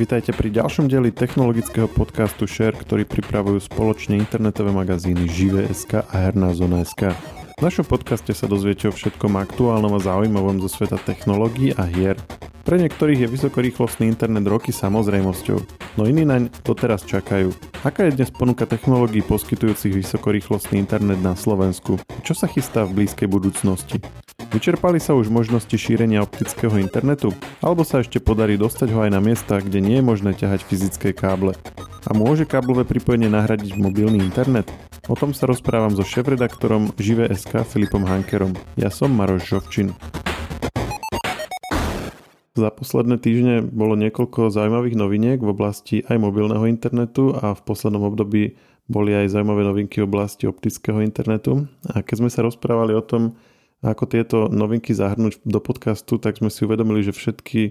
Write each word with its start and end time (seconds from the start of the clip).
Vítajte 0.00 0.32
pri 0.32 0.48
ďalšom 0.48 0.88
dieli 0.88 1.12
technologického 1.12 1.84
podcastu 1.84 2.48
Share, 2.48 2.72
ktorý 2.72 3.04
pripravujú 3.04 3.60
spoločne 3.68 4.16
internetové 4.16 4.72
magazíny 4.72 5.28
Žive.sk 5.28 6.08
a 6.08 6.14
Herná 6.24 6.56
zona.sk. 6.56 7.12
V 7.12 7.60
našom 7.60 7.84
podcaste 7.84 8.32
sa 8.32 8.48
dozviete 8.48 8.88
o 8.88 8.96
všetkom 8.96 9.36
aktuálnom 9.36 9.92
a 9.92 10.00
zaujímavom 10.00 10.56
zo 10.64 10.72
sveta 10.72 10.96
technológií 11.04 11.76
a 11.76 11.84
hier. 11.84 12.16
Pre 12.64 12.80
niektorých 12.80 13.28
je 13.28 13.28
vysokorýchlostný 13.28 14.08
internet 14.08 14.48
roky 14.48 14.72
samozrejmosťou, 14.72 15.58
no 16.00 16.02
iní 16.08 16.24
naň 16.24 16.48
doteraz 16.64 17.04
čakajú. 17.04 17.52
Aká 17.84 18.08
je 18.08 18.16
dnes 18.16 18.32
ponuka 18.32 18.64
technológií 18.64 19.20
poskytujúcich 19.20 20.00
vysokorýchlostný 20.00 20.80
internet 20.80 21.20
na 21.20 21.36
Slovensku? 21.36 22.00
Čo 22.24 22.32
sa 22.32 22.48
chystá 22.48 22.88
v 22.88 23.04
blízkej 23.04 23.28
budúcnosti? 23.28 24.00
Vyčerpali 24.48 24.96
sa 24.96 25.12
už 25.12 25.28
možnosti 25.28 25.76
šírenia 25.76 26.24
optického 26.24 26.80
internetu? 26.80 27.36
Alebo 27.60 27.84
sa 27.84 28.00
ešte 28.00 28.16
podarí 28.16 28.56
dostať 28.56 28.88
ho 28.96 29.04
aj 29.04 29.12
na 29.12 29.20
miesta, 29.20 29.60
kde 29.60 29.84
nie 29.84 30.00
je 30.00 30.08
možné 30.08 30.32
ťahať 30.32 30.64
fyzické 30.64 31.12
káble? 31.12 31.52
A 32.08 32.16
môže 32.16 32.48
káblové 32.48 32.88
pripojenie 32.88 33.28
nahradiť 33.28 33.76
mobilný 33.76 34.24
internet? 34.24 34.72
O 35.04 35.18
tom 35.18 35.36
sa 35.36 35.44
rozprávam 35.44 35.92
so 35.92 36.00
šéf-redaktorom 36.00 36.96
Žive.sk 36.96 37.68
Filipom 37.68 38.08
Hankerom. 38.08 38.56
Ja 38.80 38.88
som 38.88 39.12
Maroš 39.12 39.44
Žovčin. 39.44 39.92
Za 42.56 42.68
posledné 42.74 43.22
týždne 43.22 43.62
bolo 43.62 43.94
niekoľko 43.94 44.50
zaujímavých 44.50 44.98
noviniek 44.98 45.38
v 45.38 45.52
oblasti 45.54 46.02
aj 46.02 46.18
mobilného 46.18 46.66
internetu 46.66 47.30
a 47.30 47.54
v 47.54 47.60
poslednom 47.62 48.04
období 48.10 48.58
boli 48.90 49.14
aj 49.14 49.30
zaujímavé 49.30 49.62
novinky 49.62 50.02
v 50.02 50.10
oblasti 50.10 50.50
optického 50.50 50.98
internetu. 50.98 51.70
A 51.86 52.02
keď 52.02 52.26
sme 52.26 52.30
sa 52.30 52.42
rozprávali 52.42 52.90
o 52.98 53.06
tom, 53.06 53.38
ako 53.80 54.04
tieto 54.04 54.38
novinky 54.52 54.92
zahrnúť 54.92 55.40
do 55.48 55.60
podcastu, 55.60 56.20
tak 56.20 56.36
sme 56.36 56.52
si 56.52 56.68
uvedomili, 56.68 57.00
že 57.00 57.16
všetky 57.16 57.60
e, 57.64 57.70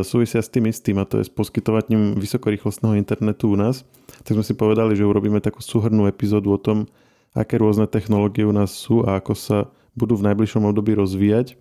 súvisia 0.00 0.40
s 0.40 0.48
tým 0.48 0.72
istým 0.72 0.96
a 0.96 1.04
to 1.04 1.20
je 1.20 1.28
s 1.28 1.32
poskytovaním 1.32 2.16
vysokorýchlostného 2.16 2.96
internetu 2.96 3.52
u 3.52 3.56
nás. 3.60 3.84
Tak 4.24 4.32
sme 4.40 4.44
si 4.44 4.56
povedali, 4.56 4.96
že 4.96 5.04
urobíme 5.04 5.44
takú 5.44 5.60
súhrnú 5.60 6.08
epizódu 6.08 6.56
o 6.56 6.60
tom, 6.60 6.88
aké 7.36 7.60
rôzne 7.60 7.84
technológie 7.84 8.48
u 8.48 8.54
nás 8.56 8.72
sú 8.72 9.04
a 9.04 9.20
ako 9.20 9.36
sa 9.36 9.58
budú 9.92 10.16
v 10.16 10.32
najbližšom 10.32 10.64
období 10.72 10.96
rozvíjať. 10.96 11.60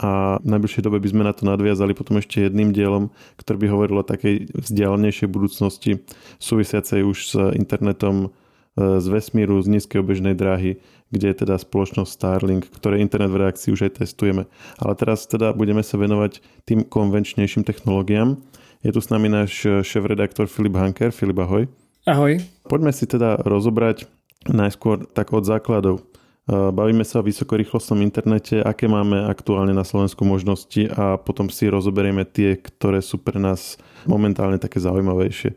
A 0.00 0.40
v 0.40 0.48
najbližšej 0.56 0.84
dobe 0.84 0.96
by 0.96 1.08
sme 1.12 1.28
na 1.28 1.32
to 1.36 1.44
nadviazali 1.44 1.92
potom 1.92 2.16
ešte 2.20 2.48
jedným 2.48 2.72
dielom, 2.72 3.12
ktorý 3.36 3.64
by 3.64 3.66
hovoril 3.68 3.96
o 4.00 4.08
takej 4.08 4.48
vzdialenejšej 4.56 5.28
budúcnosti 5.28 6.00
súvisiacej 6.40 7.00
už 7.04 7.18
s 7.20 7.32
internetom 7.56 8.28
e, 8.28 9.00
z 9.00 9.06
vesmíru, 9.08 9.60
z 9.60 9.76
nízkej 9.76 10.00
obežnej 10.00 10.32
dráhy, 10.32 10.80
kde 11.10 11.34
je 11.34 11.36
teda 11.42 11.58
spoločnosť 11.58 12.10
Starlink, 12.10 12.70
ktoré 12.70 13.02
internet 13.02 13.34
v 13.34 13.42
reakcii 13.46 13.74
už 13.74 13.90
aj 13.90 14.02
testujeme. 14.02 14.46
Ale 14.78 14.92
teraz 14.94 15.26
teda 15.26 15.50
budeme 15.52 15.82
sa 15.82 15.98
venovať 15.98 16.38
tým 16.64 16.86
konvenčnejším 16.86 17.66
technológiám. 17.66 18.38
Je 18.80 18.90
tu 18.94 19.02
s 19.02 19.12
nami 19.12 19.28
náš 19.28 19.66
šéf-redaktor 19.84 20.48
Filip 20.48 20.78
Hanker. 20.78 21.10
Filip, 21.12 21.36
ahoj. 21.42 21.68
Ahoj. 22.08 22.40
Poďme 22.64 22.94
si 22.96 23.04
teda 23.04 23.42
rozobrať 23.42 24.08
najskôr 24.48 25.04
tak 25.12 25.36
od 25.36 25.44
základov. 25.44 26.06
Bavíme 26.48 27.04
sa 27.06 27.20
o 27.20 27.26
vysokorýchlostnom 27.26 28.00
internete, 28.02 28.58
aké 28.58 28.90
máme 28.90 29.28
aktuálne 29.28 29.70
na 29.70 29.86
Slovensku 29.86 30.26
možnosti 30.26 30.88
a 30.90 31.14
potom 31.20 31.46
si 31.46 31.70
rozoberieme 31.70 32.26
tie, 32.26 32.58
ktoré 32.58 33.04
sú 33.04 33.22
pre 33.22 33.38
nás 33.38 33.78
momentálne 34.08 34.58
také 34.58 34.82
zaujímavejšie. 34.82 35.54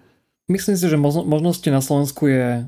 Myslím 0.52 0.76
si, 0.76 0.86
že 0.86 1.00
možnosti 1.00 1.66
na 1.72 1.80
Slovensku 1.80 2.28
je 2.28 2.68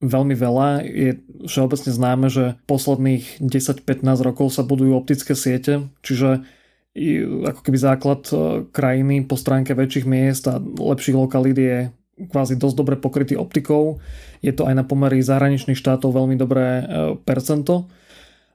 veľmi 0.00 0.34
veľa. 0.34 0.68
Je 0.84 1.20
všeobecne 1.44 1.92
známe, 1.92 2.26
že 2.32 2.56
posledných 2.64 3.40
10-15 3.40 4.26
rokov 4.26 4.52
sa 4.56 4.64
budujú 4.64 4.96
optické 4.96 5.36
siete, 5.36 5.88
čiže 6.00 6.44
ako 7.46 7.60
keby 7.62 7.78
základ 7.78 8.26
e, 8.34 8.66
krajiny 8.74 9.22
po 9.22 9.38
stránke 9.38 9.78
väčších 9.78 10.10
miest 10.10 10.50
a 10.50 10.58
lepších 10.58 11.14
lokalít 11.14 11.54
je 11.54 11.76
kvázi 12.18 12.58
dosť 12.58 12.76
dobre 12.76 12.96
pokrytý 12.98 13.38
optikou. 13.38 14.02
Je 14.42 14.50
to 14.50 14.66
aj 14.66 14.74
na 14.74 14.82
pomery 14.82 15.22
zahraničných 15.22 15.78
štátov 15.78 16.10
veľmi 16.10 16.34
dobré 16.34 16.82
e, 16.82 16.84
percento 17.22 17.86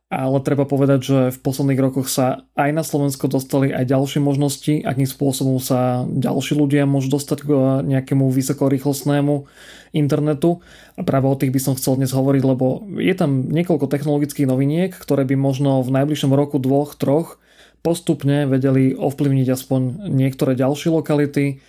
ale 0.05 0.37
treba 0.45 0.69
povedať, 0.69 0.99
že 1.01 1.19
v 1.33 1.41
posledných 1.41 1.81
rokoch 1.81 2.05
sa 2.13 2.45
aj 2.53 2.69
na 2.71 2.85
Slovensko 2.85 3.25
dostali 3.25 3.73
aj 3.73 3.89
ďalšie 3.89 4.21
možnosti, 4.21 4.85
akým 4.85 5.09
spôsobom 5.09 5.57
sa 5.57 6.05
ďalší 6.05 6.53
ľudia 6.53 6.85
môžu 6.85 7.17
dostať 7.17 7.39
k 7.41 7.49
nejakému 7.89 8.29
vysokorýchlostnému 8.29 9.49
internetu. 9.97 10.61
A 10.93 11.01
práve 11.01 11.25
o 11.25 11.33
tých 11.33 11.49
by 11.49 11.59
som 11.59 11.73
chcel 11.73 11.97
dnes 11.97 12.13
hovoriť, 12.13 12.43
lebo 12.45 12.85
je 13.01 13.13
tam 13.17 13.49
niekoľko 13.49 13.89
technologických 13.89 14.45
noviniek, 14.45 14.93
ktoré 14.93 15.25
by 15.25 15.33
možno 15.33 15.81
v 15.81 15.89
najbližšom 15.97 16.31
roku, 16.37 16.61
dvoch, 16.61 16.93
troch 16.93 17.41
postupne 17.85 18.49
vedeli 18.49 18.97
ovplyvniť 18.97 19.47
aspoň 19.53 20.09
niektoré 20.09 20.57
ďalšie 20.57 20.89
lokality, 20.89 21.61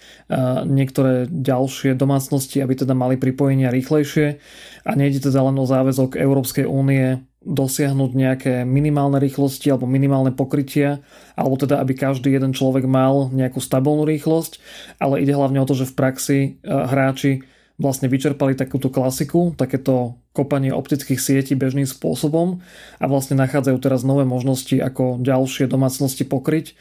niektoré 0.65 1.29
ďalšie 1.29 1.93
domácnosti, 1.93 2.65
aby 2.65 2.73
teda 2.73 2.97
mali 2.97 3.21
pripojenia 3.21 3.69
rýchlejšie 3.69 4.41
a 4.89 4.91
nejde 4.97 5.29
teda 5.29 5.45
len 5.45 5.61
o 5.61 5.69
záväzok 5.69 6.17
Európskej 6.17 6.65
únie 6.65 7.21
dosiahnuť 7.47 8.11
nejaké 8.11 8.55
minimálne 8.67 9.23
rýchlosti 9.23 9.71
alebo 9.71 9.87
minimálne 9.87 10.34
pokrytia, 10.34 10.99
alebo 11.39 11.55
teda 11.55 11.79
aby 11.79 11.95
každý 11.95 12.34
jeden 12.34 12.51
človek 12.51 12.91
mal 12.91 13.31
nejakú 13.31 13.62
stabilnú 13.62 14.03
rýchlosť, 14.03 14.59
ale 14.99 15.23
ide 15.23 15.31
hlavne 15.31 15.62
o 15.62 15.69
to, 15.69 15.79
že 15.79 15.87
v 15.87 15.95
praxi 15.95 16.39
e, 16.43 16.49
hráči 16.67 17.47
vlastne 17.79 18.11
vyčerpali 18.11 18.59
takúto 18.59 18.91
klasiku, 18.91 19.55
takéto 19.55 20.19
kopanie 20.35 20.73
optických 20.75 21.21
sietí 21.21 21.55
bežným 21.55 21.87
spôsobom 21.87 22.61
a 23.01 23.05
vlastne 23.06 23.39
nachádzajú 23.39 23.79
teraz 23.79 24.03
nové 24.03 24.27
možnosti, 24.27 24.75
ako 24.77 25.23
ďalšie 25.23 25.71
domácnosti 25.71 26.27
pokryť. 26.27 26.75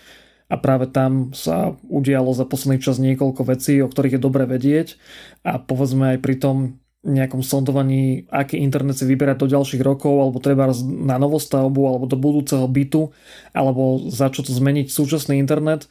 A 0.45 0.61
práve 0.61 0.85
tam 0.85 1.33
sa 1.33 1.73
udialo 1.89 2.29
za 2.37 2.45
posledný 2.45 2.77
čas 2.77 3.01
niekoľko 3.01 3.41
vecí, 3.49 3.81
o 3.81 3.89
ktorých 3.89 4.21
je 4.21 4.21
dobre 4.21 4.45
vedieť. 4.45 4.93
A 5.41 5.57
povedzme 5.57 6.15
aj 6.15 6.19
pri 6.21 6.35
tom 6.37 6.57
nejakom 7.05 7.45
sondovaní, 7.45 8.25
aký 8.33 8.57
internet 8.57 8.97
si 8.97 9.05
vyberať 9.05 9.37
do 9.45 9.47
ďalších 9.53 9.85
rokov, 9.85 10.17
alebo 10.17 10.41
treba 10.41 10.73
na 10.85 11.21
novostavbu, 11.21 11.81
alebo 11.85 12.05
do 12.09 12.17
budúceho 12.17 12.65
bytu, 12.65 13.13
alebo 13.53 14.01
za 14.09 14.33
čo 14.33 14.41
to 14.41 14.49
zmeniť 14.49 14.89
súčasný 14.89 15.37
internet, 15.37 15.85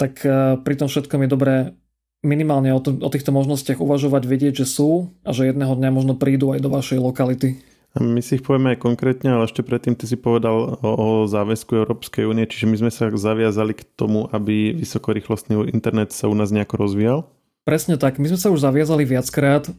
tak 0.00 0.24
e, 0.24 0.58
pri 0.58 0.74
tom 0.80 0.88
všetkom 0.88 1.20
je 1.24 1.28
dobré 1.28 1.54
minimálne 2.24 2.72
o, 2.72 2.80
to, 2.80 2.96
o 2.96 3.12
týchto 3.12 3.30
možnostiach 3.30 3.78
uvažovať, 3.78 4.24
vedieť, 4.24 4.64
že 4.64 4.66
sú 4.66 5.12
a 5.22 5.36
že 5.36 5.52
jedného 5.52 5.76
dňa 5.76 5.90
možno 5.92 6.16
prídu 6.16 6.56
aj 6.56 6.64
do 6.64 6.72
vašej 6.72 6.98
lokality. 6.98 7.60
My 7.94 8.18
si 8.18 8.40
ich 8.40 8.42
povieme 8.42 8.74
aj 8.74 8.82
konkrétne, 8.82 9.38
ale 9.38 9.46
ešte 9.46 9.62
predtým 9.62 9.94
ty 9.94 10.10
si 10.10 10.18
povedal 10.18 10.80
o, 10.82 10.90
o 10.90 11.08
záväzku 11.30 11.78
Európskej 11.78 12.26
únie, 12.26 12.42
čiže 12.48 12.66
my 12.66 12.76
sme 12.80 12.90
sa 12.90 13.06
zaviazali 13.06 13.70
k 13.70 13.86
tomu, 13.94 14.26
aby 14.34 14.74
vysokorýchlostný 14.74 15.70
internet 15.70 16.10
sa 16.10 16.26
u 16.26 16.34
nás 16.34 16.50
nejako 16.50 16.74
rozvíjal? 16.74 17.30
Presne 17.62 17.94
tak, 17.94 18.18
my 18.18 18.26
sme 18.26 18.40
sa 18.40 18.50
už 18.50 18.66
zaviazali 18.66 19.06
viackrát 19.06 19.70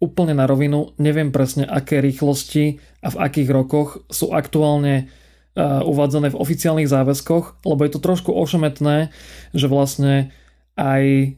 úplne 0.00 0.32
na 0.32 0.48
rovinu, 0.48 0.96
neviem 0.96 1.28
presne, 1.28 1.68
aké 1.68 2.00
rýchlosti 2.00 2.80
a 3.04 3.12
v 3.12 3.20
akých 3.20 3.50
rokoch 3.52 4.00
sú 4.08 4.32
aktuálne 4.32 5.06
uh, 5.06 5.84
uvádzané 5.84 6.32
v 6.32 6.40
oficiálnych 6.40 6.88
záväzkoch, 6.88 7.68
lebo 7.68 7.80
je 7.84 7.92
to 7.92 8.00
trošku 8.00 8.32
ošemetné, 8.32 9.12
že 9.52 9.66
vlastne 9.68 10.32
aj 10.80 11.36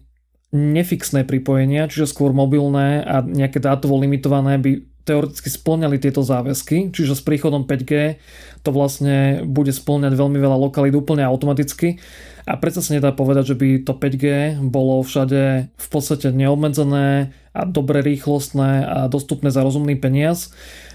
nefixné 0.55 1.27
pripojenia, 1.27 1.91
čiže 1.91 2.13
skôr 2.13 2.31
mobilné 2.31 3.03
a 3.03 3.25
nejaké 3.25 3.59
dátovo 3.59 3.99
limitované 3.99 4.61
by 4.61 4.85
teoreticky 5.03 5.51
splňali 5.51 5.99
tieto 5.99 6.23
záväzky, 6.23 6.95
čiže 6.95 7.19
s 7.19 7.23
príchodom 7.23 7.67
5G 7.67 8.23
to 8.63 8.71
vlastne 8.71 9.43
bude 9.47 9.75
splňať 9.75 10.15
veľmi 10.15 10.39
veľa 10.39 10.59
lokalít 10.59 10.95
úplne 10.95 11.27
automaticky 11.27 11.99
a 12.47 12.59
predsa 12.59 12.83
sa 12.83 12.99
nedá 12.99 13.15
povedať, 13.15 13.55
že 13.55 13.59
by 13.59 13.69
to 13.87 13.95
5G 13.95 14.59
bolo 14.67 15.03
všade 15.03 15.71
v 15.71 15.89
podstate 15.91 16.35
neobmedzené 16.35 17.35
a 17.55 17.61
dobre 17.63 18.03
rýchlostné 18.03 18.71
a 18.83 18.99
dostupné 19.07 19.53
za 19.55 19.63
rozumný 19.63 19.95
peniaz. 19.99 20.51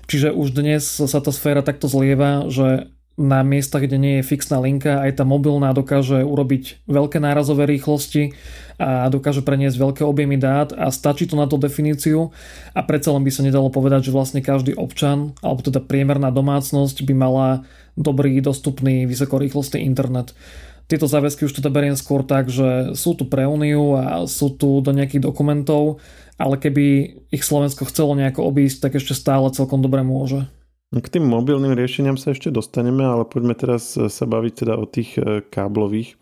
Čiže 0.08 0.32
už 0.32 0.56
dnes 0.56 0.84
sa 0.88 1.20
tá 1.20 1.32
sféra 1.32 1.64
takto 1.64 1.92
zlieva, 1.92 2.48
že 2.48 2.92
na 3.18 3.42
miestach, 3.42 3.82
kde 3.82 3.98
nie 3.98 4.14
je 4.22 4.30
fixná 4.30 4.62
linka, 4.62 5.02
aj 5.02 5.18
tá 5.18 5.24
mobilná 5.26 5.74
dokáže 5.74 6.22
urobiť 6.22 6.86
veľké 6.86 7.18
nárazové 7.18 7.66
rýchlosti 7.66 8.38
a 8.78 9.10
dokáže 9.10 9.42
preniesť 9.42 9.74
veľké 9.74 10.04
objemy 10.06 10.38
dát 10.38 10.70
a 10.78 10.94
stačí 10.94 11.26
to 11.26 11.34
na 11.34 11.50
tú 11.50 11.58
definíciu 11.58 12.30
a 12.78 12.86
predsa 12.86 13.10
len 13.10 13.26
by 13.26 13.34
sa 13.34 13.42
nedalo 13.42 13.74
povedať, 13.74 14.08
že 14.08 14.14
vlastne 14.14 14.46
každý 14.46 14.78
občan 14.78 15.34
alebo 15.42 15.66
teda 15.66 15.82
priemerná 15.82 16.30
domácnosť 16.30 17.02
by 17.10 17.14
mala 17.18 17.66
dobrý, 17.98 18.38
dostupný, 18.38 19.10
vysokorýchlostný 19.10 19.82
internet. 19.82 20.38
Tieto 20.86 21.10
záväzky 21.10 21.50
už 21.50 21.58
teda 21.58 21.74
beriem 21.74 21.98
skôr 21.98 22.22
tak, 22.22 22.48
že 22.48 22.94
sú 22.96 23.18
tu 23.18 23.28
pre 23.28 23.44
Úniu 23.44 23.98
a 23.98 24.24
sú 24.30 24.54
tu 24.54 24.80
do 24.80 24.94
nejakých 24.94 25.26
dokumentov, 25.26 26.00
ale 26.38 26.56
keby 26.62 27.18
ich 27.34 27.44
Slovensko 27.44 27.90
chcelo 27.90 28.14
nejako 28.14 28.46
obísť, 28.46 28.88
tak 28.88 29.02
ešte 29.02 29.18
stále 29.18 29.52
celkom 29.52 29.82
dobre 29.82 30.06
môže. 30.06 30.48
K 30.88 31.20
tým 31.20 31.28
mobilným 31.28 31.76
riešeniam 31.76 32.16
sa 32.16 32.32
ešte 32.32 32.48
dostaneme, 32.48 33.04
ale 33.04 33.28
poďme 33.28 33.60
teraz 33.60 34.00
sa 34.00 34.24
baviť 34.24 34.54
teda 34.64 34.74
o 34.80 34.88
tých 34.88 35.20
e, 35.20 35.44
káblových 35.44 36.16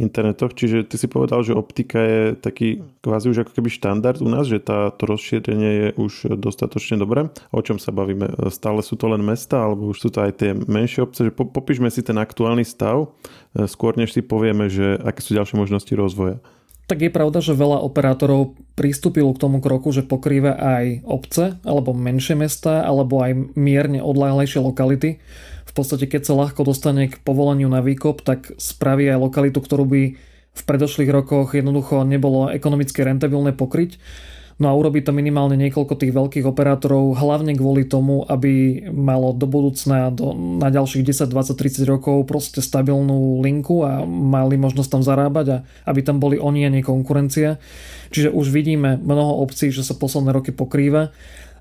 internetoch. 0.00 0.56
Čiže 0.56 0.88
ty 0.88 0.96
si 0.96 1.04
povedal, 1.04 1.44
že 1.44 1.52
optika 1.52 2.00
je 2.00 2.22
taký 2.32 2.80
kvázi 3.04 3.32
už 3.32 3.44
ako 3.44 3.52
keby 3.52 3.68
štandard 3.68 4.20
u 4.24 4.28
nás, 4.32 4.48
že 4.48 4.56
tá, 4.56 4.88
to 4.88 5.04
rozšírenie 5.04 5.70
je 5.72 5.88
už 6.00 6.36
dostatočne 6.40 6.96
dobré. 6.96 7.28
O 7.52 7.60
čom 7.60 7.76
sa 7.76 7.92
bavíme? 7.92 8.32
E, 8.32 8.48
stále 8.48 8.80
sú 8.80 8.96
to 8.96 9.04
len 9.12 9.20
mesta, 9.20 9.60
alebo 9.60 9.92
už 9.92 10.00
sú 10.00 10.08
to 10.08 10.24
aj 10.24 10.40
tie 10.40 10.56
menšie 10.56 11.04
obce? 11.04 11.28
Že 11.28 11.36
popíšme 11.36 11.92
si 11.92 12.00
ten 12.00 12.16
aktuálny 12.16 12.64
stav, 12.64 13.12
e, 13.52 13.68
skôr 13.68 14.00
než 14.00 14.16
si 14.16 14.24
povieme, 14.24 14.72
že 14.72 14.96
aké 14.96 15.20
sú 15.20 15.36
ďalšie 15.36 15.60
možnosti 15.60 15.92
rozvoja. 15.92 16.40
Tak 16.86 17.02
je 17.02 17.10
pravda, 17.10 17.42
že 17.42 17.58
veľa 17.58 17.82
operátorov 17.82 18.54
pristúpilo 18.78 19.34
k 19.34 19.42
tomu 19.42 19.58
kroku, 19.58 19.90
že 19.90 20.06
pokrýva 20.06 20.54
aj 20.54 21.02
obce, 21.02 21.58
alebo 21.66 21.90
menšie 21.90 22.38
mesta, 22.38 22.86
alebo 22.86 23.18
aj 23.26 23.58
mierne 23.58 23.98
odláhlejšie 23.98 24.62
lokality. 24.62 25.18
V 25.66 25.72
podstate, 25.74 26.06
keď 26.06 26.22
sa 26.30 26.38
ľahko 26.38 26.62
dostane 26.62 27.10
k 27.10 27.18
povoleniu 27.20 27.66
na 27.66 27.82
výkop, 27.82 28.22
tak 28.22 28.54
spraví 28.56 29.10
aj 29.10 29.18
lokalitu, 29.18 29.58
ktorú 29.58 29.84
by 29.84 30.02
v 30.56 30.62
predošlých 30.64 31.10
rokoch 31.12 31.52
jednoducho 31.52 32.06
nebolo 32.06 32.48
ekonomicky 32.48 33.04
rentabilné 33.04 33.52
pokryť 33.52 34.00
No 34.56 34.72
a 34.72 34.76
urobí 34.76 35.04
to 35.04 35.12
minimálne 35.12 35.52
niekoľko 35.60 36.00
tých 36.00 36.16
veľkých 36.16 36.48
operátorov, 36.48 37.20
hlavne 37.20 37.52
kvôli 37.52 37.84
tomu, 37.84 38.24
aby 38.24 38.84
malo 38.88 39.36
do 39.36 39.44
budúcna 39.44 40.08
do, 40.08 40.32
na 40.32 40.72
ďalších 40.72 41.04
10, 41.04 41.28
20, 41.28 41.52
30 41.52 41.84
rokov 41.84 42.24
proste 42.24 42.64
stabilnú 42.64 43.44
linku 43.44 43.84
a 43.84 44.08
mali 44.08 44.56
možnosť 44.56 44.96
tam 44.96 45.02
zarábať 45.04 45.46
a 45.52 45.56
aby 45.92 46.00
tam 46.00 46.16
boli 46.16 46.40
oni 46.40 46.64
a 46.64 46.72
nie 46.72 46.80
konkurencia. 46.80 47.60
Čiže 48.08 48.32
už 48.32 48.48
vidíme 48.48 48.96
mnoho 48.96 49.44
obcí, 49.44 49.68
že 49.68 49.84
sa 49.84 49.92
posledné 49.92 50.32
roky 50.32 50.56
pokrýva 50.56 51.12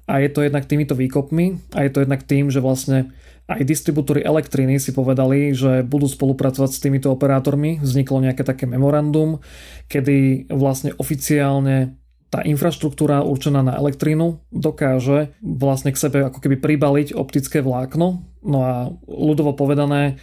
a 0.07 0.23
je 0.23 0.31
to 0.31 0.47
jednak 0.47 0.63
týmito 0.63 0.95
výkopmi 0.95 1.75
a 1.75 1.83
je 1.83 1.91
to 1.91 1.99
jednak 1.99 2.23
tým, 2.23 2.47
že 2.47 2.63
vlastne 2.63 3.11
aj 3.45 3.61
distribútory 3.61 4.23
elektriny 4.23 4.79
si 4.79 4.95
povedali, 4.95 5.51
že 5.51 5.83
budú 5.83 6.07
spolupracovať 6.07 6.69
s 6.71 6.81
týmito 6.81 7.11
operátormi. 7.13 7.77
Vzniklo 7.77 8.23
nejaké 8.23 8.41
také 8.41 8.65
memorandum, 8.65 9.43
kedy 9.85 10.49
vlastne 10.49 10.97
oficiálne 10.97 11.99
tá 12.29 12.41
infraštruktúra 12.43 13.23
určená 13.23 13.61
na 13.61 13.77
elektrínu 13.77 14.41
dokáže 14.51 15.31
vlastne 15.39 15.93
k 15.93 16.01
sebe 16.01 16.17
ako 16.25 16.41
keby 16.41 16.59
pribaliť 16.59 17.15
optické 17.15 17.61
vlákno. 17.61 18.25
No 18.43 18.57
a 18.61 18.91
ľudovo 19.07 19.55
povedané, 19.55 20.19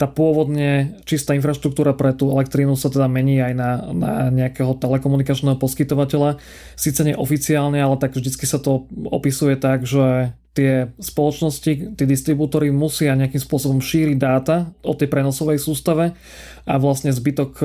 tá 0.00 0.08
pôvodne 0.08 0.96
čistá 1.04 1.36
infraštruktúra 1.36 1.92
pre 1.92 2.16
tú 2.16 2.32
elektrínu 2.32 2.72
sa 2.72 2.88
teda 2.88 3.04
mení 3.04 3.36
aj 3.36 3.52
na, 3.52 3.70
na 3.92 4.12
nejakého 4.32 4.72
telekomunikačného 4.80 5.60
poskytovateľa. 5.60 6.40
Sice 6.72 7.04
neoficiálne, 7.04 7.76
ale 7.76 8.00
tak 8.00 8.16
vždycky 8.16 8.48
sa 8.48 8.56
to 8.56 8.88
opisuje 9.12 9.60
tak, 9.60 9.84
že 9.84 10.32
tie 10.56 10.88
spoločnosti, 10.96 12.00
tí 12.00 12.04
distribútory 12.08 12.72
musia 12.72 13.12
nejakým 13.12 13.44
spôsobom 13.44 13.84
šíriť 13.84 14.16
dáta 14.16 14.72
o 14.82 14.96
tej 14.96 15.12
prenosovej 15.12 15.60
sústave 15.60 16.16
a 16.64 16.74
vlastne 16.80 17.12
zbytok 17.12 17.60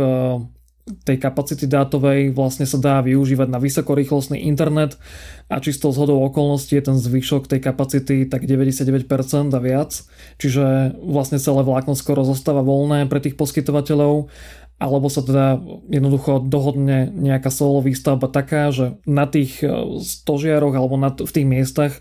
tej 0.86 1.18
kapacity 1.18 1.66
dátovej 1.66 2.30
vlastne 2.30 2.70
sa 2.70 2.78
dá 2.78 3.02
využívať 3.02 3.50
na 3.50 3.58
vysokorýchlostný 3.58 4.46
internet 4.46 5.02
a 5.50 5.58
čisto 5.58 5.90
zhodou 5.90 6.22
okolností 6.30 6.78
je 6.78 6.94
ten 6.94 6.98
zvyšok 7.02 7.50
tej 7.50 7.58
kapacity 7.58 8.30
tak 8.30 8.46
99% 8.46 9.02
a 9.50 9.60
viac. 9.62 10.06
Čiže 10.38 10.94
vlastne 11.02 11.42
celé 11.42 11.66
vlákno 11.66 11.98
skoro 11.98 12.22
zostáva 12.22 12.62
voľné 12.62 13.10
pre 13.10 13.18
tých 13.18 13.34
poskytovateľov 13.34 14.30
alebo 14.76 15.08
sa 15.08 15.24
teda 15.24 15.56
jednoducho 15.88 16.44
dohodne 16.52 17.08
nejaká 17.08 17.48
solo 17.48 17.80
výstavba 17.80 18.28
taká, 18.28 18.76
že 18.76 19.00
na 19.08 19.24
tých 19.24 19.64
e, 19.64 19.72
stožiaroch 20.04 20.76
alebo 20.76 21.00
na, 21.00 21.16
v 21.16 21.32
tých 21.32 21.48
miestach, 21.48 21.94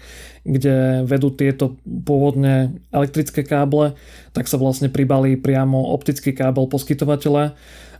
kde 0.42 1.06
vedú 1.06 1.30
tieto 1.30 1.78
pôvodne 1.86 2.82
elektrické 2.90 3.46
káble, 3.46 3.94
tak 4.34 4.50
sa 4.50 4.58
vlastne 4.58 4.90
pribalí 4.90 5.38
priamo 5.38 5.94
optický 5.94 6.34
kábel 6.34 6.66
poskytovateľa 6.66 7.54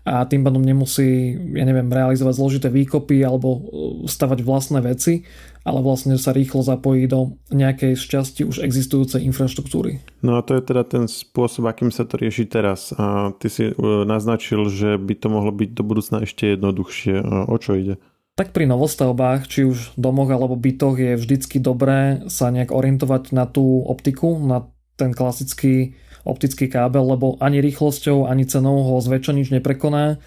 a 0.05 0.29
tým 0.29 0.45
pádom 0.45 0.61
nemusí, 0.61 1.33
ja 1.57 1.65
neviem, 1.65 1.89
realizovať 1.89 2.37
zložité 2.37 2.69
výkopy 2.69 3.25
alebo 3.25 3.49
e, 3.57 3.61
stavať 4.05 4.45
vlastné 4.45 4.85
veci, 4.85 5.25
ale 5.65 5.81
vlastne 5.81 6.21
sa 6.21 6.37
rýchlo 6.37 6.61
zapojí 6.61 7.09
do 7.09 7.41
nejakej 7.49 7.97
šťasti 7.97 8.45
už 8.45 8.61
existujúcej 8.61 9.25
infraštruktúry. 9.25 10.05
No 10.21 10.37
a 10.37 10.45
to 10.45 10.61
je 10.61 10.63
teda 10.69 10.85
ten 10.85 11.05
spôsob, 11.09 11.65
akým 11.65 11.89
sa 11.89 12.05
to 12.05 12.21
rieši 12.21 12.45
teraz. 12.45 12.93
A 13.01 13.33
ty 13.41 13.49
si 13.49 13.73
e, 13.73 13.75
naznačil, 14.05 14.69
že 14.69 15.01
by 15.01 15.15
to 15.17 15.33
mohlo 15.33 15.57
byť 15.57 15.71
do 15.73 15.83
budúcna 15.83 16.29
ešte 16.29 16.53
jednoduchšie. 16.53 17.49
O 17.49 17.57
čo 17.57 17.73
ide? 17.73 17.97
Tak 18.35 18.51
pri 18.53 18.69
novostavbách, 18.69 19.47
či 19.49 19.65
už 19.65 19.97
domoch 19.97 20.29
alebo 20.29 20.59
bytoch 20.59 20.99
je 20.99 21.15
vždycky 21.15 21.63
dobré 21.63 22.27
sa 22.27 22.51
nejak 22.51 22.75
orientovať 22.75 23.31
na 23.31 23.47
tú 23.47 23.81
optiku, 23.87 24.37
na 24.43 24.69
ten 24.99 25.15
klasický 25.15 25.95
optický 26.25 26.67
kábel, 26.67 27.05
lebo 27.05 27.37
ani 27.39 27.61
rýchlosťou, 27.61 28.27
ani 28.27 28.49
cenou 28.49 28.81
ho 28.81 28.95
zväčša 28.99 29.33
nič 29.37 29.49
neprekoná. 29.53 30.19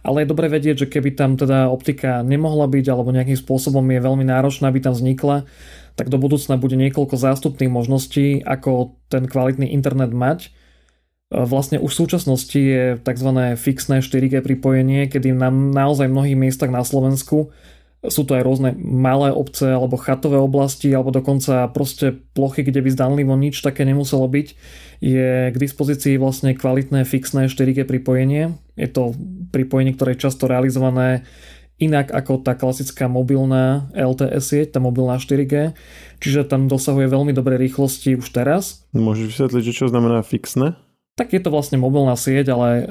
Ale 0.00 0.24
je 0.24 0.30
dobre 0.32 0.48
vedieť, 0.48 0.86
že 0.86 0.90
keby 0.90 1.12
tam 1.12 1.36
teda 1.36 1.68
optika 1.68 2.24
nemohla 2.24 2.64
byť 2.72 2.86
alebo 2.88 3.12
nejakým 3.12 3.36
spôsobom 3.36 3.84
je 3.84 4.00
veľmi 4.00 4.24
náročná, 4.24 4.72
aby 4.72 4.80
tam 4.80 4.96
vznikla, 4.96 5.44
tak 5.92 6.08
do 6.08 6.16
budúcna 6.16 6.56
bude 6.56 6.80
niekoľko 6.80 7.20
zástupných 7.20 7.68
možností, 7.68 8.40
ako 8.40 8.96
ten 9.12 9.28
kvalitný 9.28 9.68
internet 9.68 10.16
mať. 10.16 10.56
Vlastne 11.30 11.78
už 11.78 11.92
v 11.92 12.00
súčasnosti 12.00 12.56
je 12.58 12.96
tzv. 12.96 13.30
fixné 13.60 14.00
4G 14.00 14.40
pripojenie, 14.40 15.06
kedy 15.12 15.36
na 15.36 15.52
naozaj 15.52 16.08
mnohých 16.08 16.34
miestach 16.34 16.72
na 16.72 16.80
Slovensku 16.80 17.52
sú 18.00 18.24
to 18.24 18.32
aj 18.32 18.42
rôzne 18.48 18.70
malé 18.80 19.28
obce 19.28 19.68
alebo 19.68 20.00
chatové 20.00 20.40
oblasti 20.40 20.88
alebo 20.88 21.12
dokonca 21.12 21.68
proste 21.68 22.16
plochy, 22.32 22.64
kde 22.64 22.80
by 22.80 22.90
zdanlivo 22.96 23.36
nič 23.36 23.60
také 23.60 23.84
nemuselo 23.84 24.24
byť. 24.24 24.48
Je 25.04 25.52
k 25.52 25.56
dispozícii 25.56 26.16
vlastne 26.16 26.56
kvalitné 26.56 27.04
fixné 27.04 27.52
4G 27.52 27.84
pripojenie. 27.84 28.56
Je 28.80 28.88
to 28.88 29.12
pripojenie, 29.52 29.92
ktoré 29.92 30.16
je 30.16 30.24
často 30.24 30.48
realizované 30.48 31.28
inak 31.80 32.12
ako 32.12 32.44
tá 32.44 32.56
klasická 32.56 33.08
mobilná 33.08 33.88
LTE 33.96 34.40
sieť, 34.40 34.76
tá 34.76 34.80
mobilná 34.80 35.16
4G. 35.16 35.76
Čiže 36.20 36.48
tam 36.48 36.68
dosahuje 36.68 37.08
veľmi 37.08 37.32
dobré 37.32 37.56
rýchlosti 37.56 38.16
už 38.16 38.28
teraz. 38.32 38.84
Môžeš 38.92 39.36
vysvetliť, 39.36 39.64
čo 39.76 39.88
znamená 39.88 40.20
fixné? 40.20 40.76
Tak 41.20 41.36
je 41.36 41.44
to 41.44 41.52
vlastne 41.52 41.76
mobilná 41.76 42.16
sieť, 42.16 42.56
ale 42.56 42.68
e, 42.80 42.84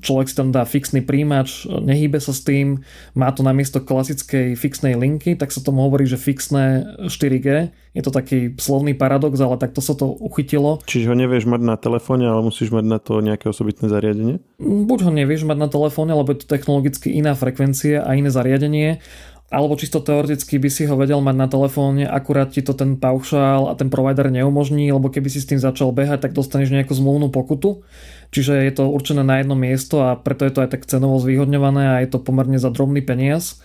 človek 0.00 0.32
si 0.32 0.34
tam 0.40 0.48
dá 0.48 0.64
fixný 0.64 1.04
príjimač, 1.04 1.68
e, 1.68 1.84
nehýbe 1.84 2.16
sa 2.16 2.32
s 2.32 2.40
tým, 2.40 2.80
má 3.12 3.28
to 3.28 3.44
namiesto 3.44 3.76
klasickej 3.76 4.56
fixnej 4.56 4.96
linky, 4.96 5.36
tak 5.36 5.52
sa 5.52 5.60
tomu 5.60 5.84
hovorí, 5.84 6.08
že 6.08 6.16
fixné 6.16 6.96
4G. 7.04 7.76
Je 7.92 8.02
to 8.02 8.08
taký 8.08 8.56
slovný 8.56 8.96
paradox, 8.96 9.36
ale 9.36 9.60
takto 9.60 9.84
sa 9.84 9.92
to 9.92 10.16
uchytilo. 10.16 10.80
Čiže 10.88 11.12
ho 11.12 11.16
nevieš 11.20 11.44
mať 11.44 11.60
na 11.60 11.76
telefóne, 11.76 12.24
ale 12.24 12.40
musíš 12.40 12.72
mať 12.72 12.84
na 12.88 12.96
to 12.96 13.20
nejaké 13.20 13.52
osobitné 13.52 13.92
zariadenie? 13.92 14.40
Buď 14.64 14.98
ho 15.04 15.10
nevieš 15.12 15.44
mať 15.44 15.58
na 15.60 15.68
telefóne, 15.68 16.16
lebo 16.16 16.32
je 16.32 16.40
to 16.40 16.48
technologicky 16.48 17.12
iná 17.12 17.36
frekvencia 17.36 18.00
a 18.00 18.16
iné 18.16 18.32
zariadenie, 18.32 19.04
alebo 19.52 19.78
čisto 19.78 20.00
teoreticky 20.00 20.56
by 20.58 20.70
si 20.72 20.88
ho 20.88 20.96
vedel 20.96 21.20
mať 21.20 21.36
na 21.36 21.46
telefóne, 21.46 22.08
akurát 22.08 22.50
ti 22.50 22.64
to 22.64 22.74
ten 22.74 22.96
paušál 22.96 23.70
a 23.70 23.78
ten 23.78 23.92
provider 23.92 24.32
neumožní, 24.32 24.90
lebo 24.90 25.12
keby 25.12 25.28
si 25.30 25.38
s 25.38 25.46
tým 25.46 25.60
začal 25.60 25.92
behať, 25.94 26.26
tak 26.26 26.32
dostaneš 26.32 26.72
nejakú 26.72 26.96
zmluvnú 26.96 27.30
pokutu. 27.30 27.84
Čiže 28.34 28.66
je 28.66 28.72
to 28.74 28.90
určené 28.90 29.22
na 29.22 29.38
jedno 29.38 29.54
miesto 29.54 30.02
a 30.02 30.18
preto 30.18 30.42
je 30.42 30.52
to 30.52 30.62
aj 30.64 30.74
tak 30.74 30.88
cenovo 30.90 31.22
zvýhodňované 31.22 31.82
a 31.86 32.00
je 32.02 32.10
to 32.10 32.18
pomerne 32.18 32.58
za 32.58 32.72
drobný 32.72 33.04
peniaz. 33.04 33.62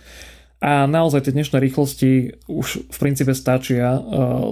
A 0.60 0.84
naozaj 0.84 1.24
tie 1.24 1.32
dnešné 1.32 1.56
rýchlosti 1.56 2.36
už 2.44 2.92
v 2.92 2.96
princípe 3.00 3.32
stačia 3.32 3.96
e, 3.96 4.00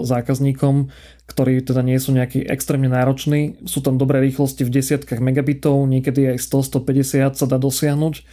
zákazníkom, 0.08 0.88
ktorí 1.28 1.60
teda 1.60 1.84
nie 1.84 2.00
sú 2.00 2.16
nejaký 2.16 2.48
extrémne 2.48 2.88
nároční. 2.88 3.60
Sú 3.68 3.84
tam 3.84 4.00
dobré 4.00 4.24
rýchlosti 4.24 4.64
v 4.64 4.72
desiatkách 4.72 5.20
megabitov, 5.20 5.84
niekedy 5.84 6.32
aj 6.32 6.40
100-150 6.40 7.36
sa 7.36 7.44
dá 7.44 7.60
dosiahnuť. 7.60 8.24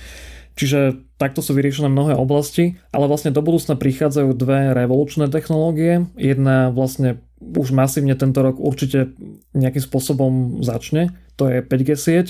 Čiže 0.55 1.03
takto 1.19 1.43
sú 1.43 1.51
vyriešené 1.51 1.91
mnohé 1.91 2.15
oblasti, 2.15 2.79
ale 2.95 3.11
vlastne 3.11 3.35
do 3.35 3.43
budúcna 3.43 3.75
prichádzajú 3.75 4.31
dve 4.35 4.71
revolučné 4.71 5.27
technológie. 5.27 6.07
Jedna 6.15 6.71
vlastne 6.71 7.19
už 7.43 7.75
masívne 7.75 8.15
tento 8.15 8.39
rok 8.39 8.57
určite 8.57 9.11
nejakým 9.51 9.83
spôsobom 9.83 10.63
začne, 10.63 11.11
to 11.35 11.51
je 11.51 11.59
5G 11.59 11.89
sieť. 11.95 12.27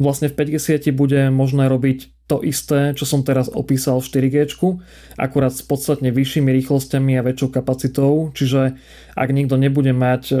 Vlastne 0.00 0.32
v 0.32 0.36
5G 0.36 0.56
sieti 0.60 0.90
bude 0.92 1.28
možné 1.28 1.68
robiť 1.68 2.18
to 2.28 2.44
isté, 2.44 2.92
čo 2.92 3.08
som 3.08 3.24
teraz 3.24 3.48
opísal 3.48 4.04
v 4.04 4.28
4G, 4.28 4.36
akurát 5.16 5.48
s 5.48 5.64
podstatne 5.64 6.12
vyššími 6.12 6.52
rýchlosťami 6.60 7.16
a 7.16 7.24
väčšou 7.24 7.48
kapacitou, 7.48 8.28
čiže 8.36 8.76
ak 9.16 9.28
niekto 9.32 9.56
nebude 9.56 9.96
mať 9.96 10.22
e, 10.28 10.36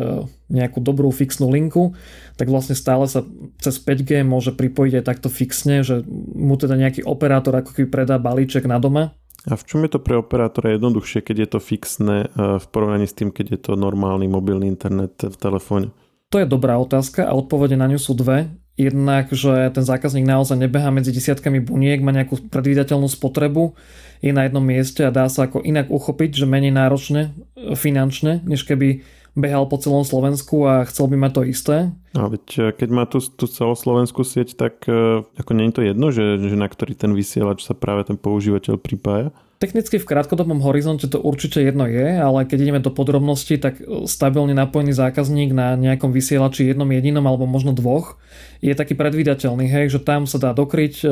nejakú 0.52 0.84
dobrú 0.84 1.08
fixnú 1.08 1.48
linku, 1.48 1.96
tak 2.36 2.52
vlastne 2.52 2.76
stále 2.76 3.08
sa 3.08 3.24
cez 3.64 3.80
5G 3.80 4.20
môže 4.20 4.52
pripojiť 4.52 5.00
aj 5.00 5.04
takto 5.08 5.32
fixne, 5.32 5.80
že 5.80 6.04
mu 6.36 6.60
teda 6.60 6.76
nejaký 6.76 7.08
operátor 7.08 7.56
ako 7.56 7.72
keby 7.72 7.88
predá 7.88 8.20
balíček 8.20 8.68
na 8.68 8.76
doma. 8.76 9.16
A 9.48 9.56
v 9.56 9.64
čom 9.64 9.80
je 9.80 9.96
to 9.96 10.04
pre 10.04 10.20
operátora 10.20 10.76
jednoduchšie, 10.76 11.24
keď 11.24 11.36
je 11.40 11.48
to 11.56 11.58
fixné 11.64 12.16
e, 12.28 12.60
v 12.60 12.66
porovnaní 12.68 13.08
s 13.08 13.16
tým, 13.16 13.32
keď 13.32 13.56
je 13.56 13.60
to 13.64 13.80
normálny 13.80 14.28
mobilný 14.28 14.68
internet 14.68 15.16
v 15.24 15.36
telefóne? 15.40 15.88
To 16.28 16.36
je 16.36 16.46
dobrá 16.46 16.76
otázka 16.76 17.24
a 17.24 17.32
odpovede 17.32 17.76
na 17.80 17.88
ňu 17.88 17.96
sú 17.96 18.12
dve. 18.12 18.52
Jednak, 18.78 19.32
že 19.34 19.72
ten 19.74 19.82
zákazník 19.82 20.28
naozaj 20.28 20.54
nebeha 20.54 20.92
medzi 20.94 21.10
desiatkami 21.10 21.58
buniek, 21.58 21.98
má 21.98 22.14
nejakú 22.14 22.46
predvídateľnú 22.46 23.10
spotrebu, 23.10 23.74
je 24.22 24.30
na 24.30 24.46
jednom 24.46 24.62
mieste 24.62 25.02
a 25.02 25.10
dá 25.10 25.26
sa 25.26 25.50
ako 25.50 25.66
inak 25.66 25.90
uchopiť, 25.90 26.38
že 26.38 26.46
menej 26.46 26.70
náročne 26.76 27.34
finančne, 27.74 28.44
než 28.46 28.62
keby 28.62 29.02
behal 29.38 29.70
po 29.70 29.78
celom 29.78 30.02
Slovensku 30.02 30.66
a 30.66 30.84
chcel 30.84 31.06
by 31.08 31.16
mať 31.16 31.32
to 31.32 31.42
isté. 31.46 31.76
A 32.18 32.26
veď 32.26 32.44
e, 32.58 32.60
keď 32.74 32.88
má 32.90 33.04
tú, 33.06 33.22
tú 33.22 33.46
celoslovenskú 33.46 34.26
sieť, 34.26 34.58
tak 34.58 34.84
e, 34.90 35.22
ako 35.22 35.50
nie 35.54 35.70
je 35.70 35.74
to 35.74 35.82
jedno, 35.86 36.06
že, 36.10 36.42
že 36.42 36.58
na 36.58 36.66
ktorý 36.66 36.98
ten 36.98 37.14
vysielač 37.14 37.62
sa 37.62 37.78
práve 37.78 38.04
ten 38.10 38.18
používateľ 38.18 38.76
pripája? 38.76 39.30
Technicky 39.58 39.98
v 39.98 40.06
krátkodobom 40.06 40.62
horizonte 40.62 41.10
to 41.10 41.18
určite 41.18 41.58
jedno 41.58 41.82
je, 41.90 42.14
ale 42.14 42.46
keď 42.46 42.58
ideme 42.62 42.78
do 42.78 42.94
podrobností, 42.94 43.58
tak 43.58 43.82
stabilne 44.06 44.54
napojený 44.54 44.94
zákazník 44.94 45.50
na 45.50 45.74
nejakom 45.74 46.14
vysielači 46.14 46.70
jednom 46.70 46.86
jedinom 46.86 47.26
alebo 47.26 47.42
možno 47.42 47.74
dvoch 47.74 48.22
je 48.62 48.70
taký 48.70 48.94
predvídateľný, 48.94 49.66
hej, 49.66 49.98
že 49.98 50.00
tam 50.02 50.30
sa 50.30 50.38
dá 50.38 50.54
dokryť 50.54 50.94
e, 51.02 51.06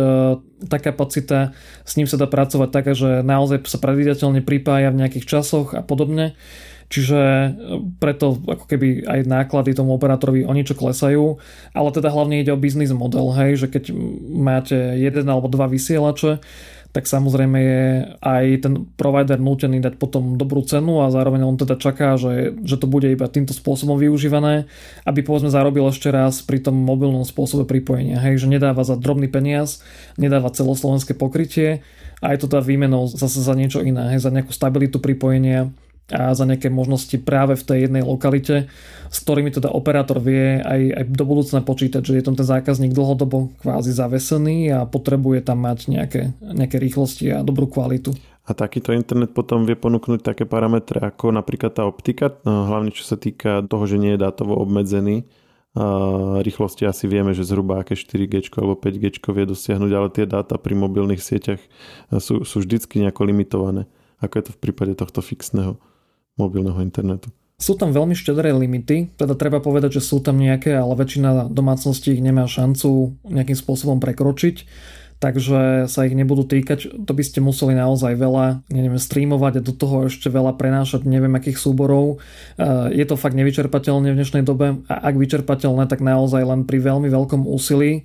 tá 0.67 0.79
kapacita, 0.79 1.59
s 1.83 1.99
ním 1.99 2.07
sa 2.07 2.19
dá 2.19 2.31
pracovať 2.31 2.69
tak, 2.71 2.87
že 2.95 3.27
naozaj 3.27 3.67
sa 3.67 3.83
predvídateľne 3.83 4.47
pripája 4.47 4.95
v 4.95 4.99
nejakých 5.03 5.27
časoch 5.27 5.75
a 5.75 5.83
podobne. 5.83 6.39
Čiže 6.87 7.21
e, 7.21 7.49
preto 7.99 8.39
ako 8.39 8.65
keby 8.71 9.07
aj 9.07 9.21
náklady 9.27 9.75
tomu 9.75 9.95
operátorovi 9.95 10.47
o 10.47 10.53
niečo 10.55 10.79
klesajú, 10.79 11.39
ale 11.75 11.89
teda 11.91 12.11
hlavne 12.11 12.41
ide 12.43 12.55
o 12.55 12.61
biznis 12.61 12.95
model, 12.95 13.35
hej, 13.35 13.67
že 13.67 13.67
keď 13.67 13.91
máte 14.31 14.79
jeden 14.99 15.27
alebo 15.27 15.51
dva 15.51 15.67
vysielače, 15.67 16.39
tak 16.97 17.05
samozrejme 17.05 17.59
je 17.61 17.85
aj 18.25 18.45
ten 18.65 18.89
provider 18.97 19.37
nútený 19.37 19.85
dať 19.85 20.01
potom 20.01 20.41
dobrú 20.41 20.65
cenu 20.65 21.05
a 21.05 21.13
zároveň 21.13 21.45
on 21.45 21.61
teda 21.61 21.77
čaká, 21.77 22.17
že, 22.17 22.57
že 22.65 22.81
to 22.81 22.89
bude 22.89 23.05
iba 23.05 23.29
týmto 23.29 23.53
spôsobom 23.53 24.01
využívané, 24.01 24.65
aby 25.05 25.21
povedzme 25.21 25.53
zarobil 25.53 25.85
ešte 25.93 26.09
raz 26.09 26.41
pri 26.41 26.65
tom 26.65 26.73
mobilnom 26.73 27.29
spôsobe 27.29 27.69
pripojenia. 27.69 28.17
Hej, 28.25 28.49
že 28.49 28.49
nedáva 28.49 28.81
za 28.81 28.97
drobný 28.97 29.29
peniaz, 29.29 29.85
nedáva 30.17 30.49
celoslovenské 30.49 31.13
pokrytie 31.13 31.85
a 32.25 32.33
je 32.33 32.41
to 32.41 32.49
teda 32.49 32.65
výmenou 32.65 33.13
zase 33.13 33.45
za 33.45 33.53
niečo 33.53 33.85
iné, 33.85 34.17
hej, 34.17 34.25
za 34.25 34.33
nejakú 34.33 34.57
stabilitu 34.57 34.97
pripojenia 34.97 35.69
a 36.07 36.31
za 36.39 36.47
nejaké 36.47 36.71
možnosti 36.71 37.19
práve 37.19 37.59
v 37.59 37.67
tej 37.67 37.79
jednej 37.91 38.07
lokalite, 38.07 38.71
s 39.11 39.19
ktorými 39.27 39.51
teda 39.51 39.75
operátor 39.75 40.23
vie 40.23 40.63
aj, 40.63 41.03
aj 41.03 41.05
do 41.11 41.25
budúcna 41.27 41.67
počítať, 41.67 42.03
že 42.07 42.15
je 42.15 42.23
tam 42.23 42.39
ten 42.39 42.47
zákazník 42.47 42.95
dlhodobo 42.95 43.51
kvázi 43.59 43.91
zavesený 43.91 44.71
a 44.71 44.79
potrebuje 44.87 45.43
tam 45.43 45.67
mať 45.67 45.91
nejaké, 45.91 46.31
nejaké 46.39 46.79
rýchlosti 46.79 47.35
a 47.35 47.43
dobrú 47.43 47.67
kvalitu. 47.67 48.15
A 48.47 48.55
takýto 48.55 48.95
internet 48.95 49.35
potom 49.35 49.67
vie 49.67 49.75
ponúknuť 49.75 50.23
také 50.23 50.47
parametre 50.47 51.03
ako 51.03 51.35
napríklad 51.35 51.75
tá 51.75 51.83
optika, 51.83 52.39
no, 52.47 52.71
hlavne 52.71 52.95
čo 52.95 53.03
sa 53.03 53.19
týka 53.19 53.67
toho, 53.67 53.91
že 53.91 53.99
nie 53.99 54.15
je 54.15 54.23
dátovo 54.23 54.55
obmedzený. 54.63 55.27
Rýchlosti 56.47 56.87
asi 56.87 57.11
vieme, 57.11 57.35
že 57.35 57.45
zhruba 57.45 57.83
aké 57.83 57.99
4G 57.99 58.49
alebo 58.57 58.79
5G 58.79 59.19
vie 59.21 59.45
dosiahnuť, 59.45 59.91
ale 59.93 60.09
tie 60.15 60.25
dáta 60.25 60.57
pri 60.57 60.79
mobilných 60.79 61.21
sieťach 61.21 61.61
sú, 62.17 62.47
sú 62.47 62.63
vždycky 62.63 63.03
nejako 63.03 63.27
limitované, 63.27 63.91
ako 64.23 64.35
je 64.39 64.45
to 64.47 64.53
v 64.55 64.63
prípade 64.63 64.95
tohto 64.95 65.21
fixného 65.21 65.77
mobilného 66.37 66.81
internetu. 66.85 67.33
Sú 67.57 67.73
tam 67.73 67.89
veľmi 67.89 68.13
štedré 68.13 68.53
limity, 68.53 69.17
teda 69.17 69.33
treba 69.33 69.65
povedať, 69.65 69.97
že 69.97 70.05
sú 70.05 70.21
tam 70.21 70.37
nejaké, 70.37 70.77
ale 70.77 70.93
väčšina 70.93 71.49
domácností 71.49 72.13
ich 72.13 72.21
nemá 72.21 72.45
šancu 72.45 73.17
nejakým 73.25 73.57
spôsobom 73.57 73.97
prekročiť, 73.97 74.69
takže 75.17 75.89
sa 75.89 76.01
ich 76.05 76.13
nebudú 76.13 76.45
týkať. 76.45 76.93
To 77.09 77.13
by 77.17 77.25
ste 77.25 77.41
museli 77.41 77.73
naozaj 77.73 78.13
veľa, 78.21 78.69
neviem, 78.69 79.01
streamovať 79.01 79.53
a 79.57 79.65
do 79.65 79.73
toho 79.73 80.13
ešte 80.13 80.29
veľa 80.29 80.61
prenášať 80.61 81.09
neviem 81.09 81.33
akých 81.33 81.57
súborov. 81.57 82.21
Je 82.93 83.05
to 83.09 83.17
fakt 83.17 83.33
nevyčerpateľné 83.41 84.13
v 84.13 84.19
dnešnej 84.21 84.45
dobe 84.45 84.85
a 84.85 84.95
ak 85.09 85.17
vyčerpateľné, 85.17 85.89
tak 85.89 86.05
naozaj 86.05 86.45
len 86.45 86.69
pri 86.69 86.85
veľmi 86.85 87.09
veľkom 87.09 87.49
úsilí. 87.49 88.05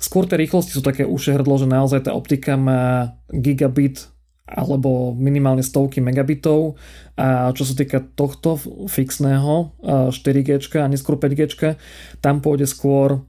Skôr 0.00 0.24
tie 0.24 0.40
rýchlosti 0.40 0.72
sú 0.72 0.80
také 0.80 1.04
uše 1.04 1.36
hrdlo, 1.36 1.60
že 1.60 1.68
naozaj 1.68 2.08
tá 2.08 2.16
optika 2.16 2.56
má 2.56 3.12
gigabit 3.28 4.08
alebo 4.46 5.10
minimálne 5.12 5.62
stovky 5.62 5.98
megabitov 5.98 6.78
a 7.18 7.50
čo 7.50 7.66
sa 7.66 7.74
týka 7.74 7.98
tohto 8.14 8.54
fixného 8.86 9.74
4G 10.10 10.62
a 10.78 10.86
neskôr 10.86 11.18
5G, 11.18 11.74
tam 12.22 12.38
pôjde 12.38 12.70
skôr 12.70 13.26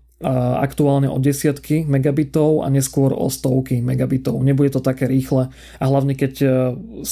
aktuálne 0.57 1.05
o 1.05 1.21
desiatky 1.21 1.85
megabitov 1.85 2.65
a 2.65 2.73
neskôr 2.73 3.13
o 3.13 3.29
stovky 3.29 3.85
megabitov. 3.85 4.41
Nebude 4.41 4.73
to 4.73 4.81
také 4.81 5.05
rýchle 5.05 5.53
a 5.53 5.83
hlavne 5.85 6.17
keď 6.17 6.33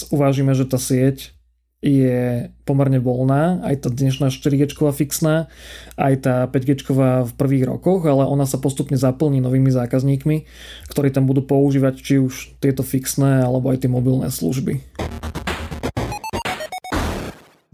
uvážime, 0.10 0.58
že 0.58 0.66
tá 0.66 0.82
sieť 0.82 1.35
je 1.86 2.50
pomerne 2.66 2.98
voľná, 2.98 3.62
aj 3.62 3.86
tá 3.86 3.90
dnešná 3.94 4.34
4G 4.34 4.74
fixná, 4.90 5.54
aj 6.02 6.14
tá 6.26 6.36
5G 6.50 6.82
v 7.30 7.32
prvých 7.38 7.70
rokoch, 7.70 8.10
ale 8.10 8.26
ona 8.26 8.50
sa 8.50 8.58
postupne 8.58 8.98
zaplní 8.98 9.38
novými 9.38 9.70
zákazníkmi, 9.70 10.50
ktorí 10.90 11.14
tam 11.14 11.30
budú 11.30 11.46
používať 11.46 12.02
či 12.02 12.18
už 12.18 12.58
tieto 12.58 12.82
fixné 12.82 13.46
alebo 13.46 13.70
aj 13.70 13.86
tie 13.86 13.90
mobilné 13.94 14.34
služby. 14.34 14.82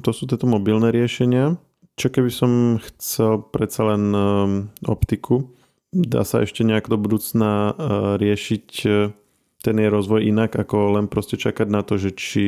To 0.03 0.11
sú 0.11 0.27
tieto 0.27 0.43
mobilné 0.43 0.91
riešenia. 0.91 1.55
Čo 1.95 2.11
keby 2.11 2.31
som 2.33 2.51
chcel 2.83 3.47
predsa 3.47 3.95
len 3.95 4.03
um, 4.11 4.51
optiku? 4.83 5.55
Dá 5.93 6.27
sa 6.27 6.43
ešte 6.43 6.67
nejak 6.67 6.91
do 6.91 6.99
budúcna 6.99 7.51
uh, 7.71 7.73
riešiť 8.19 8.67
uh, 8.89 9.13
ten 9.61 9.75
jej 9.77 9.87
rozvoj 9.93 10.25
inak, 10.25 10.57
ako 10.57 10.99
len 10.99 11.05
proste 11.05 11.37
čakať 11.37 11.67
na 11.69 11.85
to, 11.85 12.01
že 12.01 12.17
či 12.17 12.45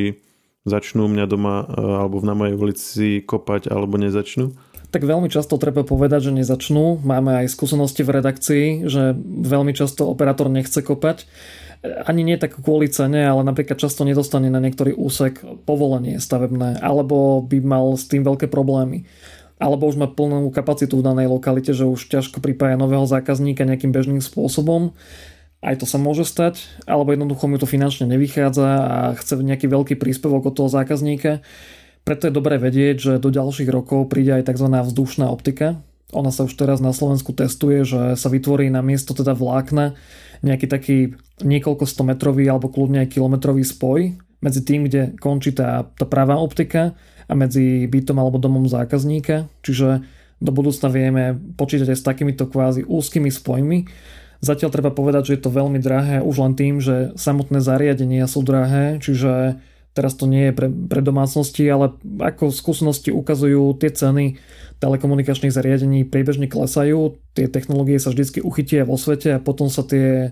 začnú 0.64 1.12
mňa 1.12 1.26
doma 1.28 1.64
e, 1.64 1.66
alebo 1.80 2.24
na 2.24 2.36
mojej 2.36 2.56
ulici 2.56 3.08
kopať 3.24 3.68
alebo 3.72 4.00
nezačnú? 4.00 4.56
Tak 4.94 5.10
veľmi 5.10 5.26
často 5.26 5.58
treba 5.58 5.82
povedať, 5.82 6.30
že 6.30 6.38
nezačnú. 6.38 7.02
Máme 7.02 7.44
aj 7.44 7.50
skúsenosti 7.50 8.06
v 8.06 8.14
redakcii, 8.22 8.66
že 8.86 9.18
veľmi 9.26 9.74
často 9.74 10.06
operátor 10.06 10.54
nechce 10.54 10.86
kopať. 10.86 11.26
Ani 11.84 12.22
nie 12.22 12.38
tak 12.38 12.62
kvôli 12.62 12.88
cene, 12.88 13.26
ale 13.26 13.42
napríklad 13.44 13.76
často 13.76 14.06
nedostane 14.06 14.48
na 14.54 14.62
niektorý 14.62 14.94
úsek 14.96 15.42
povolenie 15.66 16.22
stavebné, 16.22 16.80
alebo 16.80 17.42
by 17.42 17.60
mal 17.60 17.98
s 17.98 18.06
tým 18.08 18.24
veľké 18.24 18.48
problémy 18.48 19.10
alebo 19.64 19.88
už 19.88 19.96
má 19.96 20.12
plnú 20.12 20.52
kapacitu 20.52 21.00
v 21.00 21.08
danej 21.08 21.32
lokalite, 21.32 21.72
že 21.72 21.88
už 21.88 22.12
ťažko 22.12 22.44
pripája 22.44 22.76
nového 22.76 23.08
zákazníka 23.08 23.64
nejakým 23.64 23.96
bežným 23.96 24.20
spôsobom 24.20 24.92
aj 25.64 25.80
to 25.80 25.86
sa 25.88 25.96
môže 25.96 26.28
stať, 26.28 26.68
alebo 26.84 27.16
jednoducho 27.16 27.48
mu 27.48 27.56
to 27.56 27.64
finančne 27.64 28.04
nevychádza 28.12 28.68
a 28.68 28.98
chce 29.16 29.40
nejaký 29.40 29.72
veľký 29.72 29.96
príspevok 29.96 30.52
od 30.52 30.56
toho 30.60 30.68
zákazníka. 30.68 31.40
Preto 32.04 32.28
je 32.28 32.36
dobré 32.36 32.60
vedieť, 32.60 32.96
že 33.00 33.14
do 33.24 33.32
ďalších 33.32 33.72
rokov 33.72 34.12
príde 34.12 34.36
aj 34.36 34.52
tzv. 34.52 34.68
vzdušná 34.68 35.32
optika. 35.32 35.80
Ona 36.12 36.36
sa 36.36 36.44
už 36.44 36.54
teraz 36.60 36.84
na 36.84 36.92
Slovensku 36.92 37.32
testuje, 37.32 37.88
že 37.88 38.20
sa 38.20 38.28
vytvorí 38.28 38.68
na 38.68 38.84
miesto 38.84 39.16
teda 39.16 39.32
vlákna 39.32 39.96
nejaký 40.44 40.68
taký 40.68 40.98
niekoľko 41.40 41.88
stometrový 41.88 42.52
alebo 42.52 42.68
kľudne 42.68 43.08
aj 43.08 43.16
kilometrový 43.16 43.64
spoj 43.64 44.20
medzi 44.44 44.62
tým, 44.68 44.92
kde 44.92 45.16
končí 45.16 45.56
tá, 45.56 45.88
tá 45.96 46.04
pravá 46.04 46.36
optika 46.36 46.92
a 47.26 47.34
medzi 47.34 47.88
bytom 47.88 48.20
alebo 48.20 48.36
domom 48.36 48.68
zákazníka. 48.68 49.48
Čiže 49.64 50.04
do 50.44 50.52
budúcna 50.52 50.92
vieme 50.92 51.24
počítať 51.56 51.88
aj 51.88 51.98
s 51.98 52.04
takýmito 52.04 52.52
kvázi 52.52 52.84
úzkými 52.84 53.32
spojmi, 53.32 53.88
Zatiaľ 54.44 54.76
treba 54.76 54.92
povedať, 54.92 55.32
že 55.32 55.34
je 55.40 55.42
to 55.48 55.56
veľmi 55.56 55.80
drahé 55.80 56.20
už 56.20 56.36
len 56.44 56.54
tým, 56.60 56.84
že 56.84 57.16
samotné 57.16 57.64
zariadenia 57.64 58.28
sú 58.28 58.44
drahé, 58.44 59.00
čiže 59.00 59.56
teraz 59.96 60.20
to 60.20 60.28
nie 60.28 60.52
je 60.52 60.54
pre, 60.54 60.68
pre 60.68 61.00
domácnosti, 61.00 61.64
ale 61.72 61.96
ako 62.20 62.52
skúsenosti 62.52 63.16
ukazujú, 63.16 63.72
tie 63.80 63.88
ceny 63.88 64.36
telekomunikačných 64.84 65.54
zariadení 65.54 66.04
priebežne 66.04 66.52
klesajú, 66.52 67.16
tie 67.40 67.48
technológie 67.48 67.96
sa 68.04 68.12
vždy 68.12 68.44
uchytia 68.44 68.84
vo 68.84 69.00
svete 69.00 69.32
a 69.32 69.40
potom 69.40 69.72
sa 69.72 69.88
tie 69.88 70.28
e, 70.28 70.30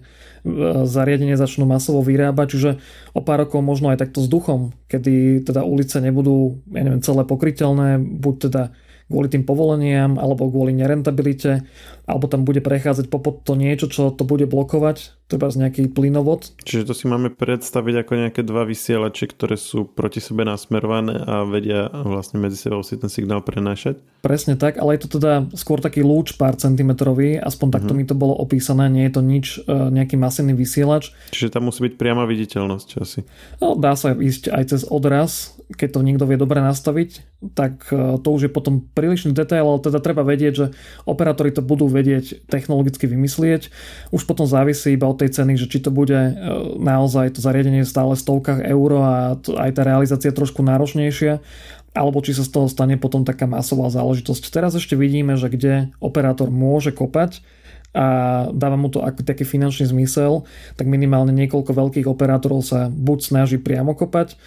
zariadenia 0.84 1.40
začnú 1.40 1.64
masovo 1.64 2.04
vyrábať, 2.04 2.48
čiže 2.52 2.72
o 3.16 3.24
pár 3.24 3.48
rokov 3.48 3.64
možno 3.64 3.96
aj 3.96 4.04
takto 4.04 4.20
s 4.20 4.28
duchom, 4.28 4.76
kedy 4.92 5.48
teda 5.48 5.64
ulice 5.64 6.04
nebudú, 6.04 6.60
ja 6.68 6.84
neviem, 6.84 7.00
celé 7.00 7.24
pokryteľné, 7.24 7.96
buď 7.96 8.36
teda 8.52 8.64
kvôli 9.12 9.28
tým 9.28 9.44
povoleniam 9.44 10.16
alebo 10.16 10.48
kvôli 10.48 10.72
nerentabilite, 10.72 11.68
alebo 12.06 12.26
tam 12.28 12.44
bude 12.48 12.60
prechádzať 12.64 13.08
popod 13.08 13.46
to 13.46 13.54
niečo, 13.58 13.90
čo 13.90 14.10
to 14.14 14.24
bude 14.26 14.46
blokovať, 14.50 15.16
treba 15.32 15.48
z 15.48 15.64
nejaký 15.64 15.82
plynovod. 15.96 16.52
Čiže 16.68 16.92
to 16.92 16.94
si 16.94 17.08
máme 17.08 17.32
predstaviť 17.32 18.04
ako 18.04 18.12
nejaké 18.20 18.42
dva 18.44 18.68
vysielače, 18.68 19.32
ktoré 19.32 19.56
sú 19.56 19.88
proti 19.88 20.20
sebe 20.20 20.44
nasmerované 20.44 21.24
a 21.24 21.48
vedia 21.48 21.88
vlastne 21.88 22.44
medzi 22.44 22.60
sebou 22.60 22.84
si 22.84 23.00
ten 23.00 23.08
signál 23.08 23.40
prenášať? 23.40 24.04
Presne 24.20 24.60
tak, 24.60 24.78
ale 24.78 25.00
je 25.00 25.08
to 25.08 25.18
teda 25.18 25.48
skôr 25.56 25.80
taký 25.80 26.04
lúč 26.04 26.36
pár 26.36 26.60
centimetrový, 26.60 27.40
aspoň 27.40 27.68
takto 27.80 27.96
uh-huh. 27.96 28.04
mi 28.04 28.06
to 28.06 28.14
bolo 28.14 28.36
opísané, 28.38 28.92
nie 28.92 29.08
je 29.08 29.14
to 29.16 29.22
nič, 29.24 29.46
e, 29.64 29.72
nejaký 29.72 30.20
masívny 30.20 30.54
vysielač. 30.54 31.16
Čiže 31.34 31.58
tam 31.58 31.72
musí 31.72 31.82
byť 31.88 31.96
priama 31.96 32.28
viditeľnosť 32.28 32.90
asi. 33.02 33.26
No, 33.64 33.74
dá 33.74 33.98
sa 33.98 34.14
ísť 34.14 34.52
aj 34.54 34.64
cez 34.76 34.82
odraz, 34.86 35.58
keď 35.74 35.90
to 35.96 36.00
niekto 36.06 36.26
vie 36.28 36.38
dobre 36.38 36.60
nastaviť, 36.62 37.42
tak 37.58 37.90
e, 37.90 38.22
to 38.22 38.28
už 38.30 38.46
je 38.46 38.52
potom 38.52 38.86
prílišný 38.94 39.34
detail, 39.34 39.66
ale 39.66 39.80
teda 39.82 39.98
treba 40.04 40.22
vedieť, 40.22 40.54
že 40.54 40.66
operátori 41.08 41.50
to 41.50 41.66
budú 41.66 41.90
vedieť 41.92 42.48
technologicky 42.48 43.06
vymyslieť. 43.06 43.70
Už 44.16 44.24
potom 44.24 44.48
závisí 44.48 44.96
iba 44.96 45.06
od 45.12 45.20
tej 45.20 45.36
ceny, 45.36 45.60
že 45.60 45.68
či 45.68 45.84
to 45.84 45.92
bude 45.92 46.16
e, 46.16 46.34
naozaj 46.80 47.36
to 47.36 47.40
zariadenie 47.44 47.84
stále 47.84 48.16
stovkách 48.16 48.64
eur 48.64 48.90
a 49.04 49.14
aj 49.36 49.72
tá 49.76 49.82
realizácia 49.84 50.32
trošku 50.32 50.64
náročnejšia, 50.64 51.44
alebo 51.92 52.24
či 52.24 52.32
sa 52.32 52.48
z 52.48 52.52
toho 52.56 52.68
stane 52.72 52.96
potom 52.96 53.28
taká 53.28 53.46
masová 53.46 53.92
záležitosť. 53.92 54.48
Teraz 54.48 54.74
ešte 54.74 54.96
vidíme, 54.96 55.36
že 55.36 55.52
kde 55.52 55.92
operátor 56.00 56.48
môže 56.48 56.96
kopať, 56.96 57.44
a 57.92 58.48
dáva 58.56 58.80
mu 58.80 58.88
to 58.88 59.04
ako 59.04 59.20
taký 59.28 59.44
finančný 59.44 59.92
zmysel, 59.92 60.48
tak 60.80 60.88
minimálne 60.88 61.36
niekoľko 61.36 61.76
veľkých 61.76 62.08
operátorov 62.08 62.64
sa 62.64 62.88
buď 62.88 63.20
snaží 63.20 63.58
priamo 63.60 63.92
kopať, 63.92 64.40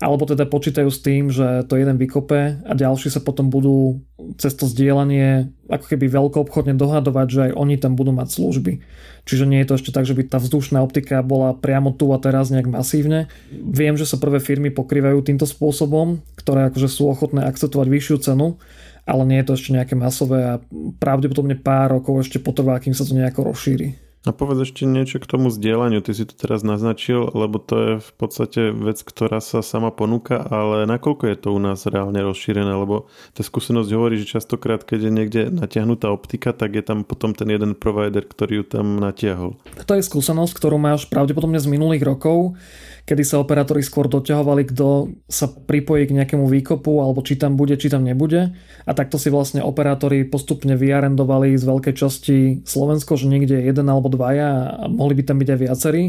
alebo 0.00 0.24
teda 0.24 0.48
počítajú 0.48 0.88
s 0.88 1.04
tým, 1.04 1.28
že 1.28 1.68
to 1.68 1.76
jeden 1.76 2.00
vykope 2.00 2.64
a 2.64 2.72
ďalší 2.72 3.12
sa 3.12 3.20
potom 3.20 3.52
budú 3.52 4.00
cez 4.40 4.56
to 4.56 4.64
zdieľanie 4.64 5.52
ako 5.68 5.92
keby 5.92 6.08
veľko 6.08 6.48
obchodne 6.48 6.72
dohadovať, 6.72 7.26
že 7.28 7.40
aj 7.48 7.52
oni 7.52 7.76
tam 7.76 8.00
budú 8.00 8.16
mať 8.16 8.32
služby. 8.32 8.80
Čiže 9.28 9.44
nie 9.44 9.60
je 9.60 9.68
to 9.68 9.76
ešte 9.76 9.92
tak, 9.92 10.08
že 10.08 10.16
by 10.16 10.24
tá 10.24 10.40
vzdušná 10.40 10.80
optika 10.80 11.20
bola 11.20 11.52
priamo 11.52 11.92
tu 11.92 12.08
a 12.16 12.18
teraz 12.18 12.48
nejak 12.48 12.72
masívne. 12.72 13.28
Viem, 13.52 14.00
že 14.00 14.08
sa 14.08 14.16
prvé 14.16 14.40
firmy 14.40 14.72
pokrývajú 14.72 15.20
týmto 15.20 15.44
spôsobom, 15.44 16.24
ktoré 16.40 16.72
akože 16.72 16.88
sú 16.88 17.12
ochotné 17.12 17.44
akceptovať 17.44 17.86
vyššiu 17.92 18.16
cenu, 18.24 18.56
ale 19.04 19.22
nie 19.28 19.36
je 19.44 19.52
to 19.52 19.56
ešte 19.60 19.76
nejaké 19.76 19.94
masové 20.00 20.40
a 20.48 20.60
pravdepodobne 20.96 21.60
pár 21.60 22.00
rokov 22.00 22.24
ešte 22.24 22.40
potrvá, 22.40 22.80
kým 22.80 22.96
sa 22.96 23.04
to 23.04 23.12
nejako 23.12 23.52
rozšíri. 23.52 24.09
A 24.28 24.36
povedz 24.36 24.68
ešte 24.68 24.84
niečo 24.84 25.16
k 25.16 25.24
tomu 25.24 25.48
zdieľaniu. 25.48 26.04
Ty 26.04 26.12
si 26.12 26.28
to 26.28 26.36
teraz 26.36 26.60
naznačil, 26.60 27.32
lebo 27.32 27.56
to 27.56 27.74
je 27.80 27.92
v 28.04 28.12
podstate 28.20 28.68
vec, 28.68 29.00
ktorá 29.00 29.40
sa 29.40 29.64
sama 29.64 29.88
ponúka, 29.88 30.44
ale 30.44 30.84
nakoľko 30.84 31.24
je 31.24 31.36
to 31.40 31.48
u 31.56 31.60
nás 31.60 31.88
reálne 31.88 32.20
rozšírené, 32.20 32.68
lebo 32.68 33.08
tá 33.32 33.40
skúsenosť 33.40 33.88
hovorí, 33.96 34.20
že 34.20 34.36
častokrát, 34.36 34.84
keď 34.84 35.08
je 35.08 35.12
niekde 35.16 35.40
natiahnutá 35.48 36.12
optika, 36.12 36.52
tak 36.52 36.76
je 36.76 36.84
tam 36.84 37.00
potom 37.08 37.32
ten 37.32 37.48
jeden 37.48 37.72
provider, 37.72 38.20
ktorý 38.20 38.60
ju 38.60 38.64
tam 38.68 39.00
natiahol. 39.00 39.56
To 39.88 39.92
je 39.96 40.04
skúsenosť, 40.04 40.52
ktorú 40.52 40.76
máš 40.76 41.08
pravdepodobne 41.08 41.56
z 41.56 41.72
minulých 41.72 42.04
rokov 42.04 42.60
kedy 43.04 43.22
sa 43.26 43.40
operátori 43.40 43.80
skôr 43.84 44.08
doťahovali, 44.08 44.68
kto 44.70 45.14
sa 45.26 45.48
pripojí 45.48 46.08
k 46.08 46.16
nejakému 46.16 46.46
výkopu, 46.46 47.00
alebo 47.00 47.20
či 47.24 47.36
tam 47.36 47.56
bude, 47.56 47.76
či 47.76 47.88
tam 47.88 48.04
nebude. 48.04 48.52
A 48.84 48.90
takto 48.92 49.16
si 49.16 49.28
vlastne 49.32 49.64
operátori 49.64 50.24
postupne 50.26 50.74
vyarendovali 50.74 51.56
z 51.56 51.64
veľkej 51.64 51.94
časti 51.94 52.38
Slovensko, 52.64 53.16
že 53.16 53.30
niekde 53.30 53.60
je 53.60 53.68
jeden 53.72 53.86
alebo 53.88 54.12
dvaja 54.12 54.48
a 54.80 54.84
mohli 54.88 55.18
by 55.18 55.22
tam 55.26 55.38
byť 55.40 55.48
aj 55.48 55.58
viacerí. 55.58 56.02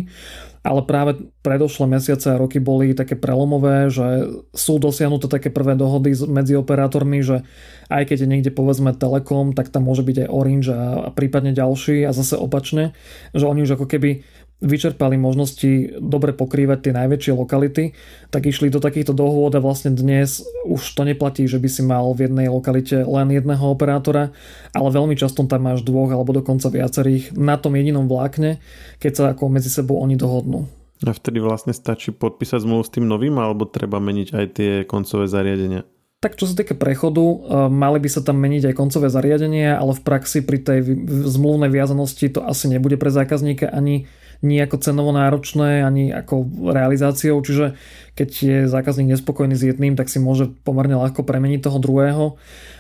Ale 0.62 0.86
práve 0.86 1.18
predošlé 1.42 1.90
mesiace 1.90 2.30
a 2.30 2.38
roky 2.38 2.62
boli 2.62 2.94
také 2.94 3.18
prelomové, 3.18 3.90
že 3.90 4.30
sú 4.54 4.78
dosiahnuté 4.78 5.26
také 5.26 5.50
prvé 5.50 5.74
dohody 5.74 6.14
medzi 6.30 6.54
operátormi, 6.54 7.26
že 7.26 7.42
aj 7.90 8.14
keď 8.14 8.18
je 8.22 8.30
niekde 8.30 8.52
povedzme 8.54 8.94
Telekom, 8.94 9.58
tak 9.58 9.74
tam 9.74 9.90
môže 9.90 10.06
byť 10.06 10.26
aj 10.26 10.30
Orange 10.30 10.70
a, 10.70 10.84
a 11.02 11.10
prípadne 11.10 11.58
ďalší 11.58 12.06
a 12.06 12.14
zase 12.14 12.38
opačne, 12.38 12.94
že 13.34 13.50
oni 13.50 13.66
už 13.66 13.74
ako 13.74 13.90
keby 13.90 14.22
vyčerpali 14.62 15.18
možnosti 15.18 15.98
dobre 15.98 16.38
pokrývať 16.38 16.90
tie 16.90 16.94
najväčšie 16.94 17.34
lokality, 17.34 17.98
tak 18.30 18.46
išli 18.46 18.70
do 18.70 18.78
takýchto 18.78 19.12
dohôd 19.12 19.58
a 19.58 19.60
vlastne 19.60 19.92
dnes 19.92 20.46
už 20.70 20.82
to 20.94 21.02
neplatí, 21.02 21.50
že 21.50 21.58
by 21.58 21.70
si 21.70 21.82
mal 21.82 22.14
v 22.14 22.30
jednej 22.30 22.48
lokalite 22.48 23.02
len 23.02 23.34
jedného 23.34 23.66
operátora, 23.66 24.32
ale 24.78 24.90
veľmi 24.94 25.18
často 25.18 25.44
tam 25.50 25.66
máš 25.66 25.82
dvoch 25.82 26.14
alebo 26.14 26.38
dokonca 26.38 26.70
viacerých 26.70 27.34
na 27.34 27.58
tom 27.58 27.74
jedinom 27.74 28.06
vlákne, 28.06 28.62
keď 29.02 29.12
sa 29.12 29.24
ako 29.34 29.50
medzi 29.50 29.74
sebou 29.74 29.98
oni 29.98 30.14
dohodnú. 30.14 30.70
A 31.02 31.18
vtedy 31.18 31.42
vlastne 31.42 31.74
stačí 31.74 32.14
podpísať 32.14 32.62
zmluvu 32.62 32.84
s 32.86 32.94
tým 32.94 33.10
novým 33.10 33.34
alebo 33.42 33.66
treba 33.66 33.98
meniť 33.98 34.28
aj 34.38 34.46
tie 34.54 34.72
koncové 34.86 35.26
zariadenia? 35.26 35.82
Tak 36.22 36.38
čo 36.38 36.46
sa 36.46 36.54
týka 36.54 36.78
prechodu, 36.78 37.18
e, 37.18 37.38
mali 37.74 37.98
by 37.98 38.06
sa 38.06 38.22
tam 38.22 38.38
meniť 38.38 38.70
aj 38.70 38.78
koncové 38.78 39.10
zariadenia, 39.10 39.82
ale 39.82 39.98
v 39.98 40.06
praxi 40.06 40.46
pri 40.46 40.62
tej 40.62 40.86
zmluvnej 41.10 41.74
viazanosti 41.74 42.30
to 42.30 42.46
asi 42.46 42.70
nebude 42.70 43.02
pre 43.02 43.10
zákazníka 43.10 43.74
ani 43.74 44.06
nie 44.42 44.58
ako 44.62 44.82
cenovo 44.82 45.14
náročné, 45.14 45.86
ani 45.86 46.10
ako 46.10 46.50
realizáciou, 46.74 47.38
čiže 47.46 47.78
keď 48.18 48.30
je 48.30 48.58
zákazník 48.68 49.14
nespokojný 49.16 49.56
s 49.56 49.64
jedným, 49.64 49.94
tak 49.94 50.10
si 50.10 50.18
môže 50.18 50.50
pomerne 50.66 50.98
ľahko 50.98 51.24
premeniť 51.24 51.62
toho 51.64 51.78
druhého. 51.80 52.26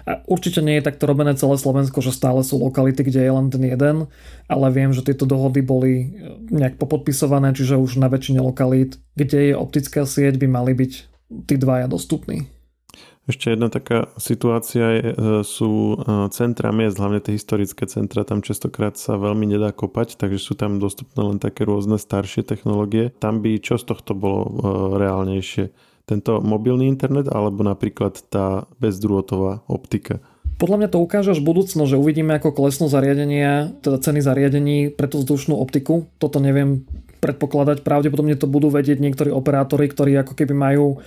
A 0.10 0.25
určite 0.25 0.60
nie 0.65 0.82
je 0.82 0.86
takto 0.89 1.06
robené 1.06 1.38
celé 1.38 1.56
Slovensko, 1.56 2.01
že 2.01 2.12
stále 2.12 2.41
sú 2.41 2.58
lokality, 2.58 3.06
kde 3.06 3.22
je 3.24 3.32
len 3.32 3.48
ten 3.53 3.63
jeden, 3.63 4.10
ale 4.50 4.68
viem, 4.74 4.91
že 4.91 5.06
tieto 5.06 5.30
dohody 5.30 5.62
boli 5.62 5.94
e, 5.94 6.06
nejak 6.50 6.82
popodpisované, 6.82 7.53
čiže 7.53 7.77
už 7.77 8.01
na 8.01 8.10
väčšine 8.10 8.41
lokalít, 8.41 8.98
kde 9.13 9.53
je 9.53 9.56
optická 9.56 10.03
sieť, 10.03 10.41
by 10.41 10.48
mali 10.50 10.74
byť 10.74 10.91
tí 11.48 11.56
dvaja 11.56 11.88
dostupní. 11.88 12.50
Ešte 13.32 13.56
jedna 13.56 13.72
taká 13.72 14.12
situácia 14.20 15.00
je, 15.00 15.08
e, 15.08 15.16
sú 15.48 15.96
e, 15.96 16.28
centra 16.36 16.76
miest, 16.76 17.00
hlavne 17.00 17.24
tie 17.24 17.40
historické 17.40 17.88
centra, 17.88 18.28
tam 18.28 18.44
častokrát 18.44 19.00
sa 19.00 19.16
veľmi 19.16 19.48
nedá 19.48 19.72
kopať, 19.72 20.20
takže 20.20 20.36
sú 20.36 20.60
tam 20.60 20.84
dostupné 20.84 21.24
len 21.24 21.40
také 21.40 21.64
rôzne 21.64 21.96
staršie 21.96 22.44
technológie. 22.44 23.16
Tam 23.24 23.40
by 23.40 23.64
čo 23.64 23.80
z 23.80 23.88
tohto 23.88 24.12
bolo 24.20 24.42
e, 24.44 24.52
reálnejšie? 25.00 25.72
Tento 26.12 26.44
mobilný 26.44 26.92
internet 26.92 27.32
alebo 27.32 27.64
napríklad 27.64 28.20
tá 28.28 28.68
bezdrôtová 28.84 29.64
optika? 29.72 30.20
Podľa 30.60 30.84
mňa 30.84 30.90
to 30.92 31.00
ukáže 31.00 31.32
až 31.32 31.40
budúcno, 31.40 31.88
že 31.88 31.96
uvidíme 31.96 32.36
ako 32.36 32.52
klesnú 32.52 32.92
zariadenia, 32.92 33.72
teda 33.80 34.12
ceny 34.12 34.20
zariadení 34.20 34.92
pre 34.92 35.08
tú 35.08 35.24
vzdušnú 35.24 35.56
optiku. 35.56 36.12
Toto 36.20 36.44
neviem 36.44 36.84
predpokladať. 37.24 37.88
Pravdepodobne 37.88 38.36
to 38.36 38.52
budú 38.52 38.67
vedieť 38.67 39.00
niektorí 39.00 39.32
operátori, 39.32 39.88
ktorí 39.88 40.20
ako 40.20 40.36
keby 40.36 40.52
majú 40.52 41.00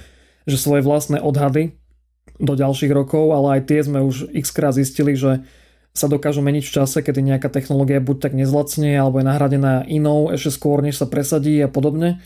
že 0.45 0.61
svoje 0.61 0.85
vlastné 0.85 1.25
odhady 1.25 1.84
do 2.41 2.55
ďalších 2.59 2.91
rokov, 2.91 3.31
ale 3.31 3.61
aj 3.61 3.71
tie 3.71 3.81
sme 3.83 4.03
už 4.03 4.35
x 4.35 4.51
krát 4.51 4.75
zistili, 4.75 5.15
že 5.15 5.47
sa 5.95 6.11
dokážu 6.11 6.43
meniť 6.43 6.65
v 6.67 6.75
čase, 6.75 6.99
kedy 7.07 7.23
nejaká 7.23 7.47
technológia 7.47 8.03
buď 8.03 8.17
tak 8.19 8.33
nezlacne, 8.35 8.99
alebo 8.99 9.23
je 9.23 9.31
nahradená 9.31 9.87
inou 9.87 10.35
ešte 10.35 10.59
skôr, 10.59 10.83
než 10.83 10.99
sa 10.99 11.07
presadí 11.07 11.63
a 11.63 11.71
podobne. 11.71 12.19